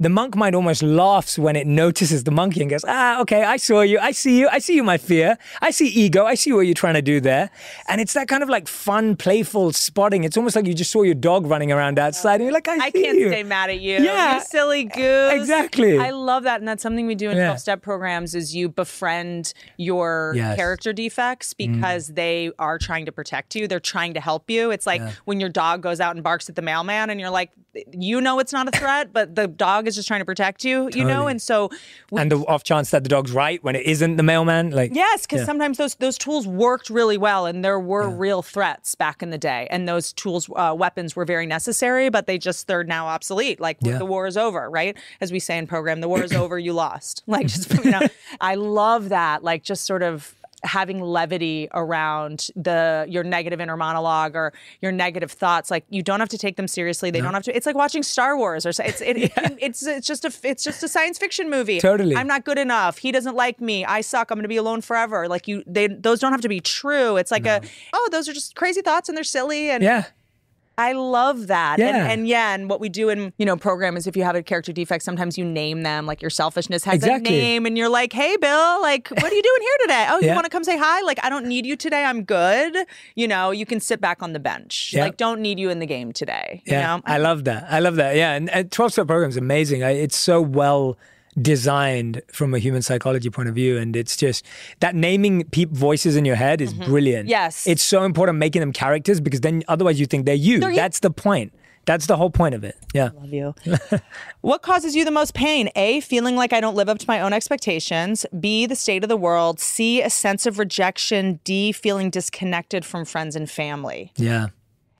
The 0.00 0.08
monk 0.08 0.34
mind 0.34 0.54
almost 0.56 0.82
laughs 0.82 1.38
when 1.38 1.54
it 1.54 1.66
notices 1.66 2.24
the 2.24 2.30
monkey 2.30 2.62
and 2.62 2.70
goes, 2.70 2.82
ah, 2.88 3.20
okay, 3.20 3.44
I 3.44 3.58
saw 3.58 3.82
you. 3.82 3.98
I 3.98 4.12
see 4.12 4.38
you. 4.40 4.48
I 4.50 4.58
see 4.58 4.74
you, 4.74 4.82
my 4.82 4.96
fear. 4.96 5.36
I 5.60 5.70
see 5.70 5.86
ego. 5.88 6.24
I 6.24 6.34
see 6.34 6.50
what 6.54 6.60
you're 6.62 6.72
trying 6.72 6.94
to 6.94 7.02
do 7.02 7.20
there. 7.20 7.50
And 7.88 8.00
it's 8.00 8.14
that 8.14 8.26
kind 8.26 8.42
of 8.42 8.48
like 8.48 8.68
fun, 8.68 9.16
playful 9.16 9.72
spotting. 9.72 10.24
It's 10.24 10.38
almost 10.38 10.56
like 10.56 10.66
you 10.66 10.72
just 10.72 10.90
saw 10.90 11.02
your 11.02 11.14
dog 11.14 11.46
running 11.46 11.72
around 11.72 11.98
outside 11.98 12.36
and 12.36 12.44
you're 12.44 12.52
like, 12.52 12.66
I, 12.68 12.86
I 12.86 12.90
can't 12.90 13.18
you. 13.18 13.28
stay 13.28 13.42
mad 13.42 13.68
at 13.68 13.80
you. 13.80 13.98
Yeah. 13.98 14.36
You 14.36 14.40
silly 14.40 14.84
goose. 14.84 15.32
Exactly. 15.34 15.98
I 15.98 16.08
love 16.10 16.44
that. 16.44 16.60
And 16.60 16.66
that's 16.66 16.82
something 16.82 17.06
we 17.06 17.14
do 17.14 17.28
in 17.28 17.36
Yeah. 17.36 17.48
12 17.48 17.60
step 17.60 17.82
programs 17.82 18.34
is 18.34 18.56
you 18.56 18.70
befriend 18.70 19.52
your 19.76 20.32
Yes. 20.34 20.54
Mm. 20.54 20.56
character 20.56 20.92
defects 20.94 21.52
because 21.52 22.08
they 22.08 22.50
are 22.58 22.78
trying 22.78 23.04
to 23.04 23.12
protect 23.12 23.54
you. 23.54 23.68
They're 23.68 23.78
trying 23.80 24.14
to 24.14 24.20
help 24.20 24.48
you. 24.50 24.70
It's 24.70 24.86
like 24.86 25.02
when 25.24 25.40
your 25.40 25.48
dog 25.48 25.82
goes 25.82 26.00
out 26.00 26.14
and 26.16 26.22
barks 26.22 26.48
at 26.48 26.56
the 26.56 26.62
mailman 26.62 27.10
and 27.10 27.20
you're 27.20 27.30
like, 27.30 27.50
you 27.92 28.20
know 28.20 28.38
it's 28.40 28.52
not 28.52 28.66
a 28.66 28.70
threat, 28.72 29.12
but 29.12 29.34
the 29.36 29.46
dog 29.46 29.86
is 29.86 29.94
just 29.94 30.08
trying 30.08 30.20
to 30.20 30.24
protect 30.24 30.64
you, 30.64 30.88
you 30.92 31.04
know? 31.04 31.28
And 31.28 31.40
so 31.40 31.70
we, 32.10 32.20
and 32.20 32.30
the 32.32 32.38
off 32.46 32.64
chance 32.64 32.90
that 32.90 33.02
the 33.04 33.08
dog's 33.08 33.30
right 33.30 33.62
when 33.62 33.76
it 33.76 33.86
isn't 33.86 34.16
the 34.16 34.22
mailman, 34.22 34.70
like 34.70 34.94
Yes, 34.94 35.22
because 35.26 35.40
Yeah. 35.40 35.46
sometimes 35.46 35.78
those 35.78 35.94
those 35.96 36.18
tools 36.18 36.46
worked 36.46 36.90
really 36.90 37.16
well, 37.18 37.46
and 37.46 37.64
there 37.64 37.78
were 37.78 38.08
real 38.08 38.42
threats 38.42 38.94
back 38.94 39.22
in 39.22 39.30
the 39.30 39.38
day, 39.38 39.68
and 39.70 39.86
those 39.88 40.12
tools, 40.12 40.48
uh, 40.56 40.74
weapons, 40.76 41.14
were 41.14 41.24
very 41.24 41.46
necessary, 41.46 42.08
but 42.08 42.26
they 42.26 42.38
just 42.38 42.66
they're 42.66 42.84
now 42.84 43.06
obsolete. 43.06 43.60
Like 43.60 43.76
Yeah. 43.80 43.98
the 43.98 44.06
war 44.06 44.26
is 44.26 44.36
over, 44.36 44.68
right? 44.70 44.96
As 45.20 45.30
we 45.30 45.38
say 45.38 45.56
in 45.58 45.66
program, 45.66 46.00
the 46.00 46.08
war 46.08 46.22
is 46.22 46.32
over, 46.42 46.58
you 46.58 46.72
lost. 46.72 47.22
Like 47.26 47.46
just 47.46 47.72
you 47.84 47.90
know, 47.92 48.00
I 48.40 48.54
love 48.56 49.10
that. 49.10 49.44
Like 49.44 49.62
just 49.62 49.84
sort 49.84 50.02
of 50.02 50.34
having 50.64 51.00
levity 51.00 51.68
around 51.72 52.48
the 52.56 53.06
your 53.08 53.22
negative 53.22 53.60
inner 53.60 53.76
monologue 53.76 54.34
or 54.34 54.52
your 54.80 54.90
negative 54.92 55.30
thoughts 55.30 55.70
like 55.70 55.84
you 55.88 56.02
don't 56.02 56.20
have 56.20 56.28
to 56.28 56.38
take 56.38 56.56
them 56.56 56.66
seriously. 56.66 57.10
They 57.10 57.20
don't 57.20 57.34
have 57.34 57.44
to 57.44 57.56
it's 57.56 57.66
like 57.66 57.76
watching 57.76 58.02
star 58.02 58.36
wars 58.36 58.66
or 58.66 58.70
it's 58.70 58.80
it, 58.80 59.00
it, 59.00 59.32
it's 59.60 59.86
it's 59.86 60.06
just 60.06 60.24
a 60.24 60.32
it's 60.42 60.64
just 60.64 60.82
a 60.82 60.88
science 60.88 61.18
fiction 61.18 61.48
movie. 61.50 61.80
Totally. 61.80 62.16
i'm 62.16 62.26
not 62.26 62.44
good 62.44 62.58
enough. 62.58 62.98
He 62.98 63.12
doesn't 63.12 63.36
like 63.36 63.60
me. 63.60 63.84
I 63.84 64.00
suck. 64.00 64.30
I'm 64.30 64.36
going 64.36 64.44
to 64.44 64.48
be 64.48 64.56
alone 64.56 64.80
forever. 64.80 65.28
Like 65.28 65.46
you 65.48 65.62
they 65.66 65.86
those 65.86 66.20
don't 66.20 66.32
have 66.32 66.40
to 66.42 66.48
be 66.48 66.60
true. 66.60 67.16
It's 67.16 67.30
like 67.30 67.46
a 67.46 67.60
oh 67.92 68.08
those 68.10 68.28
are 68.28 68.32
just 68.32 68.54
crazy 68.54 68.82
thoughts 68.82 69.08
and 69.08 69.16
they're 69.16 69.24
silly 69.24 69.70
and 69.70 69.82
yeah, 69.82 70.06
i 70.78 70.92
love 70.92 71.48
that 71.48 71.78
and, 71.80 71.96
Yeah. 71.96 72.10
and 72.10 72.26
yeah 72.28 72.54
and 72.54 72.70
what 72.70 72.80
we 72.80 72.88
do 72.88 73.10
in 73.10 73.32
you 73.36 73.44
know 73.44 73.56
program 73.56 73.96
is 73.96 74.06
if 74.06 74.16
you 74.16 74.22
have 74.24 74.34
a 74.36 74.42
character 74.42 74.72
defect 74.72 75.02
sometimes 75.04 75.36
you 75.36 75.44
name 75.44 75.82
them 75.82 76.06
like 76.06 76.22
your 76.22 76.30
selfishness 76.30 76.84
has 76.84 76.94
Exactly. 76.96 77.38
a 77.38 77.42
name 77.42 77.66
and 77.66 77.76
you're 77.76 77.88
like 77.90 78.12
hey 78.14 78.36
bill 78.38 78.80
like 78.80 79.08
what 79.10 79.24
are 79.30 79.34
you 79.34 79.42
doing 79.42 79.60
here 79.60 79.78
today 79.82 80.06
oh 80.10 80.20
you 80.20 80.32
want 80.32 80.44
to 80.44 80.50
come 80.50 80.64
say 80.64 80.78
hi 80.78 81.02
like 81.02 81.18
i 81.22 81.28
don't 81.28 81.44
need 81.46 81.66
you 81.66 81.76
today 81.76 82.04
i'm 82.04 82.22
good 82.24 82.74
you 83.14 83.28
know 83.28 83.50
you 83.50 83.66
can 83.66 83.80
sit 83.80 84.00
back 84.00 84.22
on 84.22 84.32
the 84.32 84.40
bench 84.40 84.92
Yeah. 84.94 85.04
like 85.04 85.16
don't 85.18 85.40
need 85.40 85.58
you 85.58 85.68
in 85.68 85.78
the 85.80 85.86
game 85.86 86.12
today 86.12 86.62
you 86.64 86.72
yeah. 86.72 86.96
know 86.96 87.02
I 87.04 87.18
love 87.18 87.44
that. 87.44 87.66
I 87.70 87.80
love 87.80 87.96
that. 87.96 88.14
Yeah, 88.16 88.32
and, 88.34 88.48
and 88.50 88.70
twelve 88.70 88.92
step 88.92 89.06
program 89.08 89.28
is 89.30 89.36
amazing. 89.36 89.82
I, 89.82 89.90
it's 89.90 90.16
so 90.16 90.40
well 90.40 90.96
designed 91.42 92.22
from 92.32 92.54
a 92.54 92.58
human 92.58 92.82
psychology 92.82 93.30
point 93.30 93.48
of 93.48 93.54
view, 93.54 93.78
and 93.78 93.96
it's 93.96 94.16
just 94.16 94.44
that 94.80 94.94
naming 94.94 95.44
peop 95.44 95.70
voices 95.70 96.16
in 96.16 96.24
your 96.24 96.36
head 96.36 96.60
is 96.60 96.74
brilliant. 96.74 97.24
Mm-hmm. 97.24 97.30
Yes. 97.30 97.66
it's 97.66 97.82
so 97.82 98.04
important 98.04 98.38
making 98.38 98.60
them 98.60 98.72
characters 98.72 99.20
because 99.20 99.40
then 99.40 99.62
otherwise 99.68 100.00
you 100.00 100.06
think 100.06 100.26
they're 100.26 100.34
you. 100.34 100.60
They're 100.60 100.70
you. 100.70 100.76
That's 100.76 101.00
the 101.00 101.10
point. 101.10 101.52
That's 101.88 102.04
the 102.04 102.18
whole 102.18 102.28
point 102.28 102.54
of 102.54 102.64
it. 102.64 102.76
Yeah. 102.92 103.10
love 103.14 103.32
you. 103.32 103.54
what 104.42 104.60
causes 104.60 104.94
you 104.94 105.06
the 105.06 105.10
most 105.10 105.32
pain? 105.32 105.70
A, 105.74 106.00
feeling 106.00 106.36
like 106.36 106.52
I 106.52 106.60
don't 106.60 106.74
live 106.74 106.90
up 106.90 106.98
to 106.98 107.06
my 107.08 107.18
own 107.22 107.32
expectations. 107.32 108.26
B, 108.38 108.66
the 108.66 108.76
state 108.76 109.04
of 109.04 109.08
the 109.08 109.16
world. 109.16 109.58
C, 109.58 110.02
a 110.02 110.10
sense 110.10 110.44
of 110.44 110.58
rejection. 110.58 111.40
D, 111.44 111.72
feeling 111.72 112.10
disconnected 112.10 112.84
from 112.84 113.06
friends 113.06 113.34
and 113.34 113.50
family. 113.50 114.12
Yeah. 114.16 114.48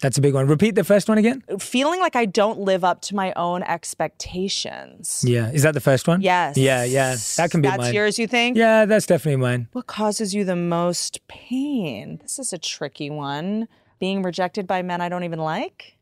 That's 0.00 0.16
a 0.16 0.20
big 0.20 0.34
one. 0.34 0.46
Repeat 0.46 0.76
the 0.76 0.84
first 0.84 1.08
one 1.08 1.18
again. 1.18 1.42
Feeling 1.58 1.98
like 2.00 2.14
I 2.14 2.24
don't 2.24 2.60
live 2.60 2.84
up 2.84 3.00
to 3.02 3.16
my 3.16 3.32
own 3.34 3.64
expectations. 3.64 5.24
Yeah. 5.26 5.50
Is 5.50 5.62
that 5.62 5.74
the 5.74 5.80
first 5.80 6.06
one? 6.06 6.20
Yes. 6.20 6.56
Yeah, 6.56 6.84
yeah. 6.84 7.16
That 7.36 7.50
can 7.50 7.62
be 7.62 7.68
That's 7.68 7.78
mine. 7.78 7.94
yours, 7.94 8.18
you 8.18 8.28
think? 8.28 8.56
Yeah, 8.56 8.84
that's 8.84 9.06
definitely 9.06 9.40
mine. 9.40 9.68
What 9.72 9.88
causes 9.88 10.34
you 10.34 10.44
the 10.44 10.54
most 10.56 11.26
pain? 11.26 12.18
This 12.22 12.38
is 12.38 12.52
a 12.52 12.58
tricky 12.58 13.10
one. 13.10 13.66
Being 13.98 14.22
rejected 14.22 14.68
by 14.68 14.82
men 14.82 15.00
I 15.00 15.08
don't 15.08 15.24
even 15.24 15.40
like. 15.40 15.96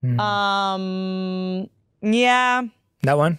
Hmm. 0.00 0.18
Um, 0.18 1.70
yeah. 2.00 2.62
That 3.02 3.18
one? 3.18 3.38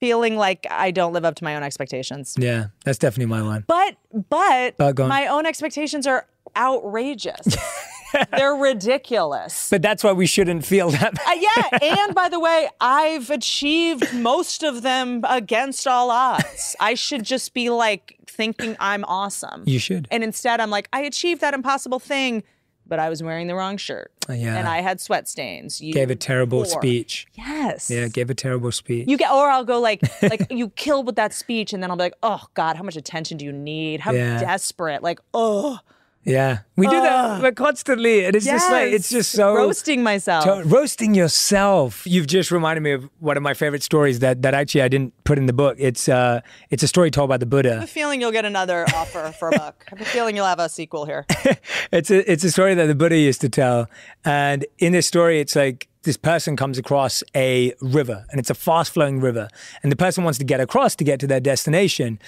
Feeling 0.00 0.36
like 0.36 0.66
I 0.70 0.90
don't 0.90 1.12
live 1.12 1.24
up 1.26 1.34
to 1.36 1.44
my 1.44 1.56
own 1.56 1.64
expectations. 1.64 2.34
Yeah, 2.38 2.68
that's 2.84 2.98
definitely 2.98 3.26
my 3.26 3.42
one. 3.42 3.64
But 3.66 3.96
but 4.30 4.80
on. 4.80 5.08
my 5.08 5.26
own 5.26 5.44
expectations 5.44 6.06
are 6.06 6.26
outrageous. 6.56 7.56
They're 8.32 8.54
ridiculous. 8.54 9.68
But 9.70 9.82
that's 9.82 10.02
why 10.02 10.12
we 10.12 10.26
shouldn't 10.26 10.64
feel 10.64 10.90
that. 10.90 11.14
Uh, 11.26 11.32
yeah, 11.38 11.78
and 12.06 12.14
by 12.14 12.28
the 12.28 12.40
way, 12.40 12.68
I've 12.80 13.30
achieved 13.30 14.12
most 14.14 14.62
of 14.62 14.82
them 14.82 15.22
against 15.28 15.86
all 15.86 16.10
odds. 16.10 16.74
I 16.80 16.94
should 16.94 17.24
just 17.24 17.54
be 17.54 17.70
like 17.70 18.16
thinking 18.26 18.76
I'm 18.80 19.04
awesome. 19.04 19.64
You 19.66 19.78
should. 19.78 20.08
And 20.10 20.22
instead, 20.24 20.60
I'm 20.60 20.70
like, 20.70 20.88
I 20.92 21.00
achieved 21.02 21.40
that 21.42 21.54
impossible 21.54 21.98
thing, 21.98 22.42
but 22.86 22.98
I 22.98 23.08
was 23.10 23.22
wearing 23.22 23.46
the 23.46 23.54
wrong 23.54 23.76
shirt. 23.76 24.10
Uh, 24.28 24.32
yeah. 24.34 24.56
And 24.56 24.66
I 24.68 24.80
had 24.80 25.00
sweat 25.00 25.28
stains. 25.28 25.80
You 25.80 25.92
Gave 25.92 26.10
a 26.10 26.16
terrible 26.16 26.62
whore. 26.62 26.66
speech. 26.66 27.26
Yes. 27.34 27.90
Yeah, 27.90 28.08
gave 28.08 28.30
a 28.30 28.34
terrible 28.34 28.72
speech. 28.72 29.06
You 29.08 29.16
get, 29.18 29.30
or 29.30 29.48
I'll 29.50 29.64
go 29.64 29.80
like, 29.80 30.00
like 30.22 30.46
you 30.50 30.70
kill 30.70 31.02
with 31.02 31.16
that 31.16 31.32
speech, 31.34 31.72
and 31.72 31.82
then 31.82 31.90
I'll 31.90 31.96
be 31.96 32.04
like, 32.04 32.16
oh 32.22 32.44
God, 32.54 32.76
how 32.76 32.82
much 32.82 32.96
attention 32.96 33.36
do 33.38 33.44
you 33.44 33.52
need? 33.52 34.00
How 34.00 34.12
Yeah. 34.12 34.38
desperate? 34.40 35.02
Like, 35.02 35.20
oh, 35.34 35.78
yeah, 36.28 36.58
we 36.76 36.86
do 36.86 36.92
that 37.00 37.40
but 37.40 37.56
constantly, 37.56 38.24
and 38.24 38.36
it's 38.36 38.44
just 38.44 38.70
like 38.70 38.92
it's 38.92 39.08
just 39.08 39.32
so 39.32 39.54
roasting 39.54 40.02
myself. 40.02 40.44
to- 40.44 40.62
roasting 40.68 41.14
yourself. 41.14 42.06
You've 42.06 42.26
just 42.26 42.50
reminded 42.50 42.82
me 42.82 42.92
of 42.92 43.08
one 43.18 43.36
of 43.36 43.42
my 43.42 43.54
favorite 43.54 43.82
stories 43.82 44.18
that 44.20 44.42
that 44.42 44.54
actually 44.54 44.82
I 44.82 44.88
didn't 44.88 45.12
put 45.24 45.38
in 45.38 45.46
the 45.46 45.52
book. 45.52 45.76
It's 45.80 46.08
uh, 46.08 46.40
it's 46.70 46.82
a 46.82 46.88
story 46.88 47.10
told 47.10 47.28
by 47.30 47.36
the 47.38 47.44
I 47.44 47.46
have 47.46 47.50
Buddha. 47.50 47.80
a 47.82 47.86
feeling 47.86 48.20
you'll 48.20 48.32
get 48.32 48.44
another 48.44 48.84
offer 48.94 49.32
for 49.38 49.48
a 49.48 49.52
book. 49.52 49.84
I 49.86 49.90
have 49.96 50.00
a 50.02 50.04
feeling 50.04 50.36
you'll 50.36 50.46
have 50.46 50.60
a 50.60 50.68
sequel 50.68 51.04
here. 51.06 51.24
It's 51.90 52.10
a 52.10 52.30
it's 52.30 52.44
a 52.44 52.50
story 52.50 52.74
that 52.74 52.86
the 52.86 52.94
Buddha 52.94 53.16
used 53.16 53.40
to 53.40 53.48
tell, 53.48 53.88
and 54.24 54.66
in 54.78 54.92
this 54.92 55.06
story, 55.06 55.40
it's 55.40 55.56
like 55.56 55.87
this 56.02 56.16
person 56.16 56.56
comes 56.56 56.78
across 56.78 57.22
a 57.34 57.74
river, 57.80 58.24
and 58.30 58.38
it's 58.38 58.50
a 58.50 58.54
fast 58.54 58.92
flowing 58.92 59.20
river, 59.20 59.48
and 59.82 59.90
the 59.90 59.96
person 59.96 60.24
wants 60.24 60.38
to 60.38 60.44
get 60.44 60.60
across 60.60 60.94
to 60.96 61.04
get 61.04 61.20
to 61.20 61.26
their 61.26 61.40
destination, 61.40 62.18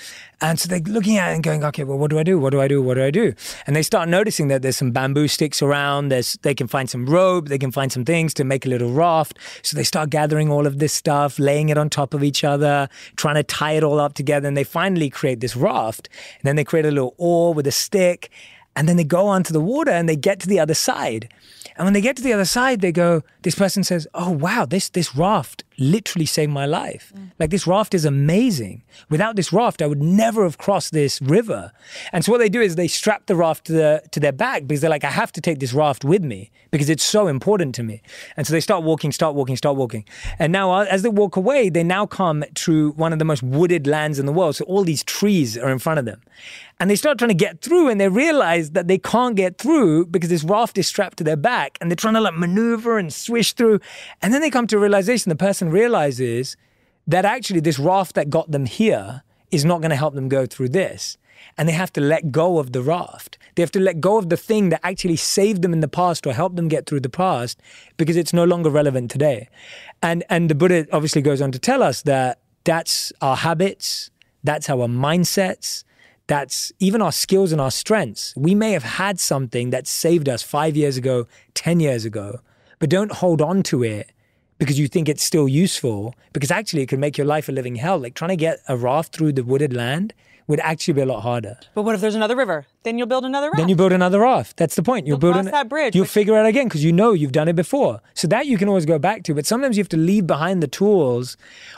and 0.41 0.59
so 0.59 0.69
they're 0.69 0.81
looking 0.81 1.19
at 1.19 1.31
it 1.31 1.35
and 1.35 1.43
going, 1.43 1.63
okay, 1.65 1.85
well, 1.85 1.99
what 1.99 2.11
do 2.11 2.19
I 2.19 2.23
do? 2.23 2.39
What 2.39 2.51
do 2.51 2.61
I 2.61 2.69
do? 2.69 2.83
What 2.83 2.95
do 2.95 3.05
I 3.05 3.11
do? 3.11 3.35
And 3.67 3.77
they 3.77 3.83
start 3.83 4.09
noticing 4.09 4.49
that 4.49 4.63
there's 4.63 4.77
some 4.77 4.91
bamboo 4.91 5.29
sticks 5.29 5.61
around. 5.61 6.09
There's 6.09 6.39
they 6.43 6.55
can 6.55 6.67
find 6.67 6.89
some 6.89 7.07
rope, 7.07 7.49
they 7.49 7.59
can 7.59 7.71
find 7.71 7.93
some 7.93 8.05
things 8.05 8.33
to 8.35 8.45
make 8.45 8.65
a 8.65 8.69
little 8.69 8.91
raft. 8.91 9.39
So 9.63 9.77
they 9.77 9.85
start 9.85 10.11
gathering 10.11 10.51
all 10.51 10.67
of 10.67 10.79
this 10.79 10.93
stuff, 10.93 11.39
laying 11.39 11.69
it 11.69 11.77
on 11.77 11.91
top 11.91 12.15
of 12.15 12.25
each 12.25 12.43
other, 12.43 12.89
trying 13.17 13.35
to 13.35 13.43
tie 13.43 13.73
it 13.73 13.85
all 13.85 14.01
up 14.01 14.15
together, 14.15 14.49
and 14.49 14.57
they 14.57 14.65
finally 14.65 15.11
create 15.11 15.41
this 15.41 15.57
raft. 15.57 16.09
And 16.41 16.49
then 16.49 16.57
they 16.57 16.65
create 16.65 16.87
a 16.87 16.91
little 16.91 17.15
oar 17.19 17.53
with 17.53 17.67
a 17.67 17.73
stick. 17.73 18.31
And 18.77 18.89
then 18.89 18.97
they 18.97 19.05
go 19.05 19.27
onto 19.27 19.53
the 19.53 19.61
water 19.61 19.91
and 19.91 20.09
they 20.09 20.17
get 20.17 20.39
to 20.41 20.49
the 20.49 20.61
other 20.61 20.75
side. 20.75 21.29
And 21.77 21.87
when 21.87 21.93
they 21.93 22.01
get 22.01 22.17
to 22.17 22.23
the 22.23 22.33
other 22.33 22.45
side, 22.45 22.81
they 22.81 22.93
go, 22.93 23.23
this 23.43 23.55
person 23.55 23.85
says, 23.85 24.07
Oh 24.15 24.31
wow, 24.31 24.67
this 24.67 24.89
this 24.89 25.15
raft 25.15 25.65
literally 25.79 26.27
saved 26.27 26.53
my 26.53 26.67
life. 26.67 27.13
Mm. 27.17 27.33
Like 27.39 27.51
this 27.51 27.67
raft 27.67 27.95
is 27.95 28.05
amazing. 28.05 28.83
Without 29.09 29.37
this 29.37 29.53
raft, 29.53 29.81
I 29.83 29.87
would 29.87 30.03
never 30.03 30.45
have 30.45 30.59
crossed 30.59 30.93
this 30.93 31.21
river. 31.23 31.73
And 32.13 32.25
so 32.25 32.33
what 32.33 32.39
they 32.39 32.49
do 32.49 32.61
is 32.61 32.77
they 32.77 32.89
strap 32.89 33.27
the 33.27 33.37
raft 33.37 33.65
to 33.67 33.73
the 33.73 34.03
to 34.11 34.21
their 34.21 34.33
back 34.33 34.67
because 34.67 34.81
they're 34.81 34.91
like, 34.91 35.05
I 35.05 35.11
have 35.11 35.33
to 35.33 35.41
take 35.41 35.59
this 35.59 35.73
raft 35.73 36.05
with 36.05 36.23
me 36.23 36.51
because 36.71 36.89
it's 36.89 37.03
so 37.03 37.27
important 37.27 37.75
to 37.77 37.83
me. 37.83 38.03
And 38.37 38.47
so 38.47 38.53
they 38.53 38.61
start 38.61 38.83
walking, 38.85 39.13
start 39.13 39.35
walking, 39.35 39.57
start 39.57 39.77
walking. 39.77 40.05
And 40.39 40.53
now 40.53 40.71
uh, 40.73 40.87
as 40.89 41.03
they 41.03 41.09
walk 41.09 41.37
away, 41.37 41.69
they 41.69 41.83
now 41.83 42.07
come 42.07 42.45
to 42.55 42.93
one 42.93 43.13
of 43.13 43.19
the 43.19 43.25
most 43.25 43.43
wooded 43.43 43.87
lands 43.87 44.19
in 44.19 44.27
the 44.27 44.33
world. 44.33 44.57
So 44.57 44.65
all 44.67 44.85
these 44.85 45.03
trees 45.05 45.59
are 45.59 45.71
in 45.71 45.79
front 45.79 45.99
of 45.99 46.05
them. 46.05 46.21
And 46.79 46.89
they 46.89 46.97
start 46.97 47.19
trying 47.19 47.31
to 47.31 47.35
get 47.35 47.61
through 47.61 47.89
and 47.89 48.01
they 48.01 48.09
realize 48.09 48.71
that 48.71 48.89
they 48.89 48.99
can't 48.99 49.37
get 49.37 49.59
through 49.59 50.07
because 50.07 50.31
this 50.31 50.45
raft 50.45 50.79
is 50.79 50.89
strapped 50.89 51.19
to 51.19 51.25
their 51.25 51.37
back 51.37 51.77
and 51.81 51.91
they're 51.91 51.97
trying 51.97 52.15
to 52.15 52.21
like 52.21 52.35
maneuver 52.35 52.99
and 52.99 53.13
swish 53.13 53.53
through. 53.53 53.81
And 54.23 54.33
then 54.33 54.41
they 54.41 54.51
come 54.51 54.67
to 54.69 54.77
a 54.77 54.81
realization 54.81 55.29
the 55.29 55.37
person 55.37 55.71
realizes 55.71 56.57
that 57.07 57.25
actually 57.25 57.61
this 57.61 57.79
raft 57.79 58.15
that 58.15 58.31
got 58.31 58.51
them 58.51 58.67
here 58.67 59.23
is 59.51 59.65
not 59.65 59.81
going 59.81 59.91
to 59.91 59.97
help 59.97 60.15
them 60.15 60.29
go 60.29 60.47
through 60.47 60.69
this. 60.71 61.19
And 61.59 61.69
they 61.69 61.73
have 61.73 61.93
to 61.95 62.01
let 62.01 62.31
go 62.31 62.59
of 62.59 62.73
the 62.73 62.83
raft. 62.83 63.39
They 63.55 63.63
have 63.63 63.73
to 63.73 63.81
let 63.81 64.01
go 64.01 64.19
of 64.19 64.29
the 64.29 64.37
thing 64.37 64.69
that 64.71 64.81
actually 64.83 65.17
saved 65.17 65.63
them 65.63 65.73
in 65.73 65.81
the 65.81 65.89
past 65.89 66.27
or 66.27 66.33
helped 66.33 66.57
them 66.57 66.69
get 66.69 66.87
through 66.87 67.01
the 67.01 67.11
past 67.11 67.61
because 67.97 68.17
it's 68.17 68.33
no 68.33 68.45
longer 68.45 68.71
relevant 68.71 69.11
today. 69.11 69.49
And 70.03 70.25
and 70.29 70.49
the 70.49 70.55
Buddha 70.55 70.87
obviously 70.93 71.23
goes 71.23 71.41
on 71.41 71.53
to 71.53 71.59
tell 71.59 71.83
us 71.83 72.03
that 72.03 72.41
that's 72.65 73.13
our 73.21 73.37
habits, 73.37 74.11
that's 74.45 74.69
our 74.69 74.87
mindsets, 74.87 75.85
that's 76.27 76.73
even 76.79 77.03
our 77.03 77.13
skills 77.13 77.53
and 77.53 77.61
our 77.61 77.71
strengths. 77.71 78.35
We 78.37 78.55
may 78.55 78.73
have 78.73 78.85
had 78.85 79.19
something 79.19 79.71
that 79.71 79.87
saved 79.87 80.29
us 80.29 80.43
five 80.43 80.77
years 80.77 80.97
ago, 80.97 81.27
10 81.55 81.81
years 81.81 82.05
ago, 82.05 82.41
but 82.79 82.89
don't 82.89 83.11
hold 83.11 83.43
on 83.43 83.63
to 83.65 83.83
it 83.83 84.13
because 84.59 84.79
you 84.79 84.87
think 84.87 85.09
it's 85.09 85.25
still 85.25 85.49
useful, 85.49 86.15
because 86.33 86.51
actually 86.51 86.83
it 86.83 86.87
could 86.87 86.99
make 86.99 87.17
your 87.17 87.27
life 87.27 87.49
a 87.49 87.53
living 87.53 87.77
hell. 87.77 87.99
Like 87.99 88.15
trying 88.15 88.29
to 88.29 88.37
get 88.37 88.61
a 88.69 88.77
raft 88.77 89.13
through 89.13 89.33
the 89.33 89.43
wooded 89.43 89.73
land 89.73 90.13
would 90.47 90.61
actually 90.61 90.95
be 90.95 91.01
a 91.03 91.07
lot 91.07 91.21
harder. 91.21 91.59
But 91.75 91.83
what 91.83 91.95
if 91.95 92.01
there's 92.01 92.15
another 92.15 92.37
river? 92.37 92.67
Then 92.83 92.99
you'll 92.99 93.07
build 93.07 93.25
another 93.25 93.49
raft. 93.49 93.59
Then 93.59 93.69
you 93.69 93.77
build 93.77 93.93
another 93.93 94.21
raft. 94.21 94.57
That's 94.57 94.75
the 94.75 94.83
point. 94.83 95.07
You'll 95.07 95.19
build 95.19 95.37
an- 95.37 95.47
that 95.47 95.69
bridge, 95.69 95.95
You'll 95.95 96.05
figure 96.07 96.35
it 96.35 96.41
out 96.41 96.47
again 96.47 96.67
because 96.67 96.85
you 96.85 96.93
know 96.93 97.13
you've 97.13 97.33
done 97.33 97.49
it 97.49 97.57
before. 97.57 98.01
So 98.15 98.27
that 98.29 98.47
you 98.47 98.59
can 98.59 98.69
always 98.69 98.87
go 98.87 98.99
back 98.99 99.23
to. 99.25 99.35
But 99.35 99.47
sometimes 99.47 99.77
you 99.77 99.81
have 99.83 99.89
to 99.91 99.97
leave 99.97 100.27
behind 100.27 100.63
the 100.63 100.69
tools, 100.69 101.37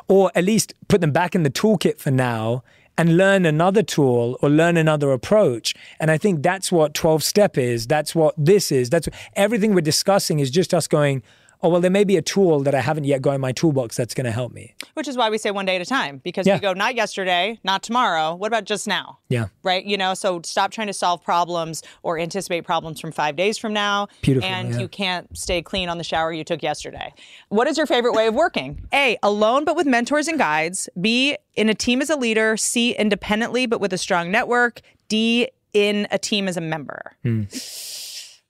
or 0.09 0.31
at 0.35 0.45
least 0.45 0.75
put 0.89 1.01
them 1.01 1.13
back 1.13 1.35
in 1.35 1.43
the 1.43 1.51
toolkit 1.51 1.99
for 1.99 2.11
now, 2.11 2.63
and 2.99 3.17
learn 3.17 3.47
another 3.47 3.83
tool 3.83 4.39
or 4.43 4.51
learn 4.51 4.77
another 4.77 5.13
approach. 5.13 5.75
And 5.99 6.11
I 6.11 6.19
think 6.19 6.43
that's 6.43 6.71
what 6.71 6.93
12 6.95 7.23
step 7.25 7.57
is. 7.57 7.87
That's 7.87 8.15
what 8.15 8.35
this 8.37 8.71
is. 8.71 8.91
That's 8.91 9.09
everything 9.35 9.75
we're 9.75 9.81
discussing 9.81 10.41
is 10.41 10.51
just 10.51 10.75
us 10.75 10.87
going. 10.87 11.23
Oh, 11.63 11.69
well, 11.69 11.81
there 11.81 11.91
may 11.91 12.05
be 12.05 12.17
a 12.17 12.23
tool 12.23 12.61
that 12.61 12.75
I 12.75 12.81
haven't 12.81 13.05
yet 13.05 13.23
got 13.23 13.33
in 13.35 13.41
my 13.41 13.53
toolbox 13.53 13.97
that's 13.97 14.15
going 14.15 14.25
to 14.25 14.33
help 14.33 14.53
me. 14.53 14.75
Which 14.95 15.07
is 15.09 15.17
why 15.17 15.31
we 15.31 15.39
say 15.39 15.51
one 15.51 15.65
day 15.65 15.77
at 15.77 15.83
a 15.83 15.87
time 15.87 16.21
because 16.25 16.47
Yeah. 16.47 16.55
we 16.57 16.61
go 16.61 16.73
not 16.73 16.95
yesterday, 16.95 17.59
not 17.65 17.83
tomorrow. 17.83 18.35
What 18.35 18.49
about 18.49 18.65
just 18.65 18.87
now? 18.87 19.19
Yeah. 19.29 19.47
Right? 19.63 19.85
You 19.85 19.97
know, 19.97 20.15
so 20.15 20.41
stop 20.45 20.71
trying 20.73 20.89
to 20.89 20.93
solve 20.93 21.23
problems 21.23 21.83
or 22.03 22.19
anticipate 22.19 22.63
problems 22.65 23.01
from 23.01 23.13
five 23.13 23.37
days 23.37 23.59
from 23.59 23.73
now. 23.73 24.09
Beautiful, 24.23 24.49
And 24.49 24.73
yeah. 24.75 24.81
you 24.81 24.89
can't 24.89 25.37
stay 25.39 25.63
clean 25.63 25.89
on 25.89 25.99
the 25.99 26.05
shower 26.05 26.33
you 26.33 26.45
took 26.45 26.63
yesterday. 26.63 27.15
What 27.49 27.67
is 27.69 27.77
your 27.77 27.87
favorite 27.87 28.13
way 28.15 28.27
of 28.27 28.35
working? 28.35 28.87
A, 28.93 29.17
alone 29.23 29.65
but 29.65 29.77
with 29.77 29.87
mentors 29.87 30.29
and 30.29 30.39
guides. 30.39 30.89
B, 31.01 31.37
in 31.55 31.69
a 31.69 31.75
team 31.75 32.03
as 32.03 32.11
a 32.11 32.17
leader. 32.17 32.57
C, 32.57 32.93
independently 32.97 33.67
but 33.67 33.81
with 33.81 33.93
a 33.93 33.99
strong 33.99 34.31
network. 34.31 34.81
D, 35.09 35.49
in 35.73 36.07
a 36.11 36.19
team 36.19 36.49
as 36.49 36.57
a 36.57 36.61
member. 36.61 37.17
Hmm. 37.23 37.45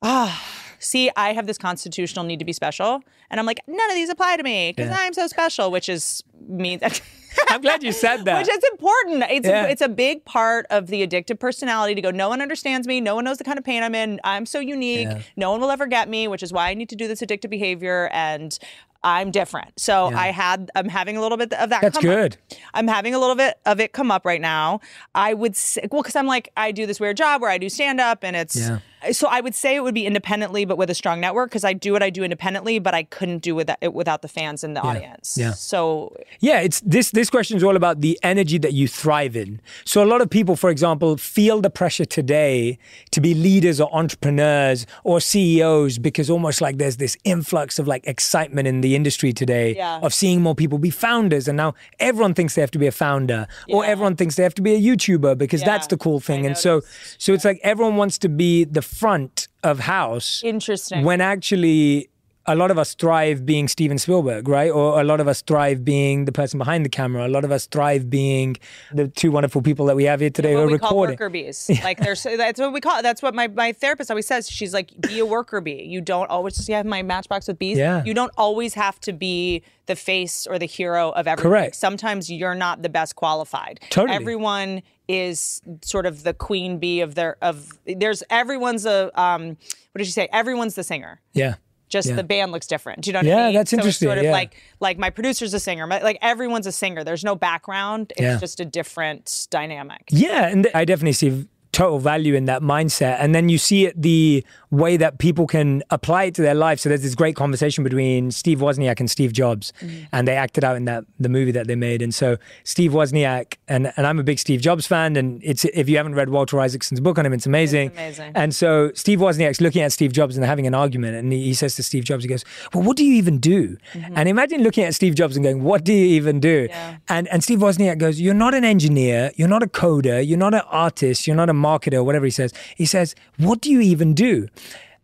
Ah, 0.03 0.43
see, 0.83 1.11
I 1.17 1.33
have 1.33 1.47
this 1.47 1.59
constitutional 1.59 2.25
need 2.25 2.39
to 2.39 2.45
be 2.45 2.53
special. 2.53 3.03
And 3.31 3.41
I'm 3.41 3.47
like, 3.47 3.61
none 3.67 3.91
of 3.91 3.95
these 3.95 4.09
apply 4.11 4.37
to 4.37 4.43
me 4.43 4.73
because 4.77 4.91
Yeah. 4.91 4.99
I'm 4.99 5.15
so 5.15 5.27
special, 5.27 5.71
which 5.71 5.89
is 5.89 6.23
means. 6.49 6.83
I'm 7.49 7.63
glad 7.63 7.83
you 7.83 7.93
said 7.93 8.25
that. 8.27 8.47
Which 8.47 8.55
is 8.55 8.63
important. 8.73 9.25
It's 9.31 9.47
Yeah. 9.49 9.65
a, 9.67 9.69
it's 9.71 9.81
a 9.83 9.89
big 9.89 10.25
part 10.25 10.67
of 10.71 10.87
the 10.89 11.07
addictive 11.07 11.39
personality 11.39 11.95
to 11.95 12.01
go. 12.03 12.11
No 12.11 12.29
one 12.29 12.43
understands 12.43 12.87
me. 12.87 13.01
No 13.01 13.15
one 13.15 13.25
knows 13.25 13.39
the 13.39 13.45
kind 13.45 13.59
of 13.59 13.65
pain 13.65 13.83
I'm 13.83 13.95
in. 13.95 14.21
I'm 14.23 14.45
so 14.47 14.61
unique. 14.61 15.09
Yeah. 15.09 15.23
No 15.37 15.51
one 15.51 15.61
will 15.61 15.71
ever 15.71 15.87
get 15.87 16.09
me. 16.09 16.29
Which 16.29 16.43
is 16.43 16.53
why 16.53 16.69
I 16.69 16.75
need 16.75 16.91
to 16.91 16.97
do 16.97 17.09
this 17.09 17.21
addictive 17.23 17.49
behavior. 17.51 18.11
And 18.13 18.57
I'm 19.05 19.31
different. 19.33 19.81
So 19.81 20.11
Yeah. 20.11 20.19
I 20.21 20.27
had. 20.31 20.71
I'm 20.77 20.89
having 20.89 21.17
a 21.17 21.21
little 21.23 21.39
bit 21.39 21.53
of 21.55 21.71
that. 21.71 21.81
That's 21.81 21.99
come 21.99 22.09
up. 22.11 22.17
good. 22.17 22.37
I'm 22.75 22.87
having 22.87 23.15
a 23.15 23.19
little 23.19 23.35
bit 23.35 23.59
of 23.67 23.81
it 23.81 23.93
come 23.93 24.11
up 24.11 24.25
right 24.27 24.41
now. 24.41 24.81
I 25.15 25.33
would 25.35 25.57
say, 25.57 25.89
well, 25.91 26.03
because 26.03 26.15
I'm 26.17 26.27
like 26.27 26.51
I 26.57 26.71
do 26.71 26.87
this 26.87 27.01
weird 27.01 27.17
job 27.17 27.41
where 27.41 27.51
I 27.51 27.59
do 27.59 27.69
stand 27.69 27.99
up, 28.01 28.23
and 28.23 28.37
it's. 28.37 28.57
Yeah. 28.57 28.79
So 29.11 29.27
I 29.27 29.41
would 29.41 29.57
say 29.57 29.75
it 29.75 29.83
would 29.83 29.95
be 29.95 30.07
independently, 30.07 30.65
but 30.65 30.79
with 30.79 30.89
a 30.89 30.95
strong 30.95 31.19
network, 31.21 31.51
because 31.51 31.65
I 31.65 31.73
do 31.73 31.93
what 31.93 32.05
I 32.05 32.11
do 32.11 32.23
independently, 32.23 32.79
but 32.79 32.95
I 32.95 33.03
couldn't 33.03 33.39
do 33.39 33.57
with 33.57 33.69
it 33.81 33.93
without 33.93 34.23
the 34.23 34.29
fans 34.29 34.63
and 34.63 34.77
the 34.77 34.81
audience. 34.81 35.37
Yeah. 35.37 35.51
So 35.55 36.15
Yeah, 36.41 36.61
it's 36.61 36.81
this 36.81 37.11
this 37.11 37.31
question 37.31 37.57
is 37.57 37.65
all 37.65 37.77
about 37.77 38.01
the 38.01 38.19
energy 38.23 38.59
that 38.59 38.73
you 38.73 38.89
thrive 38.89 39.37
in. 39.37 39.61
So 39.85 40.03
a 40.03 40.07
lot 40.07 40.21
of 40.21 40.31
people, 40.31 40.57
for 40.57 40.71
example, 40.71 41.17
feel 41.17 41.61
the 41.61 41.71
pressure 41.71 42.05
today 42.05 42.79
to 43.11 43.21
be 43.21 43.35
leaders 43.35 43.81
or 43.81 43.89
entrepreneurs 43.95 44.87
or 45.05 45.21
CEOs 45.21 45.99
because 45.99 46.31
almost 46.31 46.61
like 46.61 46.79
there's 46.79 46.97
this 46.97 47.17
influx 47.25 47.79
of 47.79 47.87
like 47.87 48.07
excitement 48.07 48.67
in 48.69 48.81
the 48.81 48.95
industry 48.97 49.33
today 49.33 49.77
Yeah. 49.77 49.99
of 50.03 50.13
seeing 50.15 50.41
more 50.43 50.55
people 50.55 50.79
be 50.79 50.91
founders 50.91 51.49
and 51.49 51.57
now 51.57 51.75
everyone 51.99 52.35
thinks 52.35 52.55
they 52.55 52.61
have 52.63 52.71
to 52.73 52.79
be 52.79 52.87
a 52.87 52.93
founder 52.93 53.47
or 53.69 53.85
everyone 53.85 54.17
thinks 54.17 54.37
they 54.37 54.43
have 54.43 54.55
to 54.55 54.63
be 54.63 54.75
a 54.75 54.81
YouTuber 54.81 55.37
because 55.39 55.63
that's 55.63 55.87
the 55.89 55.97
cool 55.97 56.21
thing. 56.21 56.47
And 56.47 56.57
so 56.57 56.81
so 57.19 57.33
it's 57.33 57.45
like 57.45 57.61
everyone 57.63 57.97
wants 57.97 58.19
to 58.19 58.29
be 58.29 58.65
the 58.65 58.83
front 58.83 59.49
of 59.63 59.81
house 59.81 60.43
interesting. 60.45 61.05
when 61.05 61.21
actually 61.21 62.09
a 62.47 62.57
lot 62.57 62.71
of 62.71 62.79
us 62.79 62.95
thrive 62.95 63.47
being 63.47 63.69
Steven 63.69 63.99
Spielberg, 63.99 64.49
right? 64.49 64.71
Or 64.71 65.01
a 65.01 65.05
lot 65.05 65.21
of 65.21 65.29
us 65.29 65.43
thrive 65.43 65.85
being 65.85 66.25
the 66.25 66.33
person 66.33 66.59
behind 66.59 66.85
the 66.85 66.89
camera. 66.89 67.27
A 67.27 67.29
lot 67.29 67.45
of 67.45 67.53
us 67.53 67.67
thrive 67.67 68.11
being 68.11 68.57
the 68.93 69.07
two 69.09 69.31
wonderful 69.31 69.63
people 69.63 69.87
that 69.87 69.97
we 69.97 70.05
have 70.05 70.21
here 70.21 70.31
today 70.31 70.53
who 70.53 70.61
are 70.61 70.67
we 70.67 70.79
call 70.79 70.91
recording. 70.91 71.15
worker 71.15 71.31
bees. 71.31 71.71
Like 71.83 71.99
there's 71.99 72.23
that's 72.23 72.61
what 72.61 72.73
we 72.73 72.81
call 72.81 72.99
it. 72.99 73.03
That's 73.03 73.23
what 73.23 73.35
my, 73.35 73.49
my 73.49 73.73
therapist 73.73 74.11
always 74.11 74.27
says. 74.27 74.49
She's 74.49 74.73
like, 74.73 74.93
be 75.01 75.19
a 75.19 75.27
worker 75.27 75.61
bee. 75.61 75.83
You 75.83 76.01
don't 76.01 76.31
always 76.31 76.57
just 76.57 76.69
have 76.71 76.87
my 76.87 77.03
matchbox 77.03 77.49
with 77.49 77.59
bees. 77.59 77.79
Yeah. 77.79 78.03
You 78.05 78.15
don't 78.15 78.33
always 78.37 78.75
have 78.75 78.99
to 79.01 79.13
be 79.13 79.63
the 79.87 79.97
face 79.97 80.47
or 80.47 80.59
the 80.59 80.67
hero 80.67 81.11
of 81.11 81.27
everything. 81.27 81.51
Correct. 81.51 81.77
Sometimes 81.77 82.31
you're 82.31 82.55
not 82.55 82.83
the 82.83 82.89
best 82.89 83.17
qualified. 83.17 83.81
Totally. 83.91 84.15
Everyone 84.15 84.83
is 85.09 85.61
sort 85.83 86.07
of 86.07 86.23
the 86.23 86.35
queen 86.35 86.79
bee 86.79 87.01
of 87.01 87.15
their 87.15 87.37
of 87.43 87.69
there's 87.85 88.23
everyone's 88.31 88.87
a 88.87 89.11
um 89.21 89.49
what 89.93 89.99
did 89.99 90.07
she 90.07 90.13
say? 90.13 90.29
Everyone's 90.33 90.75
the 90.75 90.85
singer. 90.85 91.21
Yeah. 91.33 91.57
Just 91.93 92.09
Yeah. 92.09 92.17
the 92.17 92.25
band 92.25 92.53
looks 92.53 92.67
different. 92.67 93.03
Do 93.03 93.11
you 93.11 93.13
know 93.13 93.19
what 93.19 93.27
Yeah, 93.27 93.35
I 93.37 93.45
mean? 93.45 93.53
Yeah, 93.53 93.59
that's 93.61 93.71
so 93.71 93.77
interesting, 93.77 94.07
It's 94.09 94.13
sort 94.15 94.19
of 94.19 94.25
yeah. 94.25 94.33
like 94.33 94.57
like 94.81 94.97
my 94.97 95.11
producer's 95.11 95.53
a 95.53 95.61
singer. 95.61 95.87
My, 95.87 96.01
like 96.01 96.17
everyone's 96.23 96.67
a 96.67 96.73
singer. 96.73 97.05
There's 97.05 97.23
no 97.23 97.35
background. 97.35 98.15
It's 98.17 98.41
just 98.41 98.61
a 98.61 98.65
different 98.65 99.47
dynamic. 99.51 100.05
Yeah, 100.11 100.49
and 100.49 100.69
I 100.75 100.87
definitely 100.87 101.13
see 101.13 101.47
total 101.73 101.99
value 101.99 102.35
in 102.35 102.45
that 102.45 102.63
mindset. 102.63 103.17
And 103.19 103.35
then 103.35 103.49
you 103.49 103.57
see 103.59 103.87
it 103.87 104.01
the 104.01 104.45
way 104.71 104.97
that 104.99 105.19
people 105.19 105.47
can 105.47 105.83
apply 105.91 106.25
it 106.25 106.35
to 106.35 106.43
their 106.43 106.55
life. 106.55 106.79
So 106.81 106.89
there's 106.89 107.03
this 107.03 107.15
great 107.15 107.35
conversation 107.37 107.83
between 107.85 108.31
Steve 108.31 108.59
Wozniak 108.61 109.01
and 109.01 109.11
Steve 109.11 109.33
Jobs, 109.33 109.73
Mm-hmm. 109.81 110.05
and 110.13 110.29
they 110.29 110.35
acted 110.37 110.65
out 110.65 110.77
in 110.77 110.85
that 110.85 111.05
the 111.19 111.29
movie 111.29 111.51
that 111.53 111.67
they 111.67 111.75
made. 111.77 112.03
And 112.03 112.15
so 112.15 112.37
Steve 112.65 112.93
Wozniak, 112.93 113.57
and, 113.69 113.93
and 113.97 114.07
I'm 114.07 114.19
a 114.19 114.23
big 114.23 114.39
Steve 114.39 114.61
Jobs 114.61 114.87
fan, 114.87 115.17
and 115.17 115.41
it's 115.43 115.65
if 115.65 115.89
you 115.89 115.97
haven't 115.97 116.15
read 116.15 116.29
Walter 116.29 116.61
Isaacson's 116.61 117.01
book 117.01 117.19
on 117.19 117.25
him, 117.27 117.33
it's 117.33 117.47
amazing. 117.47 117.91
amazing. 117.93 118.33
And 118.35 118.55
so 118.55 118.93
Steve 118.95 119.19
Wozniak's 119.19 119.61
looking 119.61 119.83
at 119.83 119.93
Steve 119.93 120.13
Jobs 120.13 120.37
and 120.37 120.43
they're 120.43 120.49
having 120.49 120.67
an 120.67 120.75
argument, 120.75 121.17
and 121.17 121.33
he, 121.33 121.43
he 121.45 121.55
says 121.55 121.75
to 121.77 121.83
Steve 121.83 122.05
Jobs, 122.05 122.23
he 122.25 122.29
goes, 122.29 122.45
"Well, 122.73 122.83
what 122.83 122.97
do 122.97 123.05
you 123.05 123.15
even 123.15 123.39
do?" 123.39 123.77
And 124.15 124.29
imagine 124.29 124.63
looking 124.63 124.85
at 124.85 124.95
Steve 124.95 125.15
Jobs 125.15 125.37
and 125.37 125.45
going, 125.45 125.63
"What 125.63 125.85
do 125.85 125.93
you 125.93 126.07
even 126.19 126.39
do?" 126.41 126.69
Mm-hmm. 126.69 126.73
Yeah. 126.73 126.97
And 127.09 127.29
and 127.29 127.43
Steve 127.43 127.59
Wozniak 127.61 127.99
goes, 127.99 128.21
"You're 128.21 128.35
not 128.35 128.55
an 128.55 128.65
engineer, 128.65 129.33
you're 129.37 129.49
not 129.49 129.63
a 129.63 129.67
coder, 129.69 130.27
you're 130.27 130.39
not 130.39 130.55
an 130.55 130.63
artist, 130.71 131.27
you're 131.27 131.37
not 131.37 131.49
a 131.51 131.55
marketer, 131.63 131.99
or 132.01 132.05
whatever 132.05 132.27
he 132.31 132.31
says." 132.41 132.53
He 132.77 132.87
says, 132.87 133.15
"What 133.39 133.61
do 133.61 133.71
you 133.71 133.81
even 133.81 134.15
do?" 134.15 134.49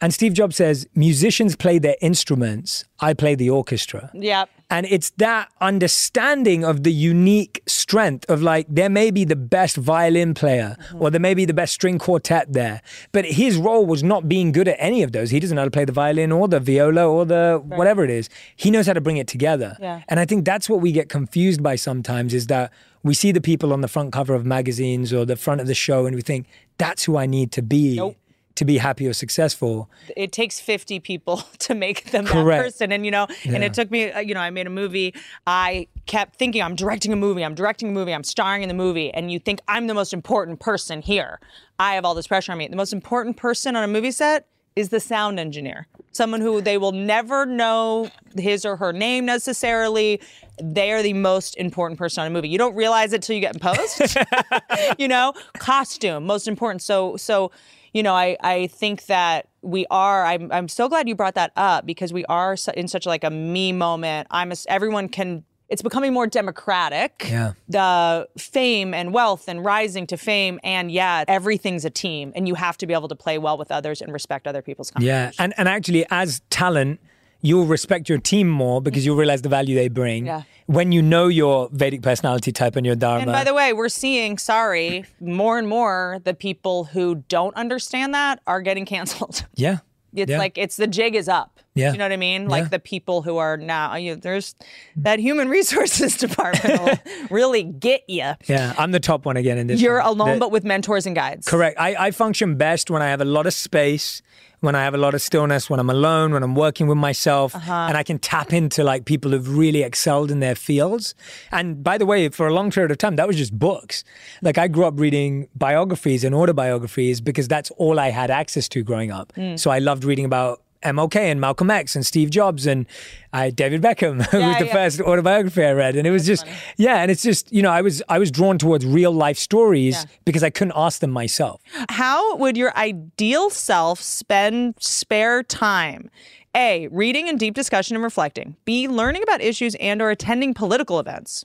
And 0.00 0.14
Steve 0.14 0.32
Jobs 0.32 0.56
says, 0.56 0.86
"Musicians 0.94 1.56
play 1.56 1.78
their 1.78 1.96
instruments, 2.00 2.84
I 3.00 3.14
play 3.14 3.34
the 3.34 3.50
orchestra." 3.50 4.10
Yep. 4.14 4.48
And 4.70 4.86
it's 4.86 5.10
that 5.16 5.48
understanding 5.62 6.62
of 6.62 6.82
the 6.82 6.92
unique 6.92 7.62
strength 7.66 8.28
of 8.28 8.42
like, 8.42 8.66
there 8.68 8.90
may 8.90 9.10
be 9.10 9.24
the 9.24 9.36
best 9.36 9.76
violin 9.76 10.34
player 10.34 10.76
mm-hmm. 10.78 11.02
or 11.02 11.10
there 11.10 11.20
may 11.20 11.32
be 11.32 11.46
the 11.46 11.54
best 11.54 11.72
string 11.72 11.98
quartet 11.98 12.52
there, 12.52 12.82
but 13.12 13.24
his 13.24 13.56
role 13.56 13.86
was 13.86 14.02
not 14.02 14.28
being 14.28 14.52
good 14.52 14.68
at 14.68 14.76
any 14.78 15.02
of 15.02 15.12
those. 15.12 15.30
He 15.30 15.40
doesn't 15.40 15.54
know 15.54 15.62
how 15.62 15.66
to 15.66 15.70
play 15.70 15.86
the 15.86 15.92
violin 15.92 16.32
or 16.32 16.48
the 16.48 16.60
viola 16.60 17.08
or 17.08 17.24
the 17.24 17.62
whatever 17.64 18.04
it 18.04 18.10
is. 18.10 18.28
He 18.56 18.70
knows 18.70 18.86
how 18.86 18.92
to 18.92 19.00
bring 19.00 19.16
it 19.16 19.26
together. 19.26 19.74
Yeah. 19.80 20.02
And 20.06 20.20
I 20.20 20.26
think 20.26 20.44
that's 20.44 20.68
what 20.68 20.82
we 20.82 20.92
get 20.92 21.08
confused 21.08 21.62
by 21.62 21.76
sometimes 21.76 22.34
is 22.34 22.48
that 22.48 22.70
we 23.02 23.14
see 23.14 23.32
the 23.32 23.40
people 23.40 23.72
on 23.72 23.80
the 23.80 23.88
front 23.88 24.12
cover 24.12 24.34
of 24.34 24.44
magazines 24.44 25.14
or 25.14 25.24
the 25.24 25.36
front 25.36 25.62
of 25.62 25.66
the 25.66 25.74
show 25.74 26.04
and 26.04 26.14
we 26.14 26.20
think, 26.20 26.46
that's 26.76 27.04
who 27.04 27.16
I 27.16 27.24
need 27.24 27.52
to 27.52 27.62
be. 27.62 27.96
Nope. 27.96 28.16
To 28.58 28.64
be 28.64 28.78
happy 28.78 29.06
or 29.06 29.12
successful. 29.12 29.88
it 30.16 30.32
takes 30.32 30.58
50 30.58 30.98
people 30.98 31.36
to 31.60 31.76
make 31.76 32.10
them 32.10 32.26
Correct. 32.26 32.58
that 32.58 32.64
person 32.64 32.92
and 32.92 33.04
you 33.04 33.12
know 33.12 33.28
and 33.44 33.62
it 33.62 33.72
took 33.72 33.88
me 33.88 34.10
uh, 34.10 34.18
you 34.18 34.34
know 34.34 34.40
i 34.40 34.50
made 34.50 34.66
a 34.66 34.70
movie. 34.70 35.14
I 35.46 35.86
kept 36.06 36.34
thinking 36.34 36.60
i'm 36.60 36.74
directing 36.74 37.12
a 37.12 37.16
movie 37.16 37.44
i'm 37.44 37.54
directing 37.54 37.90
a 37.90 37.92
movie 37.92 38.12
i'm 38.12 38.24
starring 38.24 38.62
in 38.62 38.68
the 38.68 38.74
movie 38.74 39.14
and 39.14 39.30
you 39.30 39.38
think 39.38 39.60
i'm 39.68 39.86
the 39.86 39.94
most 39.94 40.12
important 40.12 40.58
person 40.58 41.02
here. 41.02 41.38
I 41.78 41.94
have 41.94 42.04
all 42.04 42.14
this 42.14 42.26
pressure 42.26 42.50
on 42.50 42.58
me. 42.58 42.66
The 42.66 42.74
most 42.74 42.92
important 42.92 43.36
person 43.36 43.76
on 43.76 43.84
a 43.84 43.88
movie 43.88 44.10
set 44.10 44.48
is 44.74 44.88
the 44.88 44.98
sound 44.98 45.38
engineer 45.38 45.86
someone 46.18 46.40
who 46.40 46.60
they 46.60 46.76
will 46.78 46.92
never 46.92 47.46
know 47.46 48.10
his 48.36 48.64
or 48.64 48.76
her 48.76 48.92
name 48.92 49.24
necessarily. 49.24 50.20
They 50.60 50.90
are 50.90 51.02
the 51.02 51.12
most 51.12 51.56
important 51.56 51.96
person 51.96 52.22
on 52.22 52.26
a 52.26 52.30
movie. 52.30 52.48
You 52.48 52.58
don't 52.58 52.74
realize 52.74 53.12
it 53.12 53.22
till 53.22 53.36
you 53.36 53.40
get 53.40 53.54
in 53.54 53.60
post. 53.60 54.16
You 54.98 55.08
know 55.08 55.32
costume 55.58 56.26
most 56.26 56.48
important. 56.48 56.82
So 56.82 57.16
so 57.16 57.52
you 57.92 58.02
know 58.02 58.14
i 58.14 58.36
i 58.40 58.66
think 58.68 59.06
that 59.06 59.48
we 59.62 59.86
are 59.90 60.24
i'm 60.24 60.50
i'm 60.52 60.68
so 60.68 60.88
glad 60.88 61.08
you 61.08 61.14
brought 61.14 61.34
that 61.34 61.52
up 61.56 61.86
because 61.86 62.12
we 62.12 62.24
are 62.26 62.56
in 62.74 62.88
such 62.88 63.06
like 63.06 63.24
a 63.24 63.30
me 63.30 63.72
moment. 63.72 64.26
I'm 64.30 64.52
a, 64.52 64.56
everyone 64.68 65.08
can 65.08 65.44
it's 65.68 65.82
becoming 65.82 66.14
more 66.14 66.26
democratic. 66.26 67.26
Yeah. 67.28 67.52
the 67.68 68.26
fame 68.38 68.94
and 68.94 69.12
wealth 69.12 69.48
and 69.48 69.64
rising 69.64 70.06
to 70.06 70.16
fame 70.16 70.58
and 70.64 70.90
yeah 70.90 71.24
everything's 71.28 71.84
a 71.84 71.90
team 71.90 72.32
and 72.34 72.48
you 72.48 72.54
have 72.54 72.78
to 72.78 72.86
be 72.86 72.94
able 72.94 73.08
to 73.08 73.14
play 73.14 73.38
well 73.38 73.58
with 73.58 73.70
others 73.70 74.00
and 74.00 74.12
respect 74.12 74.46
other 74.46 74.62
people's 74.62 74.90
Yeah, 74.98 75.30
and 75.38 75.52
and 75.58 75.68
actually, 75.68 76.06
as 76.10 76.40
talent, 76.50 77.00
you'll 77.40 77.66
respect 77.66 78.08
your 78.08 78.18
team 78.18 78.48
more 78.48 78.80
because 78.82 79.06
you'll 79.06 79.16
realize 79.16 79.42
the 79.42 79.48
value 79.48 79.74
they 79.74 79.88
bring. 79.88 80.26
Yeah. 80.26 80.42
When 80.66 80.92
you 80.92 81.00
know 81.02 81.28
your 81.28 81.68
Vedic 81.72 82.02
personality 82.02 82.52
type 82.52 82.76
and 82.76 82.84
your 82.84 82.96
dharma. 82.96 83.22
And 83.22 83.32
by 83.32 83.44
the 83.44 83.54
way, 83.54 83.72
we're 83.72 83.88
seeing, 83.88 84.36
sorry, 84.38 85.04
more 85.20 85.58
and 85.58 85.66
more 85.68 86.20
the 86.24 86.34
people 86.34 86.84
who 86.84 87.16
don't 87.28 87.54
understand 87.56 88.12
that 88.14 88.40
are 88.46 88.60
getting 88.60 88.84
canceled. 88.84 89.46
yeah, 89.54 89.78
It's 90.14 90.30
Yeah. 90.30 90.38
like 90.38 90.58
it's 90.58 90.76
the 90.76 90.86
jig 90.86 91.14
is 91.14 91.28
up. 91.28 91.60
Yeah. 91.74 91.90
Do 91.90 91.92
you 91.94 91.98
know 91.98 92.04
what 92.06 92.12
I 92.12 92.16
mean? 92.16 92.48
Like 92.48 92.64
Yeah. 92.64 92.68
the 92.70 92.78
people 92.80 93.22
who 93.22 93.36
are 93.38 93.56
now, 93.56 93.94
you 93.94 94.16
there's 94.16 94.54
that 94.96 95.20
human 95.20 95.48
resources 95.58 96.16
department 96.26 96.82
will 96.82 96.98
really 97.30 97.62
get 97.62 98.02
you. 98.08 98.32
yeah. 98.46 98.74
I'm 98.76 98.90
the 98.90 99.00
top 99.00 99.24
one 99.24 99.36
again 99.38 99.56
in 99.58 99.68
this. 99.68 99.80
You're 99.80 100.02
one. 100.02 100.06
alone, 100.08 100.32
The- 100.34 100.40
but 100.40 100.50
with 100.50 100.64
mentors 100.64 101.06
and 101.06 101.14
guides. 101.14 101.46
correct. 101.46 101.78
I, 101.80 101.94
I 102.06 102.10
function 102.10 102.56
best 102.56 102.90
when 102.90 103.00
I 103.00 103.08
have 103.08 103.20
a 103.20 103.24
lot 103.24 103.46
of 103.46 103.54
space. 103.54 104.20
When 104.60 104.74
I 104.74 104.82
have 104.82 104.92
a 104.94 104.98
lot 104.98 105.14
of 105.14 105.22
stillness, 105.22 105.70
when 105.70 105.78
I'm 105.78 105.88
alone, 105.88 106.32
when 106.32 106.42
I'm 106.42 106.56
working 106.56 106.88
with 106.88 106.98
myself, 106.98 107.54
Uh-huh. 107.54 107.86
and 107.88 107.96
I 107.96 108.02
can 108.02 108.18
tap 108.18 108.52
into 108.52 108.82
like 108.82 109.04
people 109.04 109.30
who've 109.30 109.56
really 109.56 109.82
excelled 109.84 110.30
in 110.32 110.40
their 110.40 110.56
fields. 110.56 111.14
And 111.52 111.84
by 111.84 111.96
the 111.96 112.04
way, 112.06 112.28
for 112.28 112.48
a 112.48 112.52
long 112.52 112.70
period 112.72 112.90
of 112.90 112.98
time, 112.98 113.16
that 113.16 113.26
was 113.28 113.36
just 113.36 113.56
books. 113.56 114.02
Like 114.42 114.58
I 114.58 114.66
grew 114.66 114.84
up 114.84 114.98
reading 114.98 115.46
biographies 115.54 116.24
and 116.24 116.34
autobiographies 116.34 117.20
because 117.20 117.46
that's 117.46 117.70
all 117.72 118.00
I 118.00 118.10
had 118.10 118.30
access 118.30 118.68
to 118.70 118.82
growing 118.82 119.12
up. 119.12 119.32
Mm. 119.36 119.58
So 119.58 119.70
I 119.70 119.78
loved 119.78 120.02
reading 120.04 120.24
about 120.24 120.60
MLK 120.82 121.16
and 121.16 121.40
Malcolm 121.40 121.70
X 121.70 121.96
and 121.96 122.04
Steve 122.06 122.30
Jobs 122.30 122.66
and 122.66 122.86
I, 123.32 123.50
David 123.50 123.82
Beckham 123.82 124.24
who 124.30 124.38
was 124.38 124.58
the 124.58 124.66
yeah. 124.66 124.72
first 124.72 125.00
autobiography 125.00 125.64
I 125.64 125.72
read, 125.72 125.96
and 125.96 126.06
it 126.06 126.10
was 126.10 126.24
just 126.26 126.46
yeah, 126.76 127.02
and 127.02 127.10
it's 127.10 127.22
just 127.22 127.52
you 127.52 127.62
know 127.62 127.70
I 127.70 127.82
was 127.82 128.02
I 128.08 128.18
was 128.18 128.30
drawn 128.30 128.58
towards 128.58 128.86
real 128.86 129.12
life 129.12 129.38
stories 129.38 129.94
Yeah. 129.96 130.04
because 130.24 130.42
I 130.42 130.50
couldn't 130.50 130.74
ask 130.76 131.00
them 131.00 131.10
myself. 131.10 131.60
How 131.90 132.36
would 132.36 132.56
your 132.56 132.76
ideal 132.76 133.50
self 133.50 134.00
spend 134.00 134.74
spare 134.78 135.42
time? 135.42 136.10
A, 136.56 136.88
reading 136.88 137.28
and 137.28 137.38
deep 137.38 137.54
discussion 137.54 137.94
and 137.94 138.02
reflecting. 138.02 138.56
B, 138.64 138.88
learning 138.88 139.22
about 139.22 139.40
issues 139.42 139.74
and 139.76 140.00
or 140.00 140.10
attending 140.10 140.54
political 140.54 140.98
events. 140.98 141.44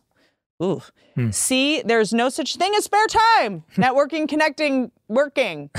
Ooh. 0.62 0.82
Hmm. 1.16 1.30
C, 1.32 1.82
there's 1.86 2.14
no 2.14 2.30
such 2.30 2.56
thing 2.56 2.74
as 2.76 2.86
spare 2.86 3.06
time. 3.08 3.64
Networking, 3.76 4.28
connecting, 4.28 4.92
working. 5.08 5.70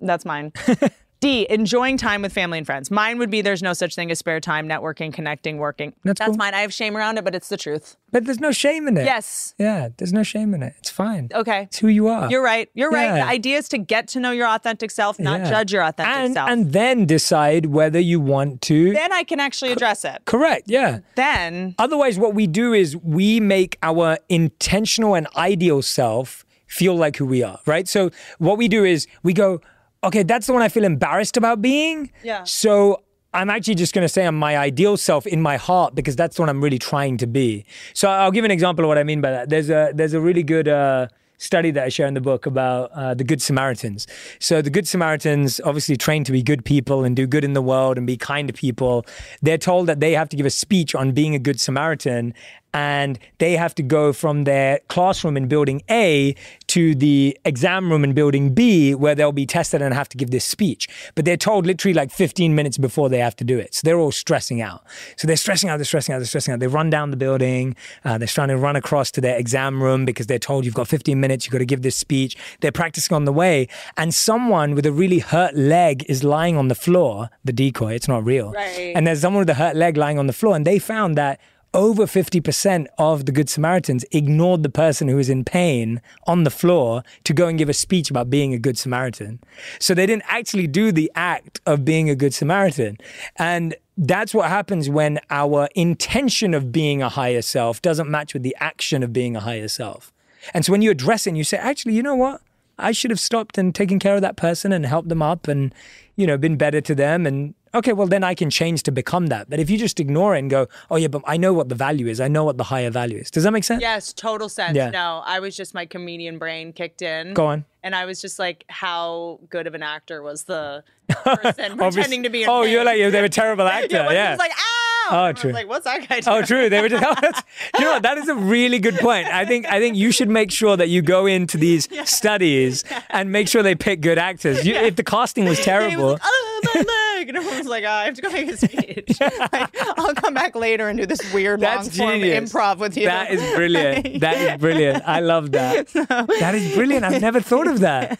That's 0.00 0.24
mine. 0.24 0.52
D, 1.20 1.46
enjoying 1.48 1.96
time 1.96 2.22
with 2.22 2.32
family 2.32 2.58
and 2.58 2.66
friends. 2.66 2.90
Mine 2.90 3.18
would 3.18 3.30
be 3.30 3.40
there's 3.40 3.62
no 3.62 3.72
such 3.72 3.94
thing 3.94 4.10
as 4.10 4.18
spare 4.18 4.38
time, 4.38 4.68
networking, 4.68 5.12
connecting, 5.12 5.56
working. 5.58 5.94
That's 6.04 6.20
cool. 6.20 6.34
mine. 6.34 6.52
I 6.52 6.60
have 6.60 6.74
shame 6.74 6.96
around 6.96 7.16
it, 7.16 7.24
but 7.24 7.34
it's 7.34 7.48
the 7.48 7.56
truth. 7.56 7.96
But 8.12 8.26
there's 8.26 8.38
no 8.40 8.52
shame 8.52 8.86
in 8.86 8.96
it. 8.98 9.04
Yes. 9.04 9.54
Yeah, 9.58 9.88
there's 9.96 10.12
no 10.12 10.22
shame 10.22 10.52
in 10.54 10.62
it. 10.62 10.74
It's 10.78 10.90
fine. 10.90 11.30
Okay. 11.34 11.62
It's 11.62 11.78
who 11.78 11.88
you 11.88 12.08
are. 12.08 12.30
You're 12.30 12.42
right. 12.42 12.68
You're 12.74 12.90
right. 12.90 13.14
The 13.14 13.26
idea 13.26 13.56
is 13.58 13.68
to 13.70 13.78
get 13.78 14.08
to 14.08 14.20
know 14.20 14.30
your 14.30 14.46
authentic 14.46 14.90
self, 14.90 15.18
not 15.18 15.40
Yeah. 15.40 15.50
judge 15.50 15.72
your 15.72 15.82
authentic 15.84 16.16
and, 16.16 16.34
self. 16.34 16.50
and 16.50 16.72
then 16.72 17.06
decide 17.06 17.66
whether 17.66 17.98
you 17.98 18.20
want 18.20 18.60
to. 18.62 18.92
then 18.92 19.12
I 19.12 19.22
can 19.22 19.40
actually 19.40 19.72
address 19.72 20.04
it. 20.04 20.22
Correct, 20.26 20.64
yeah. 20.66 21.00
Then 21.14 21.74
Otherwise, 21.78 22.18
what 22.18 22.34
we 22.34 22.46
do 22.46 22.72
is 22.72 22.96
we 22.96 23.40
make 23.40 23.78
our 23.82 24.18
intentional 24.28 25.14
and 25.14 25.26
ideal 25.36 25.82
self 25.82 26.44
feel 26.66 26.94
like 26.96 27.16
who 27.16 27.24
we 27.26 27.42
are, 27.42 27.58
right? 27.66 27.86
So, 27.88 28.10
what 28.38 28.58
we 28.58 28.68
do 28.68 28.84
is 28.84 29.06
we 29.22 29.32
go, 29.32 29.60
okay, 30.04 30.22
that's 30.22 30.46
the 30.46 30.52
one 30.52 30.62
I 30.62 30.68
feel 30.68 30.84
embarrassed 30.84 31.36
about 31.36 31.62
being. 31.62 32.10
Yeah. 32.22 32.44
So, 32.44 33.02
I'm 33.34 33.50
actually 33.50 33.74
just 33.74 33.92
going 33.92 34.04
to 34.04 34.08
say 34.08 34.26
I'm 34.26 34.38
my 34.38 34.56
ideal 34.56 34.96
self 34.96 35.26
in 35.26 35.42
my 35.42 35.58
heart 35.58 35.94
because 35.94 36.16
that's 36.16 36.38
what 36.38 36.48
I'm 36.48 36.64
really 36.64 36.78
trying 36.78 37.18
to 37.18 37.26
be. 37.26 37.66
So, 37.92 38.08
I'll 38.08 38.30
give 38.30 38.44
an 38.44 38.50
example 38.50 38.84
of 38.84 38.88
what 38.88 38.98
I 38.98 39.04
mean 39.04 39.20
by 39.20 39.30
that. 39.30 39.50
There's 39.50 39.70
a 39.70 39.92
there's 39.94 40.14
a 40.14 40.20
really 40.20 40.42
good 40.42 40.68
uh, 40.68 41.08
study 41.38 41.70
that 41.70 41.84
I 41.84 41.88
share 41.88 42.06
in 42.06 42.14
the 42.14 42.20
book 42.20 42.46
about 42.46 42.90
uh, 42.92 43.14
the 43.14 43.24
Good 43.24 43.42
Samaritans. 43.42 44.06
So, 44.38 44.62
the 44.62 44.70
Good 44.70 44.88
Samaritans, 44.88 45.60
obviously 45.64 45.96
trained 45.96 46.26
to 46.26 46.32
be 46.32 46.42
good 46.42 46.64
people 46.64 47.04
and 47.04 47.14
do 47.14 47.26
good 47.26 47.44
in 47.44 47.52
the 47.52 47.62
world 47.62 47.98
and 47.98 48.06
be 48.06 48.16
kind 48.16 48.48
to 48.48 48.54
people, 48.54 49.04
they're 49.42 49.58
told 49.58 49.86
that 49.88 50.00
they 50.00 50.12
have 50.12 50.28
to 50.30 50.36
give 50.36 50.46
a 50.46 50.50
speech 50.50 50.94
on 50.94 51.12
being 51.12 51.34
a 51.34 51.38
good 51.38 51.60
Samaritan 51.60 52.32
and 52.76 53.18
they 53.38 53.56
have 53.56 53.74
to 53.74 53.82
go 53.82 54.12
from 54.12 54.44
their 54.44 54.80
classroom 54.88 55.34
in 55.34 55.48
building 55.48 55.80
A 55.88 56.34
to 56.66 56.94
the 56.94 57.38
exam 57.46 57.90
room 57.90 58.04
in 58.04 58.12
building 58.12 58.52
B 58.52 58.94
where 58.94 59.14
they'll 59.14 59.32
be 59.32 59.46
tested 59.46 59.80
and 59.80 59.94
have 59.94 60.10
to 60.10 60.16
give 60.18 60.30
this 60.30 60.44
speech. 60.44 60.86
But 61.14 61.24
they're 61.24 61.38
told 61.38 61.64
literally 61.64 61.94
like 61.94 62.10
15 62.10 62.54
minutes 62.54 62.76
before 62.76 63.08
they 63.08 63.18
have 63.18 63.34
to 63.36 63.44
do 63.44 63.58
it. 63.58 63.72
So 63.72 63.80
they're 63.82 63.98
all 63.98 64.12
stressing 64.12 64.60
out. 64.60 64.84
So 65.16 65.26
they're 65.26 65.38
stressing 65.38 65.70
out, 65.70 65.78
they're 65.78 65.86
stressing 65.86 66.14
out, 66.14 66.18
they're 66.18 66.26
stressing 66.26 66.52
out. 66.52 66.60
They 66.60 66.66
run 66.66 66.90
down 66.90 67.10
the 67.10 67.16
building, 67.16 67.76
uh, 68.04 68.18
they're 68.18 68.28
trying 68.28 68.48
to 68.48 68.58
run 68.58 68.76
across 68.76 69.10
to 69.12 69.22
their 69.22 69.38
exam 69.38 69.82
room 69.82 70.04
because 70.04 70.26
they're 70.26 70.38
told 70.38 70.66
you've 70.66 70.74
got 70.74 70.86
15 70.86 71.18
minutes, 71.18 71.46
you've 71.46 71.52
got 71.52 71.60
to 71.60 71.64
give 71.64 71.80
this 71.80 71.96
speech. 71.96 72.36
They're 72.60 72.72
practicing 72.72 73.14
on 73.14 73.24
the 73.24 73.32
way. 73.32 73.68
And 73.96 74.14
someone 74.14 74.74
with 74.74 74.84
a 74.84 74.92
really 74.92 75.20
hurt 75.20 75.56
leg 75.56 76.04
is 76.10 76.22
lying 76.22 76.58
on 76.58 76.68
the 76.68 76.74
floor, 76.74 77.30
the 77.42 77.54
decoy, 77.54 77.94
it's 77.94 78.08
not 78.08 78.22
real. 78.22 78.52
Right. 78.52 78.92
And 78.94 79.06
there's 79.06 79.22
someone 79.22 79.40
with 79.40 79.50
a 79.50 79.54
hurt 79.54 79.76
leg 79.76 79.96
lying 79.96 80.18
on 80.18 80.26
the 80.26 80.34
floor. 80.34 80.54
And 80.54 80.66
they 80.66 80.78
found 80.78 81.16
that 81.16 81.40
over 81.76 82.06
50% 82.06 82.86
of 82.96 83.26
the 83.26 83.32
Good 83.32 83.50
Samaritans 83.50 84.04
ignored 84.10 84.62
the 84.62 84.70
person 84.70 85.08
who 85.08 85.16
was 85.16 85.28
in 85.28 85.44
pain 85.44 86.00
on 86.26 86.44
the 86.44 86.50
floor 86.50 87.04
to 87.24 87.34
go 87.34 87.46
and 87.46 87.58
give 87.58 87.68
a 87.68 87.74
speech 87.74 88.10
about 88.10 88.30
being 88.30 88.54
a 88.54 88.58
Good 88.58 88.78
Samaritan. 88.78 89.40
So 89.78 89.92
they 89.92 90.06
didn't 90.06 90.24
actually 90.26 90.66
do 90.66 90.90
the 90.90 91.12
act 91.14 91.60
of 91.66 91.84
being 91.84 92.08
a 92.08 92.14
Good 92.14 92.32
Samaritan. 92.32 92.96
And 93.36 93.76
that's 93.98 94.32
what 94.32 94.48
happens 94.48 94.88
when 94.88 95.20
our 95.28 95.68
intention 95.74 96.54
of 96.54 96.72
being 96.72 97.02
a 97.02 97.10
higher 97.10 97.42
self 97.42 97.82
doesn't 97.82 98.10
match 98.10 98.32
with 98.32 98.42
the 98.42 98.56
action 98.58 99.02
of 99.02 99.12
being 99.12 99.36
a 99.36 99.40
higher 99.40 99.68
self. 99.68 100.14
And 100.54 100.64
so 100.64 100.72
when 100.72 100.80
you 100.80 100.90
address 100.90 101.26
it 101.26 101.30
and 101.30 101.38
you 101.38 101.44
say, 101.44 101.58
actually, 101.58 101.92
you 101.92 102.02
know 102.02 102.14
what? 102.14 102.40
I 102.78 102.92
should 102.92 103.10
have 103.10 103.20
stopped 103.20 103.58
and 103.58 103.74
taken 103.74 103.98
care 103.98 104.14
of 104.14 104.22
that 104.22 104.36
person 104.36 104.72
and 104.72 104.86
helped 104.86 105.10
them 105.10 105.22
up 105.22 105.46
and, 105.46 105.74
you 106.14 106.26
know, 106.26 106.38
been 106.38 106.56
better 106.56 106.80
to 106.80 106.94
them. 106.94 107.26
And 107.26 107.54
okay, 107.76 107.92
well, 107.92 108.06
then 108.06 108.24
I 108.24 108.34
can 108.34 108.50
change 108.50 108.82
to 108.84 108.90
become 108.92 109.28
that. 109.28 109.48
But 109.48 109.60
if 109.60 109.70
you 109.70 109.78
just 109.78 110.00
ignore 110.00 110.34
it 110.34 110.40
and 110.40 110.50
go, 110.50 110.66
oh, 110.90 110.96
yeah, 110.96 111.08
but 111.08 111.22
I 111.26 111.36
know 111.36 111.52
what 111.52 111.68
the 111.68 111.74
value 111.74 112.06
is, 112.08 112.20
I 112.20 112.28
know 112.28 112.44
what 112.44 112.58
the 112.58 112.64
higher 112.64 112.90
value 112.90 113.18
is. 113.18 113.30
Does 113.30 113.44
that 113.44 113.52
make 113.52 113.64
sense? 113.64 113.80
Yes, 113.80 114.12
total 114.12 114.48
sense. 114.48 114.76
Yeah. 114.76 114.90
No, 114.90 115.22
I 115.24 115.40
was 115.40 115.56
just 115.56 115.74
my 115.74 115.86
comedian 115.86 116.38
brain 116.38 116.72
kicked 116.72 117.02
in. 117.02 117.34
Go 117.34 117.46
on. 117.46 117.64
And 117.82 117.94
I 117.94 118.04
was 118.04 118.20
just 118.20 118.38
like, 118.38 118.64
how 118.68 119.38
good 119.48 119.66
of 119.66 119.74
an 119.74 119.82
actor 119.82 120.20
was 120.22 120.44
the 120.44 120.82
person 121.08 121.76
pretending 121.76 122.24
to 122.24 122.30
be 122.30 122.44
Oh, 122.46 122.62
you're 122.62 122.84
like, 122.84 122.98
they 122.98 123.20
were 123.20 123.26
a 123.26 123.28
terrible 123.28 123.66
actor. 123.78 123.96
yeah, 123.96 124.10
yeah. 124.10 124.30
was 124.30 124.38
like, 124.38 124.50
ow! 124.52 125.08
Oh, 125.08 125.14
And 125.14 125.18
I 125.18 125.30
was 125.32 125.40
true. 125.40 125.52
like, 125.52 125.68
what's 125.68 125.84
that 125.84 126.08
guy 126.08 126.16
oh, 126.18 126.20
doing? 126.20 126.36
Oh, 126.36 126.42
true. 126.46 126.68
They 126.68 126.80
were 126.80 126.88
just. 126.88 127.04
Oh, 127.74 127.78
you 127.78 127.84
know 127.84 127.92
what? 127.92 128.02
That 128.02 128.18
is 128.18 128.28
a 128.28 128.34
really 128.34 128.78
good 128.80 128.96
point. 128.96 129.28
I 129.28 129.44
think. 129.44 129.66
I 129.66 129.78
think 129.78 129.96
you 129.96 130.10
should 130.10 130.28
make 130.28 130.50
sure 130.50 130.76
that 130.76 130.88
you 130.88 131.02
go 131.02 131.26
into 131.26 131.56
these 131.58 131.88
studies 132.08 132.82
and 133.10 133.30
make 133.30 133.48
sure 133.48 133.62
they 133.62 133.74
pick 133.74 134.00
good 134.00 134.18
actors. 134.18 134.66
You, 134.66 134.74
If 134.74 134.96
the 134.96 135.04
casting 135.04 135.44
was 135.44 135.60
terrible, 135.60 136.04
was 136.04 136.12
like, 136.14 136.22
oh, 136.24 136.84
And 137.22 137.36
everyone's 137.36 137.66
like, 137.66 137.84
oh, 137.84 137.88
I 137.90 138.04
have 138.04 138.14
to 138.14 138.22
go 138.22 138.30
make 138.30 138.48
a 138.50 138.56
speech. 138.66 139.18
like, 139.52 139.76
I'll 139.98 140.14
come 140.14 140.34
back 140.34 140.54
later 140.54 140.88
and 140.88 140.98
do 140.98 141.06
this 141.06 141.20
weird 141.32 141.60
long 141.60 141.82
form 141.84 142.20
improv 142.20 142.78
with 142.78 142.96
you. 142.96 143.06
That 143.06 143.30
is 143.30 143.40
brilliant. 143.54 144.20
That 144.26 144.36
is 144.36 144.60
brilliant. 144.60 145.02
I 145.06 145.20
love 145.20 145.52
that. 145.52 145.88
That 145.88 146.54
is 146.54 146.74
brilliant. 146.74 147.04
I've 147.04 147.20
never 147.20 147.40
thought 147.40 147.66
of 147.66 147.80
that. 147.80 148.18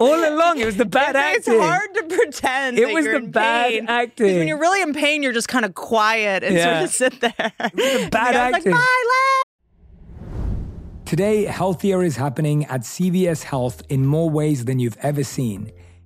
All 0.00 0.14
along, 0.28 0.58
it 0.58 0.66
was 0.66 0.76
the 0.76 0.84
bad 0.84 1.16
It's 1.16 1.48
acting. 1.48 1.54
It's 1.54 1.64
hard 1.64 1.94
to 1.94 2.02
pretend. 2.16 2.78
It 2.78 2.92
was 2.92 3.04
the 3.04 3.20
bad 3.20 3.70
pain. 3.70 3.86
acting. 3.88 4.38
When 4.38 4.48
you're 4.48 4.58
really 4.60 4.82
in 4.82 4.92
pain, 4.94 5.22
you're 5.22 5.32
just 5.32 5.48
kind 5.48 5.64
of 5.64 5.74
quiet 5.74 6.42
and 6.44 6.54
Yeah. 6.54 6.84
sort 6.84 6.84
of 6.84 6.90
sit 6.94 7.20
there. 7.20 7.52
the 7.74 8.08
bad 8.10 8.34
was 8.34 8.54
acting. 8.56 8.72
like, 8.72 8.82
Today, 11.04 11.44
healthier 11.44 12.02
is 12.02 12.16
happening 12.16 12.66
at 12.66 12.82
CVS 12.82 13.42
Health 13.44 13.82
in 13.88 14.04
more 14.04 14.28
ways 14.28 14.66
than 14.66 14.78
you've 14.78 14.98
ever 14.98 15.24
seen. 15.24 15.72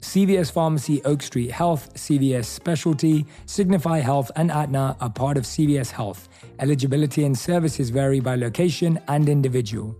CVS 0.00 0.50
Pharmacy, 0.50 1.02
Oak 1.04 1.22
Street 1.22 1.50
Health, 1.50 1.92
CVS 1.94 2.46
Specialty, 2.46 3.26
Signify 3.46 3.98
Health, 3.98 4.30
and 4.36 4.50
Aetna 4.50 4.96
are 5.00 5.10
part 5.10 5.36
of 5.36 5.44
CVS 5.44 5.90
Health. 5.90 6.28
Eligibility 6.58 7.24
and 7.24 7.36
services 7.36 7.90
vary 7.90 8.20
by 8.20 8.36
location 8.36 8.98
and 9.08 9.28
individual. 9.28 9.96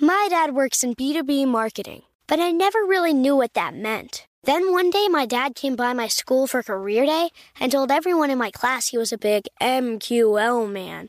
My 0.00 0.26
dad 0.30 0.54
works 0.54 0.82
in 0.82 0.94
B2B 0.94 1.46
marketing, 1.46 2.02
but 2.26 2.40
I 2.40 2.50
never 2.50 2.80
really 2.80 3.12
knew 3.12 3.36
what 3.36 3.54
that 3.54 3.74
meant. 3.74 4.26
Then 4.44 4.72
one 4.72 4.90
day, 4.90 5.06
my 5.08 5.26
dad 5.26 5.54
came 5.54 5.76
by 5.76 5.92
my 5.92 6.08
school 6.08 6.48
for 6.48 6.64
career 6.64 7.06
day 7.06 7.30
and 7.60 7.70
told 7.70 7.92
everyone 7.92 8.28
in 8.28 8.38
my 8.38 8.50
class 8.50 8.88
he 8.88 8.98
was 8.98 9.12
a 9.12 9.18
big 9.18 9.46
MQL 9.60 10.68
man. 10.68 11.08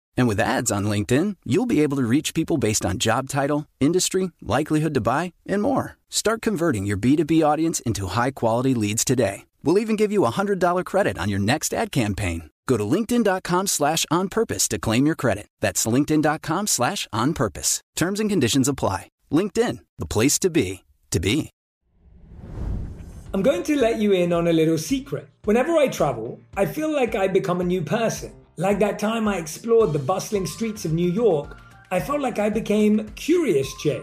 And 0.17 0.27
with 0.27 0.39
ads 0.39 0.71
on 0.71 0.85
LinkedIn, 0.85 1.37
you'll 1.45 1.65
be 1.65 1.81
able 1.81 1.97
to 1.97 2.03
reach 2.03 2.33
people 2.33 2.57
based 2.57 2.85
on 2.85 2.97
job 2.97 3.29
title, 3.29 3.67
industry, 3.79 4.31
likelihood 4.41 4.93
to 4.93 5.01
buy, 5.01 5.33
and 5.45 5.61
more. 5.61 5.97
Start 6.09 6.41
converting 6.41 6.85
your 6.85 6.97
B2B 6.97 7.45
audience 7.45 7.79
into 7.81 8.07
high 8.07 8.31
quality 8.31 8.73
leads 8.73 9.05
today. 9.05 9.45
We'll 9.63 9.79
even 9.79 9.95
give 9.95 10.11
you 10.11 10.25
a 10.25 10.31
$100 10.31 10.85
credit 10.85 11.17
on 11.17 11.29
your 11.29 11.39
next 11.39 11.73
ad 11.73 11.91
campaign. 11.91 12.49
Go 12.67 12.77
to 12.77 12.83
linkedin.com 12.83 13.67
slash 13.67 14.05
on 14.09 14.29
purpose 14.29 14.67
to 14.69 14.79
claim 14.79 15.05
your 15.05 15.15
credit. 15.15 15.47
That's 15.59 15.85
linkedin.com 15.85 16.67
slash 16.67 17.07
on 17.11 17.33
purpose. 17.33 17.81
Terms 17.95 18.19
and 18.19 18.29
conditions 18.29 18.67
apply. 18.67 19.09
LinkedIn, 19.31 19.79
the 19.99 20.05
place 20.05 20.39
to 20.39 20.49
be, 20.49 20.83
to 21.11 21.19
be. 21.19 21.49
I'm 23.33 23.41
going 23.41 23.63
to 23.63 23.77
let 23.77 23.99
you 23.99 24.11
in 24.11 24.33
on 24.33 24.47
a 24.47 24.53
little 24.53 24.77
secret. 24.77 25.29
Whenever 25.45 25.77
I 25.77 25.87
travel, 25.87 26.41
I 26.57 26.65
feel 26.65 26.93
like 26.93 27.15
I 27.15 27.27
become 27.27 27.61
a 27.61 27.63
new 27.63 27.81
person. 27.81 28.33
Like 28.57 28.79
that 28.79 28.99
time 28.99 29.27
I 29.27 29.37
explored 29.37 29.93
the 29.93 29.99
bustling 29.99 30.45
streets 30.45 30.83
of 30.83 30.91
New 30.91 31.09
York, 31.09 31.57
I 31.89 31.99
felt 31.99 32.19
like 32.19 32.37
I 32.37 32.49
became 32.49 33.07
Curious 33.15 33.73
Jay, 33.81 34.01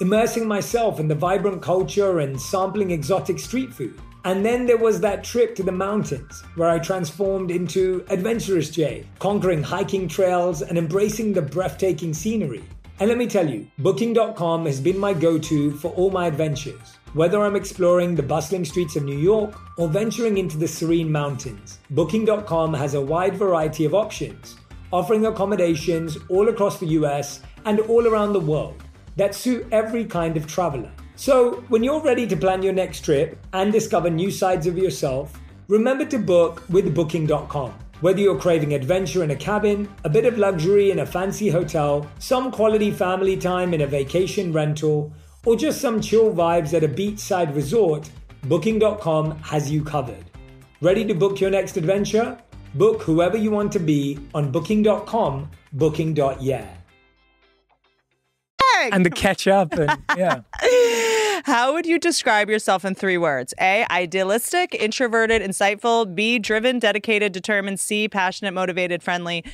immersing 0.00 0.46
myself 0.46 1.00
in 1.00 1.08
the 1.08 1.14
vibrant 1.14 1.62
culture 1.62 2.18
and 2.18 2.40
sampling 2.40 2.90
exotic 2.90 3.38
street 3.38 3.72
food. 3.72 3.98
And 4.24 4.44
then 4.44 4.66
there 4.66 4.76
was 4.76 5.00
that 5.00 5.24
trip 5.24 5.54
to 5.56 5.62
the 5.62 5.72
mountains 5.72 6.42
where 6.56 6.68
I 6.68 6.78
transformed 6.78 7.50
into 7.50 8.04
Adventurous 8.10 8.70
Jay, 8.70 9.06
conquering 9.18 9.62
hiking 9.62 10.08
trails 10.08 10.62
and 10.62 10.76
embracing 10.76 11.32
the 11.32 11.42
breathtaking 11.42 12.12
scenery. 12.12 12.64
And 12.98 13.08
let 13.08 13.18
me 13.18 13.26
tell 13.26 13.48
you, 13.48 13.66
Booking.com 13.78 14.66
has 14.66 14.80
been 14.80 14.98
my 14.98 15.14
go 15.14 15.38
to 15.38 15.72
for 15.72 15.88
all 15.92 16.10
my 16.10 16.26
adventures. 16.26 16.95
Whether 17.14 17.40
I'm 17.40 17.56
exploring 17.56 18.14
the 18.14 18.22
bustling 18.22 18.64
streets 18.64 18.96
of 18.96 19.04
New 19.04 19.16
York 19.16 19.58
or 19.78 19.88
venturing 19.88 20.38
into 20.38 20.58
the 20.58 20.68
serene 20.68 21.10
mountains, 21.10 21.78
Booking.com 21.90 22.74
has 22.74 22.94
a 22.94 23.00
wide 23.00 23.36
variety 23.36 23.84
of 23.84 23.94
options, 23.94 24.56
offering 24.92 25.24
accommodations 25.24 26.18
all 26.28 26.48
across 26.48 26.78
the 26.78 26.88
US 26.88 27.40
and 27.64 27.80
all 27.80 28.06
around 28.06 28.32
the 28.32 28.40
world 28.40 28.82
that 29.16 29.34
suit 29.34 29.66
every 29.72 30.04
kind 30.04 30.36
of 30.36 30.46
traveler. 30.46 30.92
So, 31.14 31.64
when 31.68 31.82
you're 31.82 32.02
ready 32.02 32.26
to 32.26 32.36
plan 32.36 32.62
your 32.62 32.74
next 32.74 33.00
trip 33.00 33.38
and 33.54 33.72
discover 33.72 34.10
new 34.10 34.30
sides 34.30 34.66
of 34.66 34.76
yourself, 34.76 35.40
remember 35.68 36.04
to 36.04 36.18
book 36.18 36.62
with 36.68 36.94
Booking.com. 36.94 37.72
Whether 38.02 38.20
you're 38.20 38.38
craving 38.38 38.74
adventure 38.74 39.24
in 39.24 39.30
a 39.30 39.36
cabin, 39.36 39.88
a 40.04 40.10
bit 40.10 40.26
of 40.26 40.36
luxury 40.36 40.90
in 40.90 40.98
a 40.98 41.06
fancy 41.06 41.48
hotel, 41.48 42.06
some 42.18 42.52
quality 42.52 42.90
family 42.90 43.38
time 43.38 43.72
in 43.72 43.80
a 43.80 43.86
vacation 43.86 44.52
rental, 44.52 45.14
or 45.46 45.56
just 45.56 45.80
some 45.80 46.00
chill 46.02 46.30
vibes 46.34 46.74
at 46.74 46.84
a 46.84 46.88
beachside 46.88 47.54
resort, 47.54 48.10
Booking.com 48.42 49.38
has 49.38 49.70
you 49.70 49.82
covered. 49.82 50.24
Ready 50.82 51.04
to 51.06 51.14
book 51.14 51.40
your 51.40 51.50
next 51.50 51.76
adventure? 51.76 52.38
Book 52.74 53.02
whoever 53.02 53.36
you 53.36 53.50
want 53.50 53.72
to 53.72 53.78
be 53.78 54.18
on 54.34 54.52
Booking.com, 54.52 55.50
Booking.yeah. 55.72 56.72
And 58.92 59.06
the 59.06 59.10
catch 59.10 59.46
up, 59.46 59.72
and 59.72 59.90
yeah. 60.16 60.42
How 61.44 61.72
would 61.72 61.86
you 61.86 61.98
describe 61.98 62.50
yourself 62.50 62.84
in 62.84 62.94
three 62.94 63.16
words? 63.16 63.54
A, 63.60 63.86
idealistic, 63.90 64.74
introverted, 64.74 65.42
insightful. 65.42 66.12
B, 66.14 66.38
driven, 66.38 66.78
dedicated, 66.78 67.32
determined. 67.32 67.80
C, 67.80 68.08
passionate, 68.08 68.52
motivated, 68.52 69.02
friendly. 69.02 69.44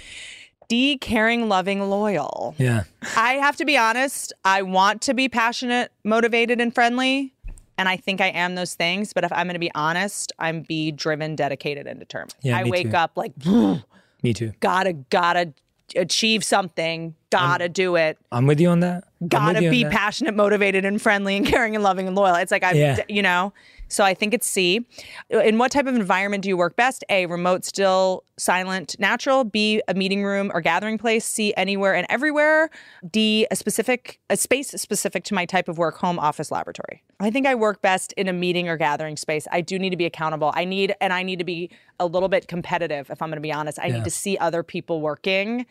D, 0.73 0.97
caring, 0.97 1.51
loving, 1.51 1.83
loyal. 1.91 2.55
Yeah. 2.57 2.85
I 3.15 3.35
have 3.35 3.57
to 3.57 3.67
be 3.67 3.77
honest, 3.77 4.33
I 4.43 4.63
want 4.63 5.03
to 5.03 5.13
be 5.13 5.29
passionate, 5.29 5.93
motivated, 6.03 6.63
and 6.63 6.75
friendly. 6.75 7.35
And 7.77 7.91
I 7.91 7.99
think 7.99 8.23
I 8.23 8.29
am 8.29 8.55
those 8.55 8.75
things. 8.75 9.13
But 9.13 9.23
if 9.25 9.33
I'm 9.35 9.47
going 9.47 9.53
to 9.53 9.59
be 9.61 9.71
honest, 9.75 10.33
I'm 10.39 10.63
be 10.63 10.91
driven, 10.91 11.37
dedicated, 11.37 11.87
and 11.87 11.99
determined. 12.01 12.35
Yeah, 12.41 12.57
I 12.57 12.65
wake 12.65 12.91
too. 12.91 12.97
up 12.97 13.19
like, 13.19 13.33
Me 14.23 14.33
too. 14.33 14.55
gotta, 14.61 14.95
gotta 14.95 15.53
achieve 15.95 16.43
something, 16.43 17.15
gotta 17.29 17.69
do 17.69 17.97
it. 17.97 18.17
I'm 18.31 18.47
with 18.47 18.59
you 18.59 18.71
on 18.71 18.81
that. 18.81 19.05
I'm 19.21 19.29
gotta 19.29 19.63
you 19.65 19.69
be 19.71 19.85
passionate, 19.85 20.35
motivated, 20.35 20.87
and 20.87 21.03
friendly, 21.03 21.37
and 21.37 21.45
caring, 21.47 21.75
and 21.75 21.85
loving, 21.85 22.07
and 22.07 22.17
loyal. 22.17 22.37
It's 22.37 22.51
like 22.51 22.65
I, 22.65 22.73
Yeah. 22.73 22.97
you 23.11 23.21
know. 23.21 23.53
So 23.93 24.05
I 24.05 24.15
think 24.15 24.33
it's 24.33 24.47
C. 24.47 24.87
In 25.29 25.59
what 25.59 25.71
type 25.71 25.87
of 25.87 25.95
environment 25.95 26.43
do 26.43 26.49
you 26.49 26.57
work 26.57 26.77
best? 26.77 27.05
A. 27.11 27.27
Remote, 27.27 27.63
still, 27.63 28.25
silent, 28.39 28.97
natural. 28.99 29.45
B. 29.45 29.83
A 29.87 29.93
meeting 29.93 30.25
room 30.25 30.51
or 30.55 30.63
gathering 30.63 30.97
place. 30.97 31.27
C. 31.27 31.53
Anywhere 31.59 31.95
and 31.95 32.07
everywhere. 32.09 32.71
D. 33.11 33.47
A 33.51 33.57
specific, 33.57 34.19
a 34.31 34.37
space 34.39 34.71
specific 34.71 35.25
to 35.25 35.35
my 35.35 35.45
type 35.45 35.69
of 35.69 35.77
work: 35.77 35.99
home, 35.99 36.19
office, 36.19 36.51
laboratory. 36.51 37.03
I 37.21 37.31
think 37.31 37.47
I 37.47 37.55
work 37.55 37.83
best 37.83 38.13
in 38.15 38.29
a 38.29 38.33
meeting 38.33 38.67
or 38.67 38.79
gathering 38.79 39.19
space. 39.19 39.47
I 39.53 39.61
do 39.61 39.79
need 39.79 39.91
to 39.91 39.97
be 39.99 40.07
accountable. 40.07 40.53
I 40.55 40.65
need, 40.65 40.95
and 41.03 41.13
I 41.13 41.23
need 41.23 41.39
to 41.41 41.45
be 41.45 41.71
a 42.01 42.07
little 42.07 42.31
bit 42.31 42.49
competitive. 42.49 43.11
If 43.11 43.21
I'm 43.21 43.29
going 43.29 43.37
to 43.37 43.43
be 43.43 43.53
honest, 43.53 43.79
I 43.79 43.89
Yeah. 43.89 43.97
need 43.97 44.05
to 44.05 44.11
see 44.11 44.39
other 44.39 44.63
people 44.63 45.03
working 45.03 45.67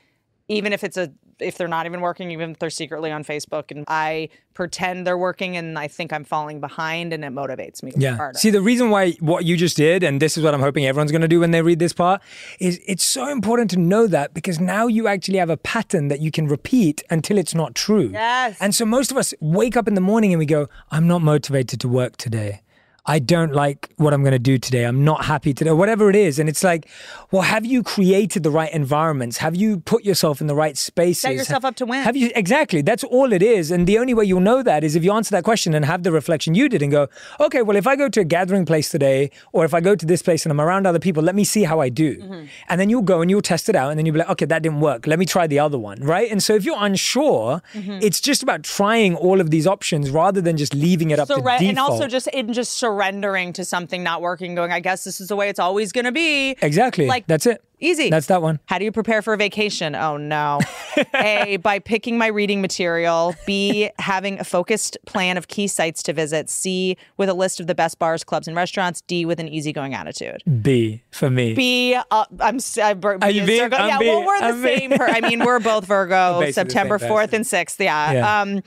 even 0.48 0.74
if 0.74 0.84
it's 0.84 0.98
a 0.98 1.10
if 1.42 1.58
they're 1.58 1.68
not 1.68 1.86
even 1.86 2.02
working 2.02 2.32
even 2.32 2.52
if 2.52 2.60
they're 2.60 2.70
secretly 2.70 3.12
on 3.12 3.24
facebook 3.24 3.72
and 3.72 3.84
i 3.88 4.30
pretend 4.54 5.06
they're 5.08 5.18
working 5.18 5.58
and 5.58 5.78
i 5.80 5.88
think 5.88 6.12
i'm 6.14 6.24
falling 6.24 6.60
behind 6.60 7.14
and 7.14 7.24
it 7.26 7.34
motivates 7.34 7.82
me 7.84 7.92
Yeah. 7.96 8.16
harder. 8.16 8.38
See, 8.38 8.50
the 8.50 8.62
reason 8.62 8.90
why 8.90 9.12
what 9.20 9.46
you 9.46 9.56
just 9.58 9.76
did, 9.78 10.04
and 10.04 10.22
this 10.22 10.38
is 10.38 10.44
what 10.44 10.54
I'm 10.54 10.60
hoping 10.62 10.86
everyone's 10.86 11.12
going 11.12 11.22
to 11.22 11.28
do 11.28 11.40
when 11.40 11.52
they 11.52 11.62
read 11.62 11.80
this 11.80 11.94
part, 11.94 12.22
is 12.60 12.80
it's 12.88 13.04
so 13.04 13.28
important 13.30 13.70
to 13.72 13.80
know 13.80 14.08
that 14.08 14.34
because 14.34 14.60
now 14.60 14.88
you 14.88 15.08
actually 15.08 15.38
have 15.38 15.50
a 15.50 15.58
pattern 15.58 16.08
that 16.10 16.20
you 16.22 16.32
can 16.32 16.48
repeat 16.48 17.02
until 17.10 17.38
it's 17.38 17.56
not 17.56 17.76
true. 17.76 18.10
Yes. 18.12 18.58
And 18.60 18.74
so 18.76 18.86
most 18.86 19.12
of 19.12 19.18
us 19.18 19.34
wake 19.40 19.76
up 19.78 19.88
in 19.88 19.94
the 19.94 20.02
morning 20.02 20.32
and 20.34 20.40
we 20.40 20.46
go, 20.46 20.68
I'm 20.92 21.08
not 21.08 21.22
motivated 21.22 21.80
to 21.82 21.88
work 21.88 22.18
today. 22.18 22.62
I 23.06 23.18
don't 23.18 23.52
like 23.54 23.92
what 23.98 24.14
I'm 24.14 24.22
going 24.22 24.32
to 24.34 24.40
do 24.40 24.60
today. 24.60 24.84
I'm 24.84 25.04
not 25.04 25.26
happy 25.26 25.54
today, 25.56 25.72
whatever 25.72 26.10
it 26.12 26.16
is. 26.16 26.38
And 26.38 26.48
it's 26.48 26.64
like, 26.64 26.88
well, 27.32 27.42
have 27.42 27.66
you 27.66 27.82
created 27.82 28.44
the 28.44 28.52
right 28.52 28.72
environments? 28.72 29.38
Have 29.38 29.56
you 29.56 29.80
put 29.80 30.06
yourself 30.06 30.40
in 30.40 30.46
the 30.46 30.54
right 30.54 30.78
spaces? 30.78 31.22
Set 31.22 31.34
yourself 31.34 31.66
up 31.66 31.76
to 31.78 31.86
win. 31.88 32.04
Have 32.04 32.16
you 32.16 32.30
exactly? 32.36 32.84
That's 32.84 33.04
all 33.04 33.34
it 33.34 33.42
is. 33.42 33.72
And 33.72 33.88
the 33.88 33.98
only 33.98 34.14
way 34.14 34.26
you'll 34.26 34.40
know 34.40 34.62
that 34.62 34.84
is 34.84 34.96
if 34.96 35.04
you 35.04 35.12
answer 35.14 35.32
that 35.32 35.44
question 35.44 35.74
and 35.74 35.84
have 35.86 36.04
the 36.04 36.12
reflection 36.12 36.54
you 36.54 36.70
did 36.70 36.84
and 36.84 36.92
go, 36.92 37.08
okay, 37.40 37.64
well, 37.64 37.76
if 37.76 37.88
I 37.88 37.96
go 37.96 38.08
to 38.08 38.20
a 38.20 38.24
gathering 38.24 38.66
place 38.66 38.90
today, 38.90 39.32
or 39.52 39.66
if 39.66 39.74
I 39.74 39.82
go 39.82 39.96
to 39.96 40.06
this 40.06 40.22
place 40.22 40.46
and 40.46 40.52
I'm 40.52 40.62
around 40.62 40.86
other 40.86 41.00
people, 41.00 41.24
let 41.24 41.34
me 41.34 41.44
see 41.44 41.64
how 41.64 41.80
I 41.80 41.90
do. 41.90 42.18
Mm-hmm. 42.22 42.46
And 42.70 42.80
then 42.80 42.90
you'll 42.92 43.02
go 43.02 43.22
and 43.22 43.32
you'll 43.32 43.42
test 43.42 43.68
it 43.68 43.76
out, 43.76 43.90
and 43.90 43.98
then 43.98 44.06
you'll 44.06 44.14
be 44.14 44.20
like, 44.20 44.30
okay, 44.30 44.46
that 44.46 44.62
didn't 44.62 44.80
work. 44.80 45.08
Let 45.08 45.18
me 45.18 45.26
try 45.26 45.48
the 45.48 45.58
other 45.60 45.80
one, 45.80 46.00
right? 46.04 46.30
And 46.32 46.42
so 46.44 46.54
if 46.54 46.66
you're 46.66 46.78
unsure, 46.80 47.62
Mm-hmm. 47.74 48.00
it's 48.02 48.20
just 48.22 48.44
about 48.44 48.64
trying 48.64 49.16
all 49.16 49.40
of 49.42 49.50
these 49.50 49.66
options 49.66 50.10
rather 50.12 50.42
than 50.42 50.58
just 50.58 50.74
leaving 50.76 51.12
it 51.12 51.20
up 51.20 51.28
to 51.28 51.36
Surre- 51.36 51.58
default. 51.60 51.62
and 51.62 51.80
also 51.80 52.08
just 52.08 52.28
in 52.28 52.52
just 52.54 52.78
surrendering 52.92 53.54
to 53.54 53.64
something 53.64 54.04
not 54.04 54.22
working 54.22 54.54
going 54.56 54.72
i 54.72 54.80
guess 54.80 55.04
this 55.04 55.22
is 55.22 55.30
the 55.30 55.36
way 55.36 55.48
it's 55.50 55.60
always 55.60 55.92
going 55.92 56.06
to 56.06 56.12
be 56.12 56.52
exactly. 56.62 57.08
like 57.08 57.26
that's 57.28 57.46
it. 57.46 57.64
easy 57.80 58.10
That's 58.10 58.28
that 58.28 58.42
one. 58.42 58.60
How 58.68 58.78
do 58.78 58.86
you 58.86 58.92
prepare 58.92 59.22
for 59.22 59.34
a 59.34 59.38
vacation? 59.38 59.96
Oh 59.96 60.18
no. 60.18 60.60
A, 61.16 61.58
by 61.58 61.80
picking 61.80 62.18
my 62.18 62.28
reading 62.28 62.62
material. 62.62 63.36
B, 63.48 63.90
having 63.98 64.40
a 64.40 64.44
focused 64.44 64.98
plan 65.06 65.38
of 65.38 65.48
key 65.48 65.68
sites 65.68 66.04
to 66.04 66.14
visit. 66.14 66.50
C, 66.50 66.96
with 67.18 67.30
a 67.30 67.34
list 67.34 67.60
of 67.60 67.68
the 67.68 67.74
best 67.74 67.98
bars, 67.98 68.24
clubs, 68.24 68.48
and 68.48 68.56
restaurants. 68.56 69.02
D, 69.02 69.26
with 69.26 69.40
an 69.40 69.48
easygoing 69.48 69.94
attitude. 69.96 70.44
B 70.62 71.02
for 71.12 71.30
me. 71.30 71.54
B, 71.56 71.96
uh, 71.96 72.26
I'm, 72.40 72.60
I, 72.82 72.94
B 72.94 73.08
Are 73.22 73.32
you 73.32 73.46
B? 73.46 73.60
Virgo. 73.60 73.78
I'm 73.78 73.88
Yeah, 73.88 73.98
B. 74.00 74.08
well, 74.10 74.26
we're 74.26 74.40
the 74.40 74.46
I'm 74.46 74.62
same. 74.62 74.92
Per- 74.92 75.08
I 75.08 75.22
mean, 75.22 75.44
we're 75.44 75.60
both 75.60 75.86
Virgo, 75.94 76.52
September 76.52 77.00
4th 77.00 77.34
and 77.34 77.46
6th. 77.46 77.80
Yeah. 77.80 78.12
Yeah. 78.12 78.42
Um, 78.42 78.62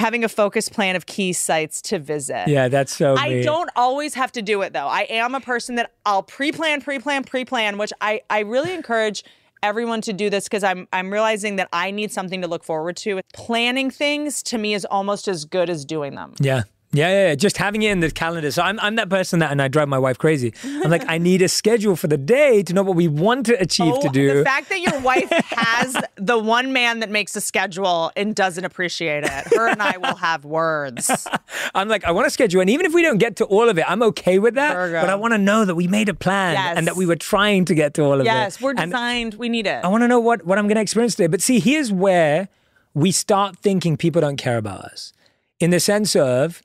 having 0.00 0.24
a 0.24 0.28
focused 0.28 0.72
plan 0.72 0.96
of 0.96 1.06
key 1.06 1.32
sites 1.32 1.80
to 1.82 1.98
visit. 1.98 2.48
Yeah, 2.48 2.68
that's 2.68 2.96
so. 2.96 3.14
I 3.16 3.28
me. 3.28 3.42
don't 3.42 3.70
always 3.76 4.14
have 4.14 4.32
to 4.32 4.42
do 4.42 4.62
it 4.62 4.72
though. 4.72 4.88
I 4.88 5.02
am 5.02 5.34
a 5.34 5.40
person 5.40 5.76
that 5.76 5.92
I'll 6.04 6.22
pre-plan, 6.22 6.80
pre-plan, 6.80 7.22
pre-plan, 7.22 7.78
which 7.78 7.92
I 8.00 8.22
I 8.28 8.40
really 8.40 8.72
encourage 8.72 9.22
everyone 9.62 10.00
to 10.02 10.12
do 10.12 10.30
this 10.30 10.44
because 10.44 10.64
I'm 10.64 10.88
I'm 10.92 11.12
realizing 11.12 11.56
that 11.56 11.68
I 11.72 11.90
need 11.90 12.10
something 12.10 12.40
to 12.40 12.48
look 12.48 12.64
forward 12.64 12.96
to. 12.98 13.20
Planning 13.34 13.90
things 13.90 14.42
to 14.44 14.58
me 14.58 14.74
is 14.74 14.84
almost 14.86 15.28
as 15.28 15.44
good 15.44 15.70
as 15.70 15.84
doing 15.84 16.14
them. 16.14 16.34
Yeah. 16.40 16.62
Yeah, 16.92 17.08
yeah, 17.08 17.28
yeah, 17.28 17.34
just 17.36 17.56
having 17.56 17.82
it 17.82 17.92
in 17.92 18.00
the 18.00 18.10
calendar. 18.10 18.50
So 18.50 18.62
I'm, 18.62 18.80
I'm 18.80 18.96
that 18.96 19.08
person 19.08 19.38
that, 19.38 19.52
and 19.52 19.62
I 19.62 19.68
drive 19.68 19.88
my 19.88 19.98
wife 19.98 20.18
crazy. 20.18 20.52
I'm 20.64 20.90
like, 20.90 21.04
I 21.08 21.18
need 21.18 21.40
a 21.40 21.48
schedule 21.48 21.94
for 21.94 22.08
the 22.08 22.16
day 22.18 22.64
to 22.64 22.72
know 22.74 22.82
what 22.82 22.96
we 22.96 23.06
want 23.06 23.46
to 23.46 23.52
achieve 23.60 23.94
to 24.00 24.08
Oh, 24.08 24.12
do. 24.12 24.34
The 24.38 24.44
fact 24.44 24.70
that 24.70 24.80
your 24.80 24.98
wife 24.98 25.30
has 25.30 25.96
the 26.16 26.36
one 26.36 26.72
man 26.72 26.98
that 26.98 27.08
makes 27.08 27.36
a 27.36 27.40
schedule 27.40 28.10
and 28.16 28.34
doesn't 28.34 28.64
appreciate 28.64 29.22
it. 29.22 29.30
Her 29.54 29.68
and 29.68 29.80
I 29.80 29.98
will 29.98 30.16
have 30.16 30.44
words. 30.44 31.08
I'm 31.76 31.86
like, 31.88 32.04
I 32.04 32.10
want 32.10 32.26
to 32.26 32.30
schedule, 32.30 32.60
and 32.60 32.68
even 32.68 32.84
if 32.86 32.92
we 32.92 33.02
don't 33.02 33.18
get 33.18 33.36
to 33.36 33.44
all 33.44 33.68
of 33.68 33.78
it, 33.78 33.84
I'm 33.88 34.02
okay 34.02 34.40
with 34.40 34.54
that. 34.54 34.74
Virgo. 34.74 35.00
But 35.00 35.10
I 35.10 35.14
want 35.14 35.32
to 35.32 35.38
know 35.38 35.64
that 35.64 35.76
we 35.76 35.86
made 35.86 36.08
a 36.08 36.14
plan 36.14 36.54
Yes. 36.54 36.76
and 36.76 36.88
that 36.88 36.96
we 36.96 37.06
were 37.06 37.14
trying 37.14 37.66
to 37.66 37.74
get 37.76 37.94
to 37.94 38.02
all 38.02 38.14
of 38.14 38.22
it. 38.22 38.24
yes, 38.24 38.60
we're 38.60 38.70
And 38.70 38.90
designed. 38.90 39.34
we 39.34 39.48
need 39.48 39.68
it. 39.68 39.84
I 39.84 39.88
want 39.88 40.02
to 40.02 40.08
know 40.08 40.18
what, 40.18 40.44
what 40.44 40.58
I'm 40.58 40.66
going 40.66 40.74
to 40.74 40.82
experience 40.82 41.14
today. 41.14 41.28
But 41.28 41.40
see, 41.40 41.60
here's 41.60 41.92
where 41.92 42.48
we 42.94 43.12
start 43.12 43.58
thinking 43.58 43.96
people 43.96 44.20
don't 44.20 44.38
care 44.38 44.58
about 44.58 44.80
us 44.80 45.12
in 45.60 45.70
the 45.70 45.78
sense 45.78 46.16
of 46.16 46.62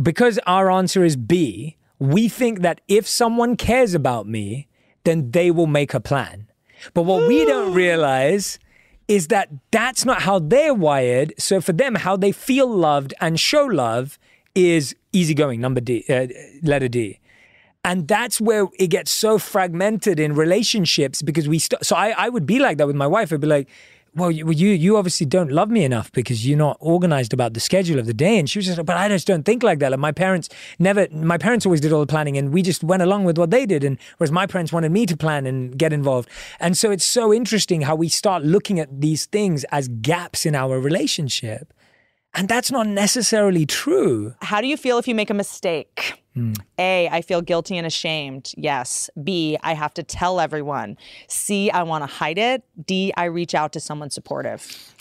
because 0.00 0.38
our 0.46 0.70
answer 0.70 1.04
is 1.04 1.16
B, 1.16 1.76
we 1.98 2.28
think 2.28 2.60
that 2.60 2.80
if 2.88 3.06
someone 3.06 3.56
cares 3.56 3.94
about 3.94 4.26
me, 4.26 4.68
then 5.04 5.30
they 5.30 5.50
will 5.50 5.66
make 5.66 5.94
a 5.94 6.00
plan. 6.00 6.48
But 6.94 7.02
what 7.02 7.26
we 7.26 7.44
don't 7.44 7.74
realize 7.74 8.58
is 9.08 9.28
that 9.28 9.48
that's 9.70 10.04
not 10.04 10.22
how 10.22 10.38
they're 10.38 10.74
wired. 10.74 11.34
So 11.38 11.60
for 11.60 11.72
them, 11.72 11.96
how 11.96 12.16
they 12.16 12.30
feel 12.30 12.68
loved 12.68 13.14
and 13.20 13.40
show 13.40 13.64
love 13.64 14.18
is 14.54 14.94
easygoing, 15.12 15.60
number 15.60 15.80
D, 15.80 16.04
uh, 16.08 16.26
letter 16.62 16.88
D. 16.88 17.18
And 17.84 18.06
that's 18.06 18.40
where 18.40 18.66
it 18.78 18.88
gets 18.88 19.10
so 19.10 19.38
fragmented 19.38 20.20
in 20.20 20.34
relationships 20.34 21.22
because 21.22 21.48
we 21.48 21.58
st- 21.58 21.84
so 21.84 21.96
I, 21.96 22.10
I 22.10 22.28
would 22.28 22.44
be 22.44 22.58
like 22.58 22.76
that 22.78 22.86
with 22.86 22.96
my 22.96 23.06
wife. 23.06 23.32
I'd 23.32 23.40
be 23.40 23.46
like, 23.46 23.68
well, 24.14 24.30
you, 24.30 24.50
you 24.50 24.96
obviously 24.96 25.26
don't 25.26 25.50
love 25.50 25.70
me 25.70 25.84
enough 25.84 26.10
because 26.12 26.46
you're 26.46 26.58
not 26.58 26.76
organized 26.80 27.32
about 27.32 27.54
the 27.54 27.60
schedule 27.60 27.98
of 27.98 28.06
the 28.06 28.14
day. 28.14 28.38
And 28.38 28.48
she 28.48 28.58
was 28.58 28.66
just 28.66 28.78
like, 28.78 28.86
but 28.86 28.96
I 28.96 29.08
just 29.08 29.26
don't 29.26 29.44
think 29.44 29.62
like 29.62 29.78
that. 29.78 29.90
Like 29.90 30.00
my 30.00 30.12
parents 30.12 30.48
never, 30.78 31.06
my 31.10 31.38
parents 31.38 31.66
always 31.66 31.80
did 31.80 31.92
all 31.92 32.00
the 32.00 32.06
planning 32.06 32.36
and 32.36 32.52
we 32.52 32.62
just 32.62 32.82
went 32.82 33.02
along 33.02 33.24
with 33.24 33.38
what 33.38 33.50
they 33.50 33.66
did. 33.66 33.84
And 33.84 33.98
whereas 34.16 34.32
my 34.32 34.46
parents 34.46 34.72
wanted 34.72 34.92
me 34.92 35.06
to 35.06 35.16
plan 35.16 35.46
and 35.46 35.76
get 35.78 35.92
involved. 35.92 36.28
And 36.60 36.76
so 36.76 36.90
it's 36.90 37.04
so 37.04 37.32
interesting 37.32 37.82
how 37.82 37.94
we 37.94 38.08
start 38.08 38.44
looking 38.44 38.80
at 38.80 39.00
these 39.00 39.26
things 39.26 39.64
as 39.70 39.88
gaps 39.88 40.44
in 40.46 40.54
our 40.54 40.80
relationship. 40.80 41.72
And 42.38 42.48
that's 42.48 42.70
not 42.70 42.86
necessarily 42.86 43.66
true. 43.66 44.32
How 44.42 44.60
do 44.60 44.68
you 44.68 44.76
feel 44.76 44.96
if 44.98 45.08
you 45.08 45.14
make 45.16 45.28
a 45.28 45.34
mistake? 45.34 46.22
Hmm. 46.34 46.52
A, 46.78 47.08
I 47.08 47.20
feel 47.20 47.42
guilty 47.42 47.76
and 47.76 47.84
ashamed. 47.84 48.52
Yes. 48.56 49.10
B, 49.24 49.58
I 49.64 49.74
have 49.74 49.92
to 49.94 50.04
tell 50.04 50.38
everyone. 50.38 50.96
C, 51.26 51.68
I 51.68 51.82
want 51.82 52.02
to 52.02 52.06
hide 52.06 52.38
it. 52.38 52.62
D, 52.86 53.12
I 53.16 53.24
reach 53.24 53.56
out 53.56 53.72
to 53.72 53.80
someone 53.80 54.10
supportive. 54.10 54.94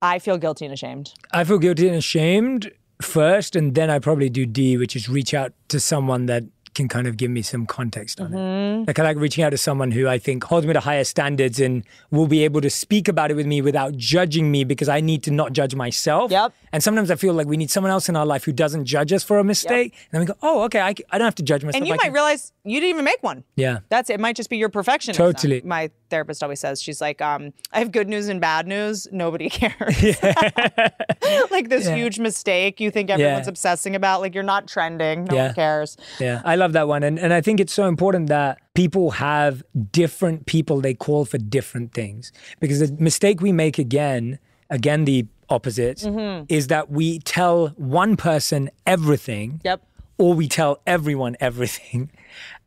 I 0.00 0.20
feel 0.20 0.38
guilty 0.38 0.64
and 0.64 0.72
ashamed. 0.72 1.12
I 1.32 1.42
feel 1.42 1.58
guilty 1.58 1.88
and 1.88 1.96
ashamed 1.96 2.70
first, 3.00 3.56
and 3.56 3.74
then 3.74 3.90
I 3.90 3.98
probably 3.98 4.30
do 4.30 4.46
D, 4.46 4.76
which 4.76 4.94
is 4.94 5.08
reach 5.08 5.34
out 5.34 5.52
to 5.66 5.80
someone 5.80 6.26
that 6.26 6.44
can 6.74 6.88
kind 6.88 7.06
of 7.06 7.16
give 7.16 7.30
me 7.30 7.42
some 7.42 7.66
context 7.66 8.20
on 8.20 8.30
Mm-hmm. 8.30 8.82
it. 8.82 8.86
Like 8.88 8.98
I 8.98 9.02
like 9.02 9.16
reaching 9.18 9.44
out 9.44 9.50
to 9.50 9.58
someone 9.58 9.90
who 9.92 10.08
I 10.08 10.18
think 10.18 10.42
holds 10.44 10.66
me 10.66 10.72
to 10.72 10.80
higher 10.80 11.04
standards 11.04 11.60
and 11.60 11.84
will 12.10 12.26
be 12.26 12.44
able 12.44 12.60
to 12.62 12.70
speak 12.70 13.08
about 13.08 13.30
it 13.30 13.34
with 13.34 13.46
me 13.46 13.60
without 13.60 13.96
judging 13.96 14.50
me 14.50 14.64
because 14.64 14.88
I 14.88 15.00
need 15.00 15.22
to 15.24 15.30
not 15.30 15.52
judge 15.52 15.74
myself. 15.74 16.30
Yep. 16.30 16.52
And 16.72 16.82
sometimes 16.82 17.10
I 17.10 17.16
feel 17.16 17.34
like 17.34 17.46
we 17.46 17.56
need 17.58 17.70
someone 17.70 17.90
else 17.90 18.08
in 18.08 18.16
our 18.16 18.24
life 18.24 18.44
who 18.44 18.52
doesn't 18.52 18.86
judge 18.86 19.12
us 19.12 19.22
for 19.22 19.38
a 19.38 19.44
mistake. 19.44 19.92
And 19.94 20.12
then 20.12 20.20
we 20.20 20.26
go, 20.26 20.34
oh, 20.42 20.62
okay, 20.64 20.80
I 20.80 20.92
don't 20.92 21.20
have 21.26 21.34
to 21.36 21.42
judge 21.42 21.62
myself. 21.62 21.78
and 21.80 21.86
you 21.86 21.92
I 21.92 21.96
might 21.96 22.04
can- 22.04 22.12
realize 22.14 22.52
you 22.64 22.80
didn't 22.80 22.90
even 22.90 23.04
make 23.04 23.22
one. 23.22 23.44
Yeah. 23.56 23.80
That's 23.90 24.08
it. 24.08 24.18
Might 24.18 24.36
just 24.36 24.48
be 24.48 24.56
your 24.56 24.70
perfectionism. 24.70 25.14
Totally. 25.14 25.60
My 25.62 25.90
therapist 26.12 26.42
always 26.44 26.60
says 26.60 26.80
she's 26.80 27.00
like, 27.00 27.20
um, 27.20 27.52
I 27.72 27.78
have 27.80 27.90
good 27.90 28.08
news 28.08 28.28
and 28.28 28.40
bad 28.40 28.66
news. 28.68 29.08
Nobody 29.10 29.48
cares. 29.60 29.98
like 31.50 31.68
this 31.68 31.88
huge 31.88 32.18
mistake 32.18 32.78
you 32.80 32.90
think 32.90 33.10
everyone's 33.10 33.46
Yeah. 33.46 33.50
obsessing 33.50 33.96
about. 33.96 34.20
Like 34.20 34.34
you're 34.34 34.44
not 34.44 34.68
trending. 34.68 35.24
No 35.24 35.34
Yeah. 35.34 35.46
one 35.46 35.54
cares. 35.54 35.96
Yeah, 36.20 36.42
I 36.44 36.54
love 36.56 36.72
that 36.74 36.86
one. 36.88 37.02
And, 37.02 37.18
and 37.18 37.32
I 37.32 37.40
think 37.40 37.58
it's 37.60 37.72
so 37.72 37.86
important 37.86 38.28
that 38.28 38.58
people 38.74 39.12
have 39.12 39.62
different 39.90 40.46
people 40.46 40.80
they 40.80 40.94
call 40.94 41.24
for 41.24 41.38
different 41.38 41.92
things. 41.92 42.32
Because 42.60 42.78
the 42.80 42.92
mistake 43.02 43.40
we 43.40 43.52
make 43.52 43.78
again, 43.78 44.38
again, 44.70 45.04
the 45.04 45.26
opposite, 45.48 45.98
Mm-hmm. 45.98 46.44
is 46.48 46.68
that 46.68 46.90
we 46.90 47.18
tell 47.20 47.68
one 47.76 48.16
person 48.16 48.70
everything. 48.86 49.60
Yep. 49.64 49.82
Or 50.18 50.34
we 50.34 50.46
tell 50.46 50.80
everyone 50.86 51.36
everything. 51.40 52.10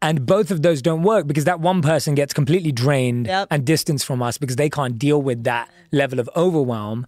And 0.01 0.26
both 0.26 0.51
of 0.51 0.61
those 0.61 0.82
don't 0.82 1.03
work 1.03 1.28
because 1.28 1.45
that 1.45 1.59
one 1.59 1.82
person 1.82 2.16
gets 2.16 2.34
completely 2.34 2.72
drained 2.72 3.28
Yep. 3.28 3.47
and 3.51 3.66
distanced 3.66 4.05
from 4.05 4.22
us 4.22 4.38
because 4.38 4.55
they 4.55 4.70
can't 4.70 4.97
deal 4.99 5.22
with 5.22 5.43
that 5.45 5.70
level 5.91 6.20
of 6.20 6.30
overwhelm. 6.36 7.07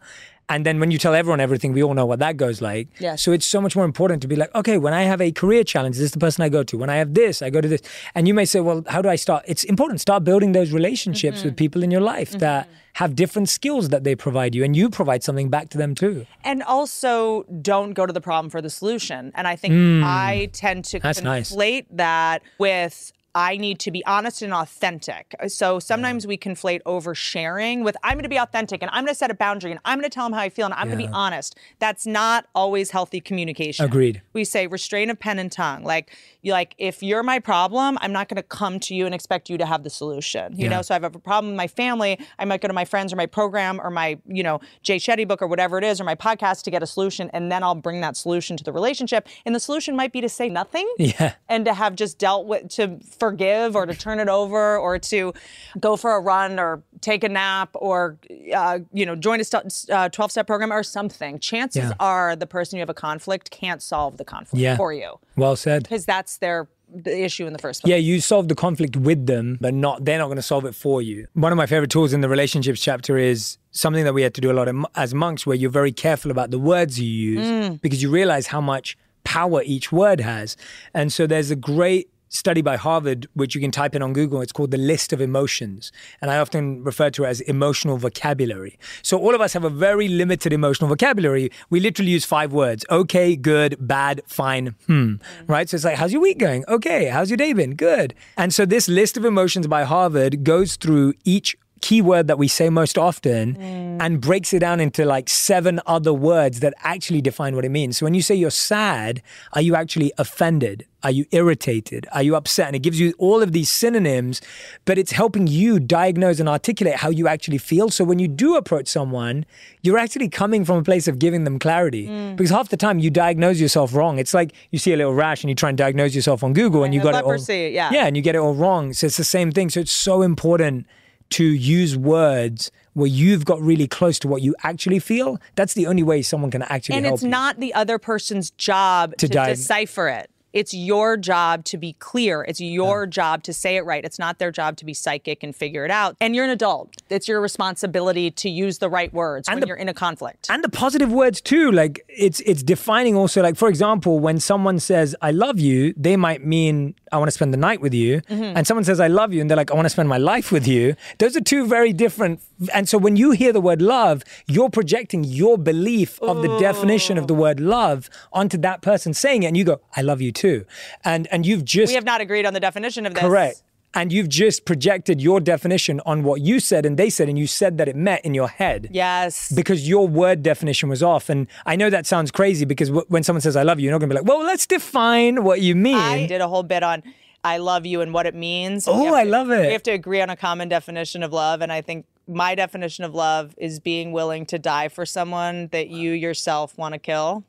And 0.49 0.65
then 0.65 0.79
when 0.79 0.91
you 0.91 0.97
tell 0.97 1.13
everyone 1.13 1.41
everything, 1.41 1.73
we 1.73 1.83
all 1.83 1.93
know 1.93 2.05
what 2.05 2.19
that 2.19 2.37
goes 2.37 2.61
like. 2.61 2.87
Yes. 2.99 3.21
So 3.21 3.33
it's 3.33 3.45
so 3.45 3.59
much 3.59 3.75
more 3.75 3.83
important 3.83 4.21
to 4.21 4.27
be 4.27 4.37
like, 4.37 4.53
okay, 4.55 4.77
when 4.77 4.93
I 4.93 5.03
have 5.03 5.19
a 5.19 5.31
career 5.31 5.63
challenge, 5.63 5.97
this 5.97 6.05
is 6.05 6.11
the 6.11 6.19
person 6.19 6.41
I 6.41 6.49
go 6.49 6.63
to. 6.63 6.77
When 6.77 6.89
I 6.89 6.95
have 6.95 7.13
this, 7.13 7.41
I 7.41 7.49
go 7.49 7.59
to 7.59 7.67
this. 7.67 7.81
And 8.15 8.27
you 8.27 8.33
may 8.33 8.45
say, 8.45 8.61
well, 8.61 8.83
how 8.87 9.01
do 9.01 9.09
I 9.09 9.17
start? 9.17 9.43
It's 9.45 9.65
important. 9.65 9.99
Start 9.99 10.23
building 10.23 10.53
those 10.53 10.71
relationships 10.71 11.39
mm-hmm. 11.39 11.49
with 11.49 11.57
people 11.57 11.83
in 11.83 11.91
your 11.91 12.01
life 12.01 12.29
mm-hmm. 12.29 12.39
that 12.39 12.69
have 12.93 13.15
different 13.15 13.47
skills 13.49 13.89
that 13.89 14.03
they 14.03 14.15
provide 14.15 14.55
you, 14.55 14.63
and 14.63 14.75
you 14.75 14.89
provide 14.89 15.23
something 15.23 15.49
back 15.49 15.69
to 15.69 15.77
them 15.77 15.93
too. 15.93 16.25
And 16.43 16.63
also, 16.63 17.43
don't 17.61 17.93
go 17.93 18.07
to 18.07 18.13
the 18.13 18.21
problem 18.21 18.49
for 18.49 18.59
the 18.59 18.71
solution. 18.71 19.31
And 19.35 19.47
I 19.47 19.55
think 19.55 19.73
hmm. 19.75 20.01
I 20.03 20.49
tend 20.51 20.83
to. 20.85 20.99
That's 20.99 21.21
nice. 21.21 21.51
conflate 21.51 21.85
that 21.91 22.41
with 22.57 23.13
I 23.37 23.55
need 23.55 23.77
to 23.81 23.91
be 23.91 24.03
honest 24.07 24.41
and 24.41 24.51
authentic. 24.51 25.35
So 25.47 25.77
sometimes 25.77 26.25
we 26.25 26.39
conflate 26.39 26.81
oversharing 26.87 27.83
with 27.83 27.95
I'm 28.03 28.13
going 28.13 28.23
to 28.23 28.29
be 28.29 28.39
authentic 28.39 28.81
and 28.81 28.89
I'm 28.89 29.03
going 29.03 29.13
to 29.13 29.17
set 29.17 29.29
a 29.29 29.35
boundary 29.35 29.69
and 29.69 29.79
I'm 29.85 29.99
going 29.99 30.09
to 30.09 30.13
tell 30.13 30.25
them 30.25 30.33
how 30.33 30.39
I 30.39 30.49
feel 30.49 30.65
and 30.65 30.73
I'm 30.73 30.87
going 30.87 30.97
to 30.97 31.05
be 31.05 31.13
honest. 31.13 31.55
That's 31.77 32.07
not 32.07 32.47
always 32.55 32.89
healthy 32.89 33.21
communication. 33.21 33.85
Agreed. 33.85 34.23
We 34.33 34.43
say 34.43 34.65
restraint 34.65 35.11
of 35.11 35.19
pen 35.19 35.37
and 35.37 35.51
tongue. 35.51 35.83
Like 35.83 36.17
you 36.47 36.53
like 36.53 36.73
if 36.77 37.03
you're 37.03 37.23
my 37.23 37.39
problem, 37.39 37.97
I'm 38.01 38.11
not 38.11 38.29
going 38.29 38.37
to 38.37 38.43
come 38.43 38.79
to 38.81 38.95
you 38.95 39.05
and 39.05 39.13
expect 39.13 39.49
you 39.49 39.57
to 39.59 39.65
have 39.65 39.83
the 39.83 39.89
solution. 39.89 40.53
You 40.57 40.63
Yeah. 40.63 40.69
know, 40.69 40.81
so 40.81 40.95
I 40.95 40.99
have 40.99 41.03
a 41.15 41.19
problem 41.19 41.51
with 41.51 41.57
my 41.57 41.67
family, 41.67 42.17
I 42.39 42.45
might 42.45 42.61
go 42.61 42.67
to 42.67 42.73
my 42.73 42.85
friends 42.85 43.11
or 43.13 43.15
my 43.17 43.25
program 43.25 43.79
or 43.83 43.89
my, 43.91 44.17
you 44.25 44.41
know, 44.43 44.59
Jay 44.81 44.97
Shetty 44.97 45.27
book 45.27 45.41
or 45.41 45.47
whatever 45.47 45.77
it 45.77 45.83
is 45.83 45.99
or 46.01 46.05
my 46.05 46.15
podcast 46.15 46.63
to 46.63 46.71
get 46.71 46.81
a 46.81 46.87
solution 46.87 47.29
and 47.33 47.51
then 47.51 47.61
I'll 47.63 47.75
bring 47.75 48.01
that 48.01 48.15
solution 48.17 48.57
to 48.57 48.63
the 48.63 48.71
relationship. 48.71 49.27
And 49.45 49.53
the 49.53 49.59
solution 49.59 49.95
might 49.95 50.11
be 50.13 50.21
to 50.21 50.29
say 50.29 50.49
nothing 50.49 50.87
Yeah. 50.97 51.33
and 51.49 51.65
to 51.65 51.73
have 51.73 51.95
just 51.95 52.17
dealt 52.17 52.47
with 52.47 52.69
to 52.69 52.99
forgive 53.19 53.75
or 53.75 53.85
to 53.85 53.93
turn 53.93 54.19
it 54.19 54.29
over 54.29 54.77
or 54.77 54.97
to 54.99 55.33
go 55.79 55.97
for 55.97 56.15
a 56.15 56.19
run 56.21 56.59
or 56.59 56.81
take 57.01 57.23
a 57.23 57.29
nap 57.29 57.69
or 57.75 58.17
uh, 58.55 58.79
you 58.93 59.05
know 59.05 59.15
join 59.15 59.39
a 59.39 59.43
st- 59.43 59.89
uh, 59.91 60.09
12 60.09 60.31
step 60.31 60.47
program 60.47 60.71
or 60.71 60.83
something 60.83 61.39
chances 61.39 61.83
Yeah. 61.83 61.93
are 61.99 62.35
the 62.35 62.47
person 62.47 62.77
you 62.77 62.81
have 62.81 62.89
a 62.89 62.93
conflict 62.93 63.51
can't 63.51 63.81
solve 63.81 64.17
the 64.17 64.25
conflict 64.25 64.61
Yeah. 64.61 64.77
for 64.77 64.93
you 64.93 65.19
Well 65.35 65.55
said. 65.55 65.83
because 65.83 66.05
that's 66.05 66.37
their 66.37 66.67
the 66.89 67.21
issue 67.23 67.45
in 67.45 67.51
the 67.51 67.59
first 67.59 67.81
place 67.81 67.89
Yeah, 67.91 67.97
you 67.97 68.21
solve 68.21 68.47
the 68.47 68.55
conflict 68.55 68.95
with 68.95 69.25
them, 69.27 69.57
but 69.59 69.73
not 69.73 70.05
they're 70.05 70.17
not 70.19 70.27
going 70.27 70.37
to 70.37 70.41
solve 70.41 70.63
it 70.63 70.73
for 70.73 71.01
you. 71.01 71.27
One 71.33 71.51
of 71.51 71.57
my 71.57 71.65
favorite 71.65 71.91
tools 71.91 72.13
in 72.13 72.21
the 72.21 72.29
relationships 72.29 72.79
chapter 72.79 73.17
is 73.17 73.57
something 73.71 74.05
that 74.05 74.13
we 74.13 74.21
had 74.21 74.33
to 74.35 74.39
do 74.41 74.49
a 74.49 74.53
lot 74.59 74.69
of, 74.69 74.85
as 74.95 75.13
monks, 75.13 75.45
where 75.45 75.57
you're 75.57 75.69
very 75.69 75.91
careful 75.91 76.31
about 76.31 76.49
the 76.49 76.57
words 76.59 76.97
you 76.97 77.09
use 77.09 77.77
because 77.81 78.01
you 78.01 78.09
realize 78.09 78.47
how 78.47 78.61
much 78.61 78.97
power 79.25 79.61
each 79.65 79.91
word 79.91 80.21
has. 80.21 80.55
And 80.93 81.11
so 81.11 81.27
there's 81.27 81.51
a 81.51 81.57
great 81.57 82.09
study 82.29 82.61
by 82.61 82.77
Harvard, 82.77 83.27
which 83.33 83.55
you 83.55 83.61
can 83.61 83.71
type 83.71 83.95
in 83.95 84.01
on 84.01 84.13
Google. 84.13 84.41
It's 84.41 84.51
called 84.51 84.71
the 84.71 84.77
list 84.77 85.13
of 85.13 85.21
emotions. 85.21 85.91
And 86.21 86.31
I 86.31 86.37
often 86.37 86.83
refer 86.83 87.09
to 87.11 87.23
it 87.23 87.27
as 87.27 87.41
emotional 87.41 87.97
vocabulary. 87.97 88.77
So 89.01 89.17
all 89.17 89.35
of 89.35 89.41
us 89.41 89.53
have 89.53 89.63
a 89.63 89.69
very 89.69 90.07
limited 90.07 90.53
emotional 90.53 90.87
vocabulary. 90.87 91.51
We 91.69 91.79
literally 91.79 92.11
use 92.11 92.25
five 92.25 92.53
words 92.53 92.85
okay, 92.89 93.35
good, 93.35 93.75
bad, 93.79 94.21
fine, 94.27 94.75
hmm. 94.87 95.15
Right? 95.47 95.69
So 95.69 95.75
it's 95.75 95.85
like, 95.85 95.97
how's 95.97 96.13
your 96.13 96.21
week 96.21 96.37
going? 96.37 96.63
Okay. 96.67 97.05
How's 97.05 97.29
your 97.29 97.37
day 97.37 97.53
been? 97.53 97.75
Good. 97.75 98.13
And 98.37 98.53
so 98.53 98.65
this 98.65 98.87
list 98.87 99.17
of 99.17 99.25
emotions 99.25 99.67
by 99.67 99.83
Harvard 99.83 100.43
goes 100.43 100.75
through 100.75 101.13
each 101.23 101.55
keyword 101.81 102.27
that 102.27 102.37
we 102.37 102.47
say 102.47 102.69
most 102.69 102.97
often 102.97 103.55
mm. 103.55 103.97
and 104.01 104.21
breaks 104.21 104.53
it 104.53 104.59
down 104.59 104.79
into 104.79 105.05
like 105.05 105.29
seven 105.29 105.79
other 105.85 106.13
words 106.13 106.59
that 106.59 106.73
actually 106.83 107.21
define 107.21 107.55
what 107.55 107.65
it 107.65 107.69
means. 107.69 107.97
So 107.97 108.05
when 108.05 108.13
you 108.13 108.21
say 108.21 108.35
you're 108.35 108.51
sad, 108.51 109.21
are 109.53 109.61
you 109.61 109.75
actually 109.75 110.11
offended? 110.17 110.85
Are 111.03 111.11
you 111.11 111.25
irritated? 111.31 112.07
Are 112.11 112.23
you 112.23 112.35
upset? 112.35 112.67
And 112.67 112.75
it 112.75 112.79
gives 112.79 112.99
you 112.99 113.13
all 113.17 113.41
of 113.41 113.51
these 113.51 113.69
synonyms, 113.69 114.41
but 114.85 114.97
it's 114.97 115.11
helping 115.11 115.45
you 115.47 115.79
diagnose 115.79 116.39
and 116.39 116.49
articulate 116.49 116.95
how 116.95 117.09
you 117.09 117.27
actually 117.27 117.59
feel. 117.59 117.89
So 117.89 118.03
when 118.03 118.19
you 118.19 118.27
do 118.27 118.55
approach 118.55 118.87
someone, 118.87 119.45
you're 119.83 119.99
actually 119.99 120.27
coming 120.27 120.65
from 120.65 120.77
a 120.77 120.83
place 120.83 121.07
of 121.07 121.19
giving 121.19 121.43
them 121.43 121.59
clarity. 121.59 122.07
Mm. 122.07 122.35
Because 122.35 122.49
half 122.49 122.69
the 122.69 122.77
time 122.77 122.99
you 122.99 123.09
diagnose 123.09 123.59
yourself 123.59 123.93
wrong. 123.93 124.17
It's 124.17 124.33
like 124.33 124.53
you 124.71 124.79
see 124.79 124.91
a 124.91 124.97
little 124.97 125.13
rash 125.13 125.43
and 125.43 125.49
you 125.49 125.55
try 125.55 125.69
and 125.69 125.77
diagnose 125.77 126.15
yourself 126.15 126.43
on 126.43 126.53
Google 126.53 126.83
and 126.83 126.93
you 126.93 127.01
got 127.01 127.13
leprosy, 127.13 127.53
it 127.53 127.67
all. 127.67 127.73
yeah. 127.73 127.89
Yeah, 127.93 128.07
and 128.07 128.17
you 128.17 128.23
get 128.23 128.35
it 128.35 128.39
all 128.39 128.55
wrong. 128.55 128.91
So 128.93 129.07
it's 129.07 129.17
the 129.17 129.23
same 129.23 129.51
thing. 129.51 129.69
So 129.69 129.79
it's 129.79 129.91
so 129.91 130.23
important 130.23 130.87
to 131.31 131.43
use 131.43 131.97
words 131.97 132.71
where 132.93 133.07
you've 133.07 133.45
got 133.45 133.61
really 133.61 133.87
close 133.87 134.17
to 134.19 134.27
what 134.27 134.41
you 134.41 134.55
actually 134.63 134.99
feel. 134.99 135.39
That's 135.55 135.73
the 135.73 135.85
only 135.87 136.03
way 136.03 136.21
someone 136.21 136.51
can 136.51 136.63
actually 136.63 136.99
know. 136.99 137.07
and 137.07 137.13
it's 137.13 137.23
you. 137.23 137.29
not 137.29 137.59
the 137.59 137.73
other 137.73 137.97
person's 137.99 138.51
job 138.51 139.15
to, 139.17 139.27
diag- 139.27 139.47
decipher 139.47 140.07
it 140.07 140.29
it's 140.53 140.73
your 140.73 141.17
job 141.17 141.63
to 141.65 141.77
be 141.77 141.93
clear 141.99 142.43
it's 142.47 142.61
your 142.61 143.05
job 143.05 143.43
to 143.43 143.53
say 143.53 143.75
it 143.75 143.81
right 143.85 144.05
it's 144.05 144.17
not 144.17 144.39
their 144.39 144.49
job 144.51 144.77
to 144.77 144.85
be 144.85 144.93
psychic 144.93 145.43
and 145.43 145.55
figure 145.55 145.83
it 145.83 145.91
out 145.91 146.15
and 146.21 146.35
you're 146.35 146.45
an 146.45 146.49
adult 146.49 146.89
it's 147.09 147.27
your 147.27 147.41
responsibility 147.41 148.31
to 148.31 148.49
use 148.49 148.77
the 148.79 148.89
right 148.89 149.13
words 149.13 149.47
when 149.49 149.59
the- 149.59 149.67
you're 149.67 149.75
in 149.75 149.89
a 149.89 149.93
conflict 149.93 150.47
and 150.49 150.63
the 150.63 150.69
positive 150.69 151.11
words 151.11 151.41
too 151.41 151.69
like 151.71 152.03
it's 152.07 152.39
it's 152.41 152.63
defining 152.63 153.15
also 153.15 153.41
like 153.43 153.57
for 153.57 153.67
example 153.67 154.19
when 154.19 154.39
someone 154.39 154.79
says 154.79 155.15
i 155.21 155.31
love 155.31 155.59
you 155.59 155.93
they 155.97 156.15
might 156.15 156.43
mean 156.45 156.95
i 157.11 157.17
want 157.17 157.27
to 157.27 157.31
spend 157.31 157.53
the 157.53 157.57
night 157.57 157.81
with 157.81 157.93
you. 157.93 158.21
Mm-hmm. 158.21 158.57
and 158.57 158.67
someone 158.67 158.83
says 158.83 158.99
i 158.99 159.07
love 159.07 159.33
you 159.33 159.41
and 159.41 159.49
they're 159.49 159.57
like 159.57 159.71
i 159.71 159.75
want 159.75 159.85
to 159.85 159.89
spend 159.89 160.09
my 160.09 160.17
life 160.17 160.51
with 160.51 160.67
you. 160.67 160.95
Those 161.19 161.35
are 161.37 161.41
two 161.41 161.65
very 161.67 161.93
different 161.93 162.41
and 162.73 162.87
so 162.89 162.97
when 162.97 163.15
you 163.15 163.31
hear 163.31 163.53
the 163.53 163.61
word 163.61 163.81
love 163.81 164.23
you're 164.47 164.69
projecting 164.69 165.23
your 165.23 165.57
belief 165.57 166.21
of 166.21 166.41
the 166.41 166.57
definition 166.59 167.17
of 167.17 167.27
the 167.27 167.33
word 167.33 167.59
love 167.59 168.09
onto 168.33 168.57
that 168.59 168.81
person 168.81 169.13
saying 169.13 169.43
it 169.43 169.47
and 169.47 169.57
you 169.57 169.63
go 169.63 169.79
i 169.95 170.01
love 170.01 170.21
you 170.21 170.31
too. 170.31 170.65
And 171.03 171.27
and 171.31 171.45
you've 171.45 171.65
just 171.65 171.91
we 171.91 171.95
have 171.95 172.05
not 172.05 172.21
agreed 172.21 172.45
on 172.45 172.53
the 172.53 172.59
definition 172.59 173.05
of 173.05 173.13
this. 173.13 173.21
Correct. 173.21 173.61
And 173.97 174.13
you've 174.13 174.29
just 174.29 174.63
projected 174.65 175.19
your 175.21 175.39
definition 175.39 175.99
on 176.05 176.23
what 176.23 176.41
you 176.41 176.59
said 176.59 176.85
and 176.85 176.97
they 176.97 177.09
said, 177.09 177.27
and 177.29 177.37
you 177.39 177.47
said 177.47 177.77
that 177.79 177.87
it 177.87 177.95
met 177.95 178.23
in 178.23 178.33
your 178.33 178.47
head. 178.47 178.89
yes 178.91 179.51
Because 179.51 179.89
your 179.89 180.07
word 180.07 180.43
definition 180.43 180.87
was 180.87 181.01
off. 181.01 181.29
And 181.29 181.47
I 181.65 181.75
know 181.75 181.89
that 181.89 182.05
sounds 182.05 182.29
crazy 182.31 182.65
because 182.65 182.89
w- 182.89 183.05
when 183.09 183.23
someone 183.23 183.41
says, 183.41 183.55
I 183.55 183.63
love 183.63 183.79
you, 183.79 183.85
you're 183.85 183.91
not 183.91 183.99
going 183.99 184.09
to 184.09 184.15
be 184.15 184.19
like, 184.21 184.27
well, 184.29 184.45
let's 184.45 184.65
define 184.67 185.43
what 185.43 185.61
you 185.61 185.73
mean. 185.75 185.95
I 185.95 186.27
did 186.27 186.41
a 186.41 186.47
whole 186.47 186.63
bit 186.63 186.83
on 186.83 187.01
I 187.43 187.57
love 187.57 187.85
you 187.85 188.01
and 188.01 188.13
what 188.13 188.25
it 188.25 188.35
means. 188.35 188.87
Oh, 188.87 189.13
I 189.13 189.23
to- 189.23 189.29
love 189.29 189.49
it. 189.51 189.67
We 189.67 189.71
have 189.73 189.83
to 189.83 189.91
agree 189.91 190.21
on 190.21 190.29
a 190.29 190.35
common 190.35 190.67
definition 190.69 191.23
of 191.23 191.31
love. 191.33 191.61
And 191.61 191.71
I 191.71 191.81
think 191.81 192.05
my 192.27 192.55
definition 192.55 193.03
of 193.05 193.15
love 193.15 193.55
is 193.57 193.79
being 193.79 194.11
willing 194.11 194.45
to 194.47 194.59
die 194.59 194.89
for 194.89 195.05
someone 195.05 195.67
that 195.71 195.87
you 195.89 196.11
yourself 196.11 196.77
want 196.77 196.93
to 196.93 196.99
kill. 196.99 197.45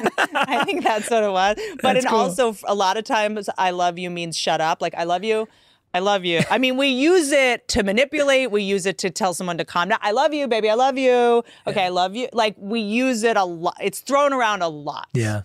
I 0.34 0.64
think 0.64 0.82
that's 0.84 1.10
what 1.10 1.22
it 1.22 1.30
was. 1.30 1.56
But 1.82 1.96
and 1.96 2.06
cool. 2.06 2.18
also 2.18 2.56
a 2.64 2.74
lot 2.74 2.96
of 2.96 3.04
times 3.04 3.48
I 3.58 3.70
love 3.70 3.98
you 3.98 4.10
means 4.10 4.36
shut 4.36 4.60
up. 4.60 4.80
Like 4.82 4.94
I 4.94 5.04
love 5.04 5.24
you. 5.24 5.48
I 5.94 6.00
love 6.00 6.24
you. 6.24 6.42
I 6.50 6.58
mean, 6.58 6.76
we 6.76 6.88
use 6.88 7.32
it 7.32 7.66
to 7.68 7.82
manipulate. 7.82 8.50
We 8.50 8.62
use 8.62 8.84
it 8.84 8.98
to 8.98 9.10
tell 9.10 9.32
someone 9.32 9.56
to 9.58 9.64
calm 9.64 9.88
down. 9.88 9.98
I 10.02 10.10
love 10.10 10.34
you, 10.34 10.46
baby. 10.46 10.68
I 10.68 10.74
love 10.74 10.98
you. 10.98 11.42
Okay, 11.66 11.84
I 11.84 11.88
love 11.88 12.14
you. 12.14 12.28
Like 12.32 12.56
we 12.58 12.80
use 12.80 13.22
it 13.22 13.36
a 13.36 13.44
lot. 13.44 13.76
It's 13.80 14.00
thrown 14.00 14.32
around 14.32 14.62
a 14.62 14.68
lot. 14.68 15.08
yeah. 15.14 15.42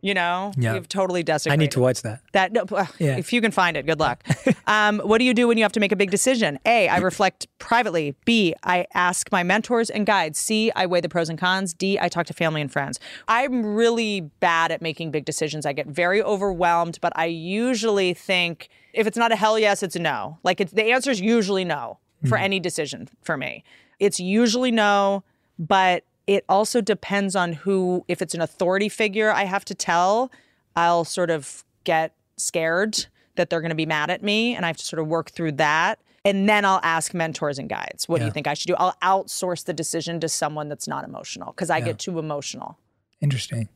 You 0.00 0.14
know, 0.14 0.52
Yeah. 0.56 0.74
we've 0.74 0.88
totally 0.88 1.24
I 1.48 1.56
need 1.56 1.70
to 1.72 1.80
watch 1.80 2.02
that. 2.02 2.20
That 2.32 2.52
no, 2.52 2.64
Yeah. 2.98 3.16
if 3.16 3.32
you 3.32 3.40
can 3.40 3.50
find 3.50 3.76
it, 3.76 3.86
good 3.86 3.98
luck. 3.98 4.22
um, 4.66 5.00
what 5.00 5.18
do 5.18 5.24
you 5.24 5.34
do 5.34 5.48
when 5.48 5.58
you 5.58 5.64
have 5.64 5.72
to 5.72 5.80
make 5.80 5.92
a 5.92 5.96
big 5.96 6.10
decision? 6.10 6.58
A, 6.66 6.88
I 6.88 6.98
reflect 6.98 7.46
privately. 7.58 8.14
B, 8.24 8.54
I 8.62 8.86
ask 8.94 9.30
my 9.32 9.42
mentors 9.42 9.90
and 9.90 10.06
guides. 10.06 10.38
C, 10.38 10.70
I 10.76 10.86
weigh 10.86 11.00
the 11.00 11.08
pros 11.08 11.28
and 11.28 11.38
cons. 11.38 11.74
D, 11.74 11.98
I 12.00 12.08
talk 12.08 12.26
to 12.26 12.32
family 12.34 12.60
and 12.60 12.70
friends. 12.72 13.00
I'm 13.28 13.64
really 13.64 14.20
bad 14.20 14.70
at 14.70 14.80
making 14.82 15.10
big 15.10 15.24
decisions. 15.24 15.66
I 15.66 15.72
get 15.72 15.86
very 15.86 16.22
overwhelmed, 16.22 16.98
but 17.00 17.12
I 17.16 17.26
usually 17.26 18.14
think 18.14 18.68
if 18.92 19.06
it's 19.06 19.16
not 19.16 19.32
a 19.32 19.36
hell 19.36 19.58
yes, 19.58 19.82
it's 19.82 19.96
a 19.96 19.98
no. 20.00 20.38
Like 20.42 20.60
it's 20.60 20.72
the 20.72 20.84
answer 20.92 21.10
is 21.10 21.20
usually 21.20 21.64
no 21.64 21.98
for 22.28 22.38
any 22.38 22.58
decision 22.60 23.08
for 23.22 23.36
me. 23.36 23.62
It's 23.98 24.18
usually 24.20 24.70
no, 24.70 25.22
but 25.58 26.04
it 26.26 26.44
also 26.48 26.80
depends 26.80 27.36
on 27.36 27.52
who 27.52 28.04
if 28.08 28.20
it's 28.20 28.34
an 28.34 28.40
authority 28.40 28.88
figure 28.88 29.30
I 29.30 29.44
have 29.44 29.64
to 29.66 29.74
tell, 29.74 30.30
I'll 30.74 31.04
sort 31.04 31.30
of 31.30 31.64
get 31.84 32.14
scared 32.36 33.06
that 33.36 33.50
they're 33.50 33.60
going 33.60 33.70
to 33.70 33.76
be 33.76 33.86
mad 33.86 34.10
at 34.10 34.22
me 34.22 34.54
and 34.54 34.64
I 34.64 34.68
have 34.68 34.76
to 34.78 34.84
sort 34.84 35.00
of 35.00 35.06
work 35.06 35.30
through 35.30 35.52
that. 35.52 36.00
And 36.24 36.48
then 36.48 36.64
I'll 36.64 36.80
ask 36.82 37.14
mentors 37.14 37.58
and 37.58 37.68
guides, 37.68 38.08
what 38.08 38.18
do 38.18 38.24
you 38.24 38.32
think 38.32 38.48
I 38.48 38.54
should 38.54 38.66
do? 38.66 38.74
I'll 38.74 38.96
outsource 39.00 39.64
the 39.64 39.72
decision 39.72 40.18
to 40.20 40.28
someone 40.28 40.68
that's 40.68 40.88
not 40.88 41.04
emotional 41.04 41.52
because 41.52 41.70
I 41.70 41.80
get 41.80 42.00
too 42.00 42.18
emotional. 42.18 42.78
Interesting. 43.20 43.68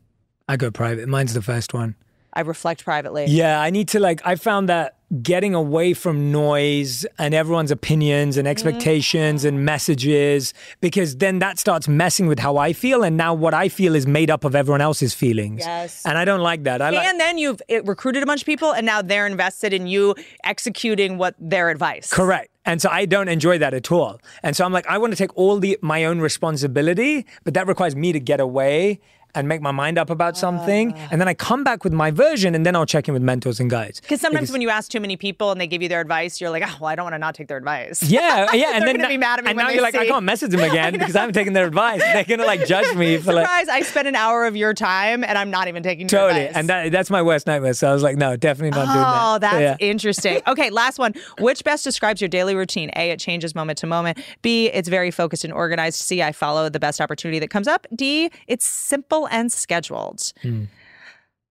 I 0.48 0.56
go 0.56 0.72
private. 0.72 1.08
Mine's 1.08 1.32
the 1.32 1.42
first 1.42 1.72
one. 1.72 1.94
I 2.32 2.42
reflect 2.42 2.84
privately. 2.84 3.26
Yeah, 3.26 3.60
I 3.60 3.70
need 3.70 3.88
to 3.88 4.00
like. 4.00 4.20
I 4.24 4.36
found 4.36 4.68
that 4.68 4.96
getting 5.22 5.56
away 5.56 5.92
from 5.92 6.30
noise 6.30 7.04
and 7.18 7.34
everyone's 7.34 7.72
opinions 7.72 8.36
and 8.36 8.46
mm-hmm. 8.46 8.52
expectations 8.52 9.44
and 9.44 9.64
messages, 9.64 10.54
because 10.80 11.16
then 11.16 11.40
that 11.40 11.58
starts 11.58 11.88
messing 11.88 12.28
with 12.28 12.38
how 12.38 12.56
I 12.56 12.72
feel, 12.72 13.02
and 13.02 13.16
now 13.16 13.34
what 13.34 13.52
I 13.54 13.68
feel 13.68 13.96
is 13.96 14.06
made 14.06 14.30
up 14.30 14.44
of 14.44 14.54
everyone 14.54 14.80
else's 14.80 15.12
feelings. 15.12 15.60
Yes. 15.60 16.06
and 16.06 16.16
I 16.16 16.24
don't 16.24 16.40
like 16.40 16.64
that. 16.64 16.80
I 16.80 16.90
like. 16.90 17.06
and 17.06 17.18
then 17.18 17.38
you've 17.38 17.60
it, 17.68 17.86
recruited 17.86 18.22
a 18.22 18.26
bunch 18.26 18.42
of 18.42 18.46
people 18.46 18.72
and 18.72 18.86
now 18.86 19.02
they're 19.02 19.26
invested 19.26 19.72
in 19.72 19.86
you 19.86 20.14
executing 20.44 21.18
what 21.18 21.34
their 21.38 21.70
advice. 21.70 22.12
Correct. 22.12 22.50
And 22.64 22.80
so 22.80 22.88
I 22.90 23.06
don't 23.06 23.28
enjoy 23.28 23.58
that 23.58 23.74
at 23.74 23.90
all. 23.90 24.20
And 24.42 24.54
so 24.54 24.64
I'm 24.64 24.72
like, 24.72 24.86
I 24.86 24.98
want 24.98 25.12
to 25.12 25.16
take 25.16 25.36
all 25.36 25.58
the 25.58 25.78
my 25.82 26.04
own 26.04 26.20
responsibility, 26.20 27.26
but 27.44 27.54
that 27.54 27.66
requires 27.66 27.96
me 27.96 28.12
to 28.12 28.20
get 28.20 28.38
away 28.38 29.00
and 29.34 29.48
make 29.48 29.60
my 29.60 29.70
mind 29.70 29.98
up 29.98 30.10
about 30.10 30.36
something. 30.36 30.92
Ah. 30.96 31.08
And 31.10 31.20
then 31.20 31.28
I 31.28 31.34
come 31.34 31.64
back 31.64 31.84
with 31.84 31.92
my 31.92 32.10
version 32.10 32.54
and 32.54 32.64
then 32.64 32.76
I'll 32.76 32.86
check 32.86 33.08
in 33.08 33.14
with 33.14 33.22
mentors 33.22 33.60
and 33.60 33.70
guides. 33.70 34.00
Because 34.00 34.20
sometimes 34.20 34.52
when 34.52 34.60
you 34.60 34.70
ask 34.70 34.90
too 34.90 35.00
many 35.00 35.16
people 35.16 35.50
and 35.50 35.60
they 35.60 35.66
give 35.66 35.82
you 35.82 35.88
their 35.88 36.00
advice, 36.00 36.40
you're 36.40 36.50
like, 36.50 36.62
oh, 36.66 36.76
well, 36.80 36.88
I 36.88 36.94
don't 36.94 37.04
want 37.04 37.14
to 37.14 37.18
not 37.18 37.34
take 37.34 37.48
their 37.48 37.56
advice. 37.56 38.02
Yeah, 38.02 38.52
yeah, 38.52 38.70
and 38.74 38.86
then 38.86 38.96
gonna 38.96 39.08
be 39.08 39.16
mad 39.16 39.38
at 39.38 39.44
me 39.44 39.50
and 39.50 39.58
now 39.58 39.70
you're 39.70 39.82
like, 39.82 39.94
I 39.94 40.06
can't 40.06 40.24
message 40.24 40.50
them 40.50 40.60
again 40.60 40.92
because 40.98 41.16
I 41.16 41.20
haven't 41.20 41.34
taken 41.34 41.52
their 41.52 41.66
advice. 41.66 42.00
They're 42.00 42.24
gonna 42.24 42.46
like 42.46 42.66
judge 42.66 42.94
me 42.96 43.18
for 43.18 43.32
like 43.32 43.44
Surprise! 43.44 43.68
I 43.68 43.82
spent 43.82 44.08
an 44.08 44.16
hour 44.16 44.46
of 44.46 44.56
your 44.56 44.74
time 44.74 45.24
and 45.24 45.36
I'm 45.36 45.50
not 45.50 45.68
even 45.68 45.82
taking 45.82 46.02
your 46.02 46.08
totally, 46.08 46.42
advice. 46.42 46.56
and 46.56 46.68
that, 46.68 46.92
that's 46.92 47.10
my 47.10 47.22
worst 47.22 47.46
nightmare. 47.46 47.74
So 47.74 47.88
I 47.88 47.92
was 47.92 48.02
like, 48.02 48.16
no, 48.16 48.36
definitely 48.36 48.70
not 48.70 48.86
doing 48.86 49.04
that. 49.04 49.22
Oh, 49.22 49.38
that's 49.38 49.60
yeah. 49.60 49.76
interesting. 49.86 50.40
Okay, 50.50 50.70
last 50.70 50.98
one. 50.98 51.14
Which 51.38 51.62
best 51.62 51.84
describes 51.84 52.20
your 52.20 52.26
daily 52.28 52.56
routine? 52.56 52.90
A, 52.96 53.10
it 53.10 53.20
changes 53.20 53.54
moment 53.54 53.78
to 53.78 53.86
moment. 53.86 54.18
B, 54.42 54.66
it's 54.66 54.88
very 54.88 55.10
focused 55.12 55.44
and 55.44 55.52
organized. 55.52 56.00
C, 56.00 56.22
I 56.22 56.32
follow 56.32 56.68
the 56.68 56.80
best 56.80 57.00
opportunity 57.00 57.38
that 57.38 57.50
comes 57.50 57.68
up. 57.68 57.86
D, 57.94 58.30
it's 58.48 58.66
simple 58.66 59.19
and 59.28 59.50
scheduled. 59.52 60.32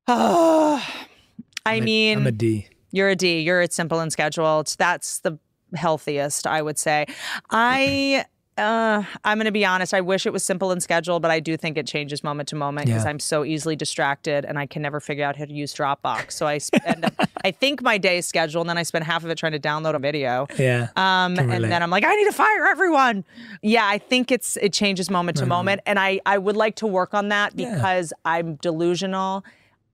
Oh, 0.08 0.86
I 1.66 1.80
mean, 1.82 2.18
Hmm. 2.18 2.22
I'm 2.24 2.28
a 2.28 2.32
D. 2.32 2.68
you're 2.92 3.10
a 3.10 3.16
D. 3.16 3.42
You're 3.42 3.62
it's 3.62 3.76
simple 3.76 4.00
and 4.00 4.12
scheduled. 4.12 4.76
That's 4.78 5.20
the 5.20 5.38
healthiest, 5.76 6.48
I 6.48 6.62
would 6.62 6.78
say. 6.80 7.06
I. 7.50 8.26
Uh, 8.60 9.03
I'm 9.24 9.38
going 9.38 9.45
to 9.45 9.51
be 9.51 9.66
honest. 9.66 9.93
I 9.93 10.01
wish 10.01 10.26
it 10.26 10.34
was 10.34 10.43
simple 10.43 10.72
and 10.72 10.84
scheduled, 10.84 11.22
but 11.22 11.32
I 11.32 11.39
do 11.39 11.55
think 11.57 11.78
it 11.78 11.88
changes 11.88 12.24
moment 12.24 12.49
to 12.49 12.55
moment 12.55 12.88
because 12.88 13.03
Yeah. 13.05 13.10
I'm 13.10 13.20
so 13.20 13.45
easily 13.45 13.76
distracted 13.76 14.43
and 14.45 14.60
I 14.60 14.66
can 14.66 14.82
never 14.82 14.99
figure 14.99 15.24
out 15.26 15.36
how 15.38 15.45
to 15.45 15.53
use 15.53 15.74
Dropbox. 15.74 16.34
So 16.34 16.45
I 16.45 16.57
sp- 16.60 16.84
end 16.86 17.05
up, 17.05 17.14
I 17.45 17.51
think 17.51 17.82
my 17.82 17.97
day 17.97 18.18
is 18.18 18.26
scheduled, 18.26 18.64
and 18.66 18.70
then 18.70 18.78
I 18.78 18.84
spend 18.84 19.05
half 19.05 19.24
of 19.24 19.30
it 19.30 19.38
trying 19.38 19.53
to 19.53 19.60
download 19.60 19.95
a 19.95 19.99
video. 19.99 20.47
Yeah. 20.57 20.89
Um, 20.95 21.38
and 21.39 21.49
relate. 21.49 21.70
then 21.70 21.82
I'm 21.82 21.89
like, 21.89 22.03
I 22.05 22.14
need 22.16 22.26
to 22.26 22.32
fire 22.34 22.66
everyone. 22.66 23.24
Yeah, 23.62 23.88
I 23.88 23.97
think 23.97 24.32
it's 24.32 24.57
it 24.57 24.74
changes 24.74 25.10
moment 25.10 25.38
to 25.38 25.45
moment, 25.45 25.82
and 25.86 25.97
I 25.97 26.20
I 26.26 26.38
would 26.38 26.57
like 26.57 26.76
to 26.78 26.88
work 26.88 27.14
on 27.14 27.30
that 27.30 27.55
because 27.55 28.12
I'm 28.26 28.55
delusional. 28.55 29.45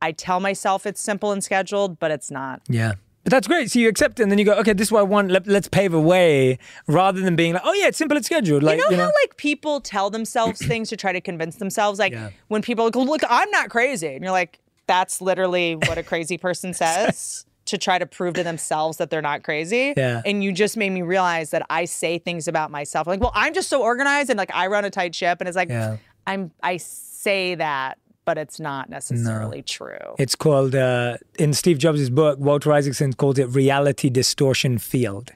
I 0.02 0.12
tell 0.12 0.40
myself 0.40 0.86
it's 0.86 1.00
simple 1.02 1.32
and 1.32 1.44
scheduled, 1.44 2.00
but 2.00 2.12
it's 2.12 2.30
not. 2.32 2.62
Yeah. 2.68 2.94
But 3.26 3.32
that's 3.32 3.48
great. 3.48 3.70
So 3.72 3.80
you 3.80 3.90
accept 3.90 4.20
it 4.20 4.24
and 4.24 4.32
then 4.32 4.38
you 4.40 4.46
go, 4.46 4.54
okay, 4.60 4.72
this 4.74 4.88
is 4.88 4.92
what 4.92 5.00
I 5.00 5.04
want. 5.04 5.32
Let, 5.32 5.46
let's 5.48 5.68
pave 5.68 5.94
a 5.96 6.00
way 6.00 6.58
rather 6.88 7.20
than 7.20 7.36
being 7.36 7.54
like, 7.54 7.64
oh, 7.66 7.74
yeah, 7.74 7.88
it's 7.88 7.98
simple, 7.98 8.16
it's 8.18 8.28
scheduled. 8.28 8.62
Like, 8.64 8.80
you 8.80 8.90
know 8.92 8.98
how 8.98 9.12
like 9.24 9.36
people 9.36 9.82
tell 9.82 10.10
themselves 10.12 10.60
things 10.66 10.90
to 10.90 10.96
try 10.96 11.12
to 11.12 11.20
convince 11.20 11.56
themselves? 11.58 11.98
Like 12.00 12.14
Yeah. 12.14 12.30
when 12.50 12.62
people 12.62 12.90
go, 12.92 13.02
look, 13.02 13.22
I'm 13.28 13.50
not 13.50 13.70
crazy. 13.70 14.14
And 14.14 14.22
you're 14.24 14.32
like, 14.32 14.60
that's 14.88 15.22
literally 15.22 15.74
what 15.76 15.98
a 15.98 16.04
crazy 16.04 16.38
person 16.38 16.72
says 16.84 17.46
to 17.66 17.80
try 17.80 17.98
to 17.98 18.06
prove 18.06 18.36
to 18.36 18.44
themselves 18.44 18.98
that 18.98 19.10
they're 19.10 19.24
not 19.24 19.42
crazy. 19.42 19.96
Yeah. 19.98 20.22
And 20.24 20.44
you 20.44 20.52
just 20.52 20.78
made 20.78 20.92
me 20.92 21.02
realize 21.02 21.50
that 21.50 21.66
I 21.68 21.86
say 21.86 22.20
things 22.20 22.48
about 22.48 22.70
myself. 22.70 23.08
Like, 23.08 23.20
well, 23.22 23.32
I'm 23.34 23.56
just 23.56 23.70
so 23.70 23.82
organized 23.82 24.30
and 24.30 24.38
like 24.38 24.52
I 24.54 24.68
run 24.68 24.86
a 24.86 24.92
tight 24.92 25.16
ship. 25.16 25.40
And 25.42 25.48
it's 25.48 25.56
like, 25.56 25.70
Yeah. 25.70 25.98
I'm 26.28 26.52
I 26.62 26.78
say 26.78 27.56
that, 27.56 27.98
but 28.26 28.38
it's 28.38 28.60
not 28.60 28.90
necessarily 28.90 29.62
true. 29.62 30.16
It's 30.18 30.36
called, 30.36 30.76
uh, 30.76 31.18
in 31.40 31.54
Steve 31.54 31.78
Jobs' 31.78 32.10
book, 32.10 32.40
Walter 32.40 32.74
Isaacson 32.74 33.14
calls 33.14 33.38
it 33.38 33.46
reality 33.50 34.10
distortion 34.10 34.78
field. 34.80 35.32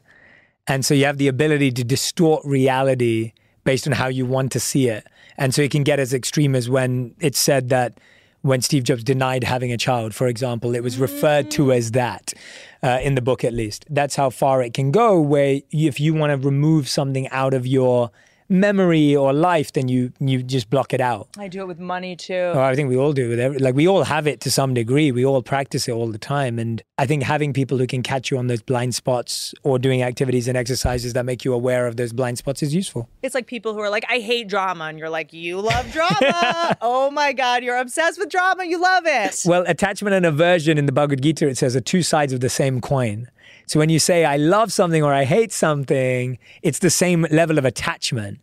And 0.68 0.84
so 0.84 0.94
you 0.94 1.06
have 1.06 1.18
the 1.18 1.28
ability 1.28 1.72
to 1.72 1.84
distort 1.84 2.44
reality 2.46 3.34
based 3.64 3.88
on 3.88 3.94
how 3.94 4.08
you 4.08 4.26
want 4.26 4.52
to 4.52 4.60
see 4.60 4.88
it. 4.88 5.06
And 5.38 5.54
so 5.54 5.62
it 5.62 5.72
can 5.72 5.84
get 5.84 6.00
as 6.00 6.14
extreme 6.14 6.56
as 6.56 6.70
when 6.70 7.16
it's 7.20 7.40
said 7.40 7.70
that 7.70 8.00
when 8.42 8.62
Steve 8.62 8.84
Jobs 8.84 9.04
denied 9.04 9.44
having 9.44 9.72
a 9.72 9.78
child, 9.78 10.16
for 10.16 10.28
example, 10.28 10.76
it 10.76 10.82
was 10.82 10.98
referred 10.98 11.52
to 11.52 11.72
as 11.72 11.92
that 11.92 12.34
uh, 12.82 13.00
in 13.02 13.16
the 13.16 13.22
book, 13.22 13.44
at 13.44 13.54
least. 13.54 13.86
That's 13.90 14.16
how 14.16 14.30
far 14.30 14.62
it 14.62 14.74
can 14.74 14.92
go, 14.92 15.20
where 15.20 15.62
if 15.72 16.00
you 16.00 16.14
want 16.14 16.32
to 16.32 16.48
remove 16.48 16.88
something 16.88 17.28
out 17.30 17.54
of 17.54 17.68
your 17.68 18.12
memory 18.50 19.16
or 19.16 19.32
life, 19.32 19.74
then 19.74 19.88
you 19.88 20.12
you 20.20 20.44
just 20.44 20.70
block 20.70 20.94
it 20.94 21.02
out. 21.02 21.30
I 21.38 21.48
do 21.48 21.62
it 21.62 21.68
with 21.68 21.80
money 21.80 22.16
too. 22.16 22.52
Or 22.56 22.62
I 22.62 22.76
think 22.76 22.90
we 22.90 22.98
all 22.98 23.14
do 23.14 23.30
with 23.30 23.40
every, 23.40 23.60
like 23.60 23.76
we 23.76 23.88
all 23.88 24.04
have 24.04 24.28
it 24.28 24.42
to 24.42 24.52
some 24.52 24.74
degree. 24.74 25.12
We 25.12 25.26
all 25.26 25.42
practice 25.42 25.88
it 25.88 25.92
all 25.92 26.12
the 26.12 26.18
time, 26.18 26.60
and 26.60 26.82
I 26.98 27.06
think 27.06 27.24
having 27.24 27.54
people 27.54 27.78
who 27.78 27.88
can 27.88 28.04
catch 28.04 28.30
you 28.32 28.38
on 28.38 28.48
those 28.48 28.62
blind 28.62 28.94
spots 28.96 29.54
or 29.64 29.80
doing 29.80 30.02
activities 30.04 30.48
and 30.48 30.58
exercises 30.58 31.14
that 31.14 31.26
make 31.26 31.46
you 31.46 31.54
aware 31.54 31.88
of 31.88 31.96
those 31.96 32.12
blind 32.12 32.38
spots 32.38 32.62
is 32.62 32.76
useful. 32.76 33.08
It's 33.22 33.36
like 33.36 33.48
people 33.48 33.74
who 33.74 33.80
are 33.80 33.90
like, 33.90 34.04
I 34.10 34.20
hate 34.20 34.50
drama. 34.50 34.86
And 34.86 35.00
you're 35.00 35.10
like, 35.10 35.32
you 35.32 35.62
love 35.62 35.92
drama. 35.94 36.78
oh 36.82 37.10
my 37.12 37.32
God, 37.32 37.64
you're 37.64 37.78
obsessed 37.78 38.20
with 38.20 38.30
drama. 38.30 38.66
You 38.66 38.82
love 38.82 39.04
it. 39.06 39.44
Well, 39.46 39.64
attachment 39.68 40.14
and 40.16 40.26
aversion 40.26 40.78
in 40.78 40.88
the 40.88 40.92
Bhagavad 40.92 41.22
Gita 41.22 41.48
it 41.48 41.58
says 41.58 41.76
are 41.76 41.82
two 41.82 42.04
sides 42.04 42.34
of 42.34 42.42
the 42.42 42.50
same 42.50 42.82
coin. 42.82 43.30
So 43.70 43.78
when 43.78 43.90
you 43.90 44.00
say 44.00 44.26
I 44.26 44.38
love 44.38 44.74
something 44.74 45.04
or 45.04 45.14
I 45.14 45.26
hate 45.26 45.52
something, 45.52 46.40
it's 46.64 46.80
the 46.80 46.90
same 46.90 47.28
level 47.30 47.60
of 47.60 47.66
attachment. 47.66 48.40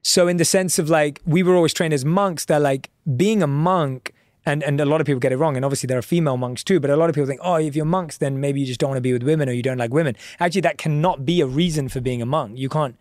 So 0.00 0.26
in 0.26 0.38
the 0.38 0.44
sense 0.46 0.78
of 0.78 0.88
like 0.88 1.20
we 1.26 1.42
were 1.42 1.54
always 1.54 1.74
trained 1.74 1.92
as 1.92 2.02
monks 2.02 2.46
that 2.46 2.62
like 2.62 2.88
being 3.14 3.42
a 3.42 3.46
monk 3.46 4.14
and, 4.46 4.62
and 4.62 4.80
a 4.80 4.86
lot 4.86 5.02
of 5.02 5.06
people 5.06 5.20
get 5.20 5.32
it 5.32 5.36
wrong. 5.36 5.54
And 5.54 5.66
obviously 5.66 5.86
there 5.86 5.98
are 5.98 6.02
female 6.02 6.38
monks 6.38 6.64
too, 6.64 6.80
but 6.80 6.88
a 6.88 6.96
lot 6.96 7.10
of 7.10 7.14
people 7.14 7.26
think, 7.26 7.42
oh, 7.44 7.56
if 7.56 7.76
you're 7.76 7.84
monks, 7.84 8.16
then 8.16 8.40
maybe 8.40 8.58
you 8.58 8.64
just 8.64 8.80
don't 8.80 8.88
want 8.88 8.96
to 8.96 9.02
be 9.02 9.12
with 9.12 9.22
women 9.22 9.50
or 9.50 9.52
you 9.52 9.62
don't 9.62 9.76
like 9.76 9.92
women. 9.92 10.16
Actually, 10.38 10.62
that 10.62 10.78
cannot 10.78 11.26
be 11.26 11.42
a 11.42 11.46
reason 11.46 11.90
for 11.90 12.00
being 12.00 12.22
a 12.22 12.26
monk. 12.26 12.56
You 12.56 12.70
can't 12.70 12.96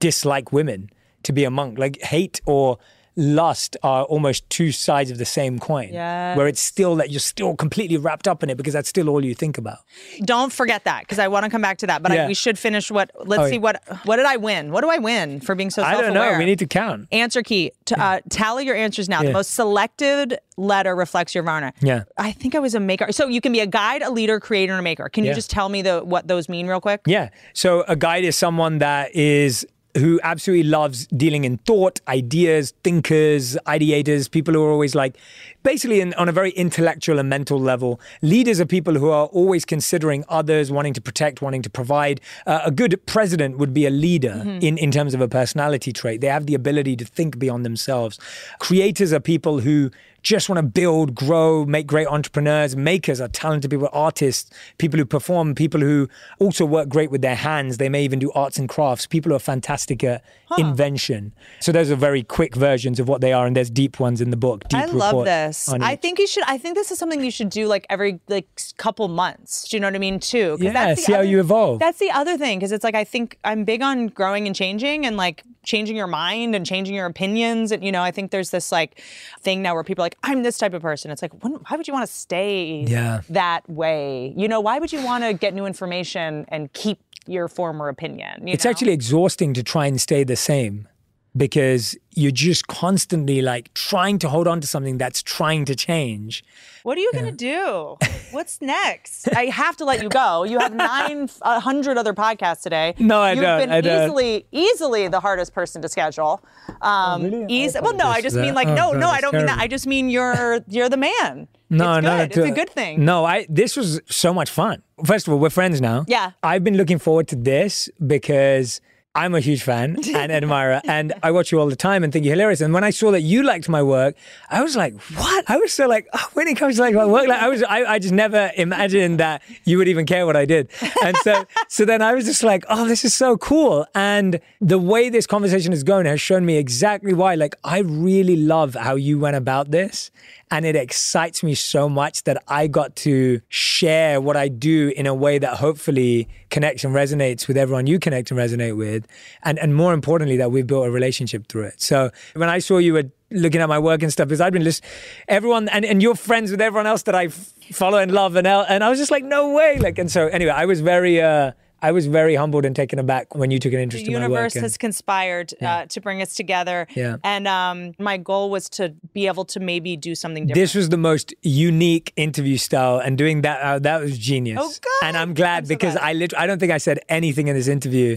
dislike 0.00 0.52
women 0.52 0.90
to 1.22 1.32
be 1.32 1.44
a 1.44 1.50
monk. 1.50 1.78
Like 1.78 1.98
hate 2.02 2.42
or 2.44 2.76
lust 3.16 3.76
are 3.82 4.04
almost 4.04 4.48
two 4.48 4.72
sides 4.72 5.10
of 5.10 5.18
the 5.18 5.24
same 5.24 5.58
coin. 5.58 5.92
Where 5.92 6.46
it's 6.46 6.60
still 6.62 6.96
that 6.96 7.10
you're 7.10 7.20
still 7.20 7.54
completely 7.56 7.96
wrapped 7.96 8.26
up 8.26 8.42
in 8.42 8.50
it 8.50 8.56
because 8.56 8.72
that's 8.72 8.88
still 8.88 9.08
all 9.08 9.24
you 9.24 9.34
think 9.34 9.58
about. 9.58 9.78
Don't 10.24 10.52
forget 10.52 10.84
that 10.84 11.00
because 11.00 11.18
I 11.18 11.28
want 11.28 11.44
to 11.44 11.50
come 11.50 11.62
back 11.62 11.78
to 11.78 11.86
that. 11.88 12.02
But 12.02 12.12
I, 12.12 12.26
we 12.26 12.34
should 12.34 12.58
finish 12.58 12.90
what, 12.90 13.10
let's 13.26 13.42
Oh, 13.42 13.48
see 13.50 13.58
what, 13.58 13.82
what 14.04 14.16
did 14.16 14.26
I 14.26 14.36
win? 14.36 14.72
What 14.72 14.82
do 14.82 14.88
I 14.88 14.98
win 14.98 15.40
for 15.40 15.54
being 15.54 15.70
so 15.70 15.82
I 15.82 16.00
don't 16.00 16.14
know. 16.14 16.38
We 16.38 16.44
need 16.44 16.60
to 16.60 16.66
count. 16.66 17.08
Answer 17.12 17.42
key. 17.42 17.72
To, 17.86 18.00
uh, 18.00 18.20
tally 18.30 18.64
your 18.64 18.76
answers 18.76 19.08
now. 19.08 19.20
Yeah. 19.20 19.28
The 19.28 19.32
most 19.34 19.54
selected 19.54 20.38
letter 20.56 20.94
reflects 20.94 21.34
your 21.34 21.44
Varna. 21.44 21.72
Yeah. 21.80 22.04
I 22.16 22.32
think 22.32 22.54
I 22.54 22.60
was 22.60 22.74
a 22.74 22.80
maker. 22.80 23.10
So 23.12 23.26
you 23.26 23.40
can 23.40 23.52
be 23.52 23.60
a 23.60 23.66
guide, 23.66 24.02
a 24.02 24.10
leader, 24.10 24.38
creator, 24.40 24.72
and 24.72 24.80
a 24.80 24.82
maker. 24.82 25.08
Can 25.08 25.24
you 25.24 25.34
just 25.34 25.50
tell 25.50 25.68
me 25.68 25.82
the 25.82 26.00
what 26.00 26.28
those 26.28 26.48
mean 26.48 26.66
real 26.66 26.80
quick? 26.80 27.00
Yeah. 27.06 27.30
So 27.52 27.82
a 27.88 27.96
guide 27.96 28.24
is 28.24 28.36
someone 28.36 28.78
that 28.78 29.14
is 29.14 29.66
who 29.96 30.18
absolutely 30.22 30.68
loves 30.68 31.06
dealing 31.08 31.44
in 31.44 31.58
thought, 31.58 32.00
ideas, 32.08 32.72
thinkers, 32.82 33.58
ideators, 33.66 34.30
people 34.30 34.54
who 34.54 34.62
are 34.62 34.70
always 34.70 34.94
like 34.94 35.16
basically 35.62 36.00
in, 36.00 36.14
on 36.14 36.28
a 36.28 36.32
very 36.32 36.50
intellectual 36.52 37.18
and 37.18 37.28
mental 37.28 37.60
level. 37.60 38.00
Leaders 38.22 38.60
are 38.60 38.66
people 38.66 38.94
who 38.94 39.10
are 39.10 39.26
always 39.26 39.64
considering 39.64 40.24
others, 40.28 40.72
wanting 40.72 40.94
to 40.94 41.00
protect, 41.00 41.42
wanting 41.42 41.62
to 41.62 41.70
provide. 41.70 42.20
Uh, 42.46 42.60
a 42.64 42.70
good 42.70 43.00
president 43.06 43.58
would 43.58 43.74
be 43.74 43.86
a 43.86 43.90
leader 43.90 44.42
in, 44.60 44.78
in 44.78 44.90
terms 44.90 45.14
of 45.14 45.20
a 45.20 45.28
personality 45.28 45.92
trait. 45.92 46.20
They 46.20 46.28
have 46.28 46.46
the 46.46 46.54
ability 46.54 46.96
to 46.96 47.04
think 47.04 47.38
beyond 47.38 47.64
themselves. 47.64 48.18
Creators 48.58 49.12
are 49.12 49.20
people 49.20 49.60
who 49.60 49.90
just 50.22 50.48
want 50.48 50.58
to 50.58 50.62
build, 50.62 51.14
grow, 51.14 51.64
make 51.64 51.86
great 51.86 52.06
entrepreneurs. 52.06 52.76
Makers 52.76 53.20
are 53.20 53.28
talented 53.28 53.70
people, 53.70 53.88
artists, 53.92 54.50
people 54.78 54.98
who 54.98 55.04
perform, 55.04 55.54
people 55.54 55.80
who 55.80 56.08
also 56.38 56.64
work 56.64 56.88
great 56.88 57.10
with 57.10 57.22
their 57.22 57.34
hands. 57.34 57.78
They 57.78 57.88
may 57.88 58.04
even 58.04 58.18
do 58.18 58.30
arts 58.32 58.58
and 58.58 58.68
crafts. 58.68 59.06
People 59.06 59.30
who 59.30 59.36
are 59.36 59.40
fantastic 59.40 60.04
at 60.04 60.24
invention. 60.58 61.32
So 61.60 61.72
those 61.72 61.90
are 61.90 61.96
very 61.96 62.22
quick 62.22 62.54
versions 62.54 63.00
of 63.00 63.08
what 63.08 63.20
they 63.20 63.32
are, 63.32 63.46
and 63.46 63.56
there's 63.56 63.70
deep 63.70 63.98
ones 63.98 64.20
in 64.20 64.30
the 64.30 64.36
book. 64.36 64.68
Deep 64.68 64.80
I 64.80 64.84
love 64.86 65.24
this. 65.24 65.68
I 65.68 65.96
think 65.96 66.18
you 66.18 66.26
should. 66.26 66.44
I 66.46 66.58
think 66.58 66.76
this 66.76 66.90
is 66.90 66.98
something 66.98 67.24
you 67.24 67.30
should 67.30 67.50
do 67.50 67.66
like 67.66 67.86
every 67.90 68.20
like 68.28 68.46
couple 68.76 69.08
months. 69.08 69.68
Do 69.68 69.76
you 69.76 69.80
know 69.80 69.88
what 69.88 69.94
I 69.94 69.98
mean? 69.98 70.20
Too. 70.20 70.56
Yeah, 70.60 70.72
that's 70.72 71.00
the 71.00 71.06
see 71.06 71.12
how 71.12 71.20
you 71.20 71.40
evolve. 71.40 71.78
That's 71.78 71.98
the 71.98 72.10
other 72.10 72.36
thing 72.36 72.58
because 72.58 72.72
it's 72.72 72.84
like 72.84 72.94
I 72.94 73.04
think 73.04 73.38
I'm 73.44 73.64
big 73.64 73.82
on 73.82 74.08
growing 74.08 74.46
and 74.46 74.54
changing 74.54 75.06
and 75.06 75.16
like 75.16 75.42
changing 75.64 75.96
your 75.96 76.06
mind 76.06 76.54
and 76.54 76.66
changing 76.66 76.94
your 76.94 77.06
opinions. 77.06 77.72
And 77.72 77.84
you 77.84 77.92
know, 77.92 78.02
I 78.02 78.10
think 78.10 78.30
there's 78.30 78.50
this 78.50 78.72
like 78.72 79.00
thing 79.40 79.62
now 79.62 79.74
where 79.74 79.84
people 79.84 80.02
are 80.02 80.06
like 80.06 80.18
I'm 80.22 80.42
this 80.42 80.58
type 80.58 80.74
of 80.74 80.82
person. 80.82 81.10
It's 81.10 81.22
like 81.22 81.32
when, 81.42 81.52
why 81.54 81.76
would 81.76 81.86
you 81.86 81.94
want 81.94 82.06
to 82.06 82.12
stay 82.12 82.84
Yeah. 82.86 83.22
that 83.30 83.68
way? 83.68 84.34
You 84.36 84.48
know, 84.48 84.60
why 84.60 84.78
would 84.78 84.92
you 84.92 85.02
want 85.04 85.24
to 85.24 85.32
get 85.32 85.54
new 85.54 85.66
information 85.66 86.44
and 86.48 86.72
keep 86.72 86.98
your 87.26 87.48
former 87.48 87.88
opinion? 87.88 88.48
It's 88.48 88.64
know? 88.64 88.70
actually 88.70 88.92
exhausting 88.92 89.54
to 89.54 89.62
try 89.62 89.86
and 89.86 90.00
stay 90.00 90.24
the 90.24 90.36
same. 90.36 90.88
Because 91.36 91.96
you're 92.14 92.30
just 92.30 92.66
constantly 92.66 93.40
like 93.40 93.72
trying 93.72 94.18
to 94.18 94.28
hold 94.28 94.46
on 94.46 94.60
to 94.60 94.66
something 94.66 94.98
that's 94.98 95.22
trying 95.22 95.64
to 95.64 95.74
change. 95.74 96.44
What 96.82 96.98
are 96.98 97.00
you 97.00 97.10
going 97.12 97.24
to 97.24 97.32
do? 97.32 97.96
What's 98.32 98.60
next? 98.60 99.28
I 99.34 99.46
have 99.46 99.76
to 99.78 99.84
let 99.84 100.02
you 100.02 100.08
go. 100.08 100.44
You 100.44 100.58
have 100.58 100.74
900 100.74 101.96
other 102.02 102.12
podcasts 102.12 102.62
today. 102.62 102.94
No, 102.98 103.20
I 103.20 103.32
You've 103.32 103.42
don't. 103.42 103.60
been 103.60 103.70
I 103.70 103.80
don't. 103.80 104.04
easily, 104.04 104.46
easily 104.52 105.08
the 105.08 105.20
hardest 105.20 105.54
person 105.54 105.80
to 105.82 105.88
schedule. 105.88 106.42
Um, 106.82 107.22
really? 107.22 107.46
Easy- 107.48 107.78
well, 107.80 107.94
no, 107.94 108.06
I 108.06 108.20
just 108.20 108.36
mean 108.36 108.54
like, 108.54 108.68
Oh, 108.68 108.74
no, 108.74 108.92
God, 108.92 109.00
no, 109.00 109.08
I 109.08 109.20
don't 109.20 109.34
mean 109.34 109.46
that. 109.46 109.58
I 109.58 109.68
just 109.68 109.86
mean 109.86 110.10
you're 110.10 110.60
you're 110.68 110.88
the 110.88 110.96
man. 110.98 111.48
No, 111.72 111.94
it's 111.94 112.04
no, 112.04 112.16
it's 112.18 112.36
a 112.36 112.50
good 112.50 112.68
thing. 112.68 113.02
No, 113.02 113.24
I. 113.24 113.46
This 113.48 113.78
was 113.78 113.98
so 114.06 114.34
much 114.34 114.50
fun. 114.50 114.82
First 115.06 115.26
of 115.26 115.32
all, 115.32 115.38
we're 115.38 115.48
friends 115.48 115.80
now. 115.80 116.04
Yeah. 116.06 116.32
I've 116.42 116.62
been 116.62 116.76
looking 116.76 116.98
forward 116.98 117.28
to 117.28 117.36
this 117.36 117.88
because 118.06 118.82
I'm 119.14 119.34
a 119.34 119.40
huge 119.40 119.62
fan 119.62 119.96
and 120.14 120.32
admirer, 120.32 120.80
and 120.84 121.12
I 121.22 121.32
watch 121.32 121.52
you 121.52 121.60
all 121.60 121.68
the 121.68 121.76
time 121.76 122.02
and 122.02 122.12
think 122.12 122.24
you're 122.24 122.34
hilarious. 122.34 122.62
And 122.62 122.72
when 122.72 122.82
I 122.82 122.90
saw 122.90 123.10
that 123.10 123.20
you 123.20 123.42
liked 123.42 123.68
my 123.68 123.82
work, 123.82 124.16
I 124.48 124.62
was 124.62 124.74
like, 124.74 124.98
"What?" 125.16 125.44
I 125.50 125.58
was 125.58 125.72
so 125.72 125.86
like, 125.86 126.08
oh, 126.14 126.28
"When 126.32 126.48
it 126.48 126.56
comes 126.56 126.76
to 126.76 126.82
like 126.82 126.94
my 126.94 127.04
work, 127.04 127.28
like 127.28 127.42
I 127.42 127.48
was, 127.48 127.62
I, 127.62 127.84
I 127.84 127.98
just 127.98 128.14
never 128.14 128.50
imagined 128.56 129.20
that 129.20 129.42
you 129.64 129.76
would 129.76 129.88
even 129.88 130.06
care 130.06 130.24
what 130.24 130.36
I 130.36 130.46
did." 130.46 130.70
And 131.04 131.14
so, 131.18 131.44
so 131.68 131.84
then 131.84 132.00
I 132.00 132.14
was 132.14 132.24
just 132.24 132.42
like, 132.42 132.64
"Oh, 132.70 132.86
this 132.88 133.04
is 133.04 133.12
so 133.12 133.36
cool." 133.36 133.86
And 133.94 134.40
the 134.62 134.78
way 134.78 135.10
this 135.10 135.26
conversation 135.26 135.74
is 135.74 135.82
going 135.82 136.06
has 136.06 136.20
shown 136.20 136.46
me 136.46 136.56
exactly 136.56 137.12
why. 137.12 137.34
Like, 137.34 137.54
I 137.64 137.80
really 137.80 138.36
love 138.36 138.74
how 138.74 138.94
you 138.94 139.18
went 139.18 139.36
about 139.36 139.70
this, 139.70 140.10
and 140.52 140.66
it 140.66 140.76
excites 140.76 141.42
me 141.42 141.54
so 141.54 141.88
much 141.88 142.24
that 142.24 142.44
I 142.46 142.66
got 142.66 142.94
to 142.96 143.40
share 143.48 144.20
what 144.20 144.36
I 144.36 144.48
do 144.48 144.92
in 144.94 145.06
a 145.06 145.14
way 145.14 145.38
that 145.38 145.56
hopefully 145.56 146.28
connects 146.50 146.84
and 146.84 146.94
resonates 146.94 147.48
with 147.48 147.56
everyone 147.56 147.86
you 147.86 147.98
connect 147.98 148.30
and 148.30 148.38
resonate 148.38 148.76
with. 148.76 149.06
And, 149.42 149.58
and 149.58 149.74
more 149.74 149.94
importantly, 149.94 150.36
that 150.36 150.52
we've 150.52 150.66
built 150.66 150.86
a 150.86 150.90
relationship 150.90 151.46
through 151.48 151.62
it. 151.68 151.80
So 151.80 152.10
when 152.34 152.50
I 152.50 152.58
saw 152.58 152.76
you 152.76 152.92
were 152.92 153.04
looking 153.30 153.62
at 153.62 153.68
my 153.70 153.78
work 153.78 154.02
and 154.02 154.12
stuff, 154.12 154.28
because 154.28 154.42
I've 154.42 154.52
been 154.52 154.62
listening, 154.62 154.90
everyone, 155.26 155.70
and, 155.70 155.86
and 155.86 156.02
you're 156.02 156.14
friends 156.14 156.50
with 156.50 156.60
everyone 156.60 156.86
else 156.86 157.04
that 157.04 157.14
I 157.14 157.28
follow 157.28 157.96
and 157.96 158.12
love. 158.12 158.36
And, 158.36 158.46
and 158.46 158.84
I 158.84 158.90
was 158.90 158.98
just 158.98 159.10
like, 159.10 159.24
no 159.24 159.54
way. 159.54 159.78
Like, 159.78 159.98
and 159.98 160.12
so 160.12 160.26
anyway, 160.26 160.52
I 160.52 160.66
was 160.66 160.82
very, 160.82 161.18
uh, 161.22 161.52
I 161.82 161.90
was 161.90 162.06
very 162.06 162.36
humbled 162.36 162.64
and 162.64 162.76
taken 162.76 163.00
aback 163.00 163.34
when 163.34 163.50
you 163.50 163.58
took 163.58 163.72
an 163.72 163.80
interest 163.80 164.06
the 164.06 164.12
in 164.12 164.20
my 164.20 164.28
work. 164.28 164.28
The 164.28 164.32
universe 164.32 164.54
has 164.54 164.78
conspired 164.78 165.52
uh, 165.60 165.86
to 165.86 166.00
bring 166.00 166.22
us 166.22 166.34
together. 166.34 166.86
Yeah. 166.94 167.16
And 167.24 167.48
um, 167.48 167.94
my 167.98 168.18
goal 168.18 168.50
was 168.50 168.68
to 168.70 168.90
be 169.12 169.26
able 169.26 169.44
to 169.46 169.58
maybe 169.58 169.96
do 169.96 170.14
something 170.14 170.46
different. 170.46 170.62
This 170.62 170.76
was 170.76 170.90
the 170.90 170.96
most 170.96 171.34
unique 171.42 172.12
interview 172.14 172.56
style, 172.56 172.98
and 172.98 173.18
doing 173.18 173.42
that 173.42 173.60
uh, 173.60 173.78
that 173.80 174.00
was 174.00 174.16
genius. 174.16 174.60
Oh, 174.62 174.72
good. 174.80 175.08
And 175.08 175.16
I'm 175.16 175.34
glad 175.34 175.58
I'm 175.58 175.64
so 175.64 175.68
because 175.74 175.94
glad. 175.94 176.04
I 176.04 176.12
literally 176.12 176.42
I 176.44 176.46
don't 176.46 176.60
think 176.60 176.70
I 176.70 176.78
said 176.78 177.00
anything 177.08 177.48
in 177.48 177.56
this 177.56 177.66
interview 177.66 178.16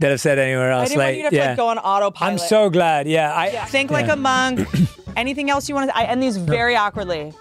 that 0.00 0.12
I've 0.12 0.20
said 0.20 0.38
anywhere 0.38 0.70
else. 0.70 0.82
I 0.82 0.88
didn't 0.88 0.98
like, 0.98 1.06
want 1.06 1.16
you 1.16 1.30
to 1.30 1.36
yeah. 1.36 1.48
like, 1.48 1.56
go 1.56 1.68
on 1.68 1.78
autopilot. 1.78 2.32
I'm 2.32 2.38
so 2.38 2.68
glad. 2.68 3.08
Yeah, 3.08 3.34
I 3.34 3.48
Think 3.66 3.90
like 3.90 4.08
a 4.08 4.16
monk. 4.16 4.68
Anything 5.16 5.48
else 5.48 5.70
you 5.70 5.74
want 5.74 5.88
to? 5.88 5.96
I 5.96 6.04
end 6.04 6.22
these 6.22 6.36
very 6.36 6.76
awkwardly. 6.76 7.32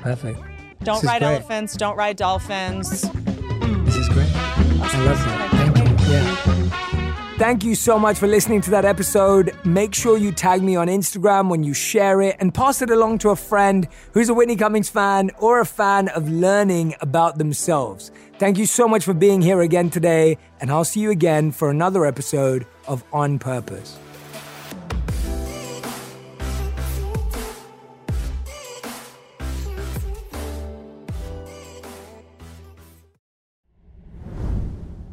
perfect. 0.00 0.40
Don't 0.82 1.04
ride 1.04 1.20
great. 1.20 1.28
elephants. 1.28 1.76
Don't 1.76 1.96
ride 1.96 2.16
dolphins. 2.16 3.08
This 5.04 5.18
is 5.18 5.24
great. 5.24 5.36
I 5.36 5.48
love 5.48 5.48
that. 5.48 5.50
Thank 5.50 6.06
you. 6.06 6.12
Yeah. 6.12 7.34
Thank 7.36 7.64
you 7.64 7.74
so 7.74 7.98
much 7.98 8.16
for 8.18 8.28
listening 8.28 8.60
to 8.62 8.70
that 8.70 8.84
episode. 8.84 9.52
Make 9.64 9.92
sure 9.92 10.16
you 10.16 10.30
tag 10.30 10.62
me 10.62 10.76
on 10.76 10.86
Instagram 10.86 11.50
when 11.50 11.64
you 11.64 11.74
share 11.74 12.22
it 12.22 12.36
and 12.38 12.54
pass 12.54 12.80
it 12.80 12.90
along 12.90 13.18
to 13.18 13.30
a 13.30 13.36
friend 13.36 13.88
who's 14.12 14.28
a 14.28 14.34
Whitney 14.34 14.54
Cummings 14.54 14.88
fan 14.88 15.30
or 15.40 15.58
a 15.58 15.66
fan 15.66 16.08
of 16.08 16.30
learning 16.30 16.94
about 17.00 17.38
themselves. 17.38 18.12
Thank 18.38 18.56
you 18.56 18.66
so 18.66 18.86
much 18.86 19.04
for 19.04 19.14
being 19.14 19.42
here 19.42 19.60
again 19.62 19.90
today, 19.90 20.38
and 20.60 20.70
I'll 20.70 20.84
see 20.84 21.00
you 21.00 21.10
again 21.10 21.50
for 21.50 21.70
another 21.70 22.06
episode 22.06 22.66
of 22.86 23.02
On 23.12 23.38
Purpose. 23.40 23.98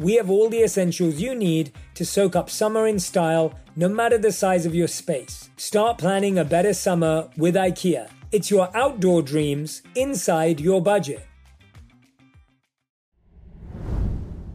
we 0.00 0.14
have 0.14 0.30
all 0.30 0.48
the 0.48 0.62
essentials 0.62 1.20
you 1.20 1.34
need 1.34 1.72
to 1.94 2.06
soak 2.06 2.34
up 2.34 2.48
summer 2.48 2.86
in 2.86 2.98
style, 2.98 3.52
no 3.76 3.86
matter 3.86 4.16
the 4.16 4.32
size 4.32 4.64
of 4.64 4.74
your 4.74 4.88
space. 4.88 5.50
Start 5.58 5.98
planning 5.98 6.38
a 6.38 6.44
better 6.44 6.72
summer 6.72 7.28
with 7.36 7.54
IKEA. 7.54 8.08
It's 8.32 8.50
your 8.50 8.74
outdoor 8.74 9.20
dreams 9.20 9.82
inside 9.94 10.58
your 10.58 10.80
budget. 10.80 11.26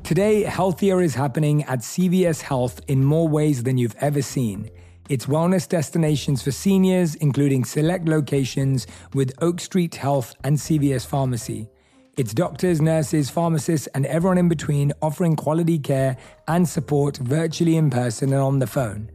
Today, 0.04 0.44
healthier 0.44 1.02
is 1.02 1.14
happening 1.14 1.64
at 1.64 1.80
CVS 1.80 2.42
Health 2.42 2.82
in 2.88 3.04
more 3.04 3.28
ways 3.28 3.64
than 3.64 3.78
you've 3.78 3.96
ever 4.02 4.24
seen. 4.24 4.72
It's 5.10 5.28
wellness 5.28 5.70
destinations 5.70 6.42
for 6.42 6.52
seniors, 6.52 7.14
including 7.16 7.66
select 7.66 8.08
locations 8.08 8.88
with 9.14 9.32
Oak 9.42 9.60
Street 9.60 9.94
Health 9.94 10.34
and 10.44 10.58
CVS 10.58 11.06
Pharmacy. 11.06 11.70
It's 12.18 12.34
doctors, 12.34 12.80
nurses, 12.80 13.30
pharmacists, 13.30 13.88
and 13.88 14.06
everyone 14.06 14.38
in 14.38 14.48
between 14.48 14.94
offering 15.02 15.36
quality 15.36 15.78
care 15.78 16.16
and 16.48 16.66
support 16.68 17.18
virtually 17.18 17.76
in 17.76 17.90
person 17.90 18.32
and 18.32 18.42
on 18.42 18.60
the 18.60 18.68
phone. 18.68 19.12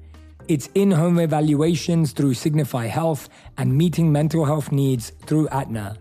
It's 0.49 0.69
in 0.75 0.91
home 0.91 1.19
evaluations 1.19 2.13
through 2.13 2.35
Signify 2.35 2.89
Health 2.89 3.31
and 3.57 3.75
meeting 3.75 4.13
mental 4.13 4.45
health 4.45 4.71
needs 4.71 5.13
through 5.25 5.49
Aetna. 5.49 5.97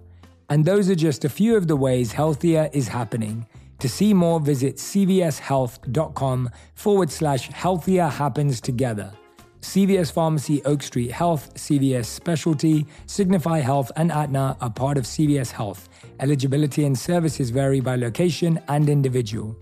And 0.50 0.66
those 0.66 0.90
are 0.90 0.96
just 0.96 1.24
a 1.24 1.30
few 1.30 1.56
of 1.56 1.68
the 1.70 1.78
ways 1.78 2.12
healthier 2.12 2.70
is 2.74 2.90
happening. 2.90 3.48
To 3.80 3.88
see 3.88 4.14
more, 4.14 4.42
visit 4.42 4.76
cvshealth.com 4.76 6.50
forward 6.76 7.12
slash 7.12 7.48
healthier 7.50 8.08
happens 8.08 8.60
together. 8.60 9.14
CVS 9.62 10.12
Pharmacy, 10.12 10.64
Oak 10.64 10.82
Street 10.82 11.12
Health, 11.12 11.54
CVS 11.56 12.06
Specialty, 12.06 12.86
Signify 13.08 13.60
Health, 13.60 13.92
and 13.98 14.12
Aetna 14.12 14.58
are 14.62 14.70
part 14.70 14.98
of 14.98 15.04
CVS 15.04 15.52
Health. 15.52 15.89
Eligibility 16.20 16.84
and 16.84 16.98
services 16.98 17.50
vary 17.50 17.80
by 17.80 17.96
location 17.96 18.60
and 18.68 18.90
individual. 18.90 19.56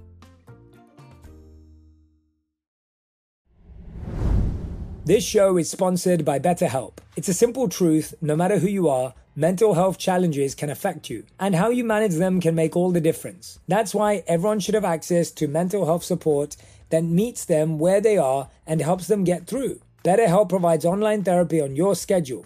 This 5.06 5.24
show 5.24 5.58
is 5.58 5.70
sponsored 5.70 6.26
by 6.26 6.40
BetterHelp. 6.40 6.98
It's 7.16 7.30
a 7.30 7.34
simple 7.34 7.70
truth 7.70 8.14
no 8.22 8.36
matter 8.36 8.60
who 8.60 8.68
you 8.68 8.90
are, 8.90 9.14
mental 9.36 9.76
health 9.76 9.98
challenges 9.98 10.56
can 10.56 10.70
affect 10.70 11.10
you, 11.10 11.24
and 11.40 11.56
how 11.56 11.70
you 11.70 11.84
manage 11.84 12.16
them 12.16 12.42
can 12.42 12.56
make 12.56 12.76
all 12.76 12.92
the 12.92 13.00
difference. 13.00 13.60
That's 13.68 13.96
why 13.96 14.24
everyone 14.28 14.60
should 14.60 14.76
have 14.76 14.84
access 14.84 15.32
to 15.32 15.48
mental 15.48 15.86
health 15.86 16.04
support 16.04 16.58
that 16.90 17.04
meets 17.04 17.46
them 17.46 17.78
where 17.78 18.02
they 18.02 18.18
are 18.18 18.50
and 18.66 18.82
helps 18.82 19.08
them 19.08 19.24
get 19.24 19.48
through. 19.48 19.80
BetterHelp 20.04 20.50
provides 20.50 20.86
online 20.86 21.24
therapy 21.24 21.62
on 21.62 21.76
your 21.76 21.96
schedule. 21.96 22.46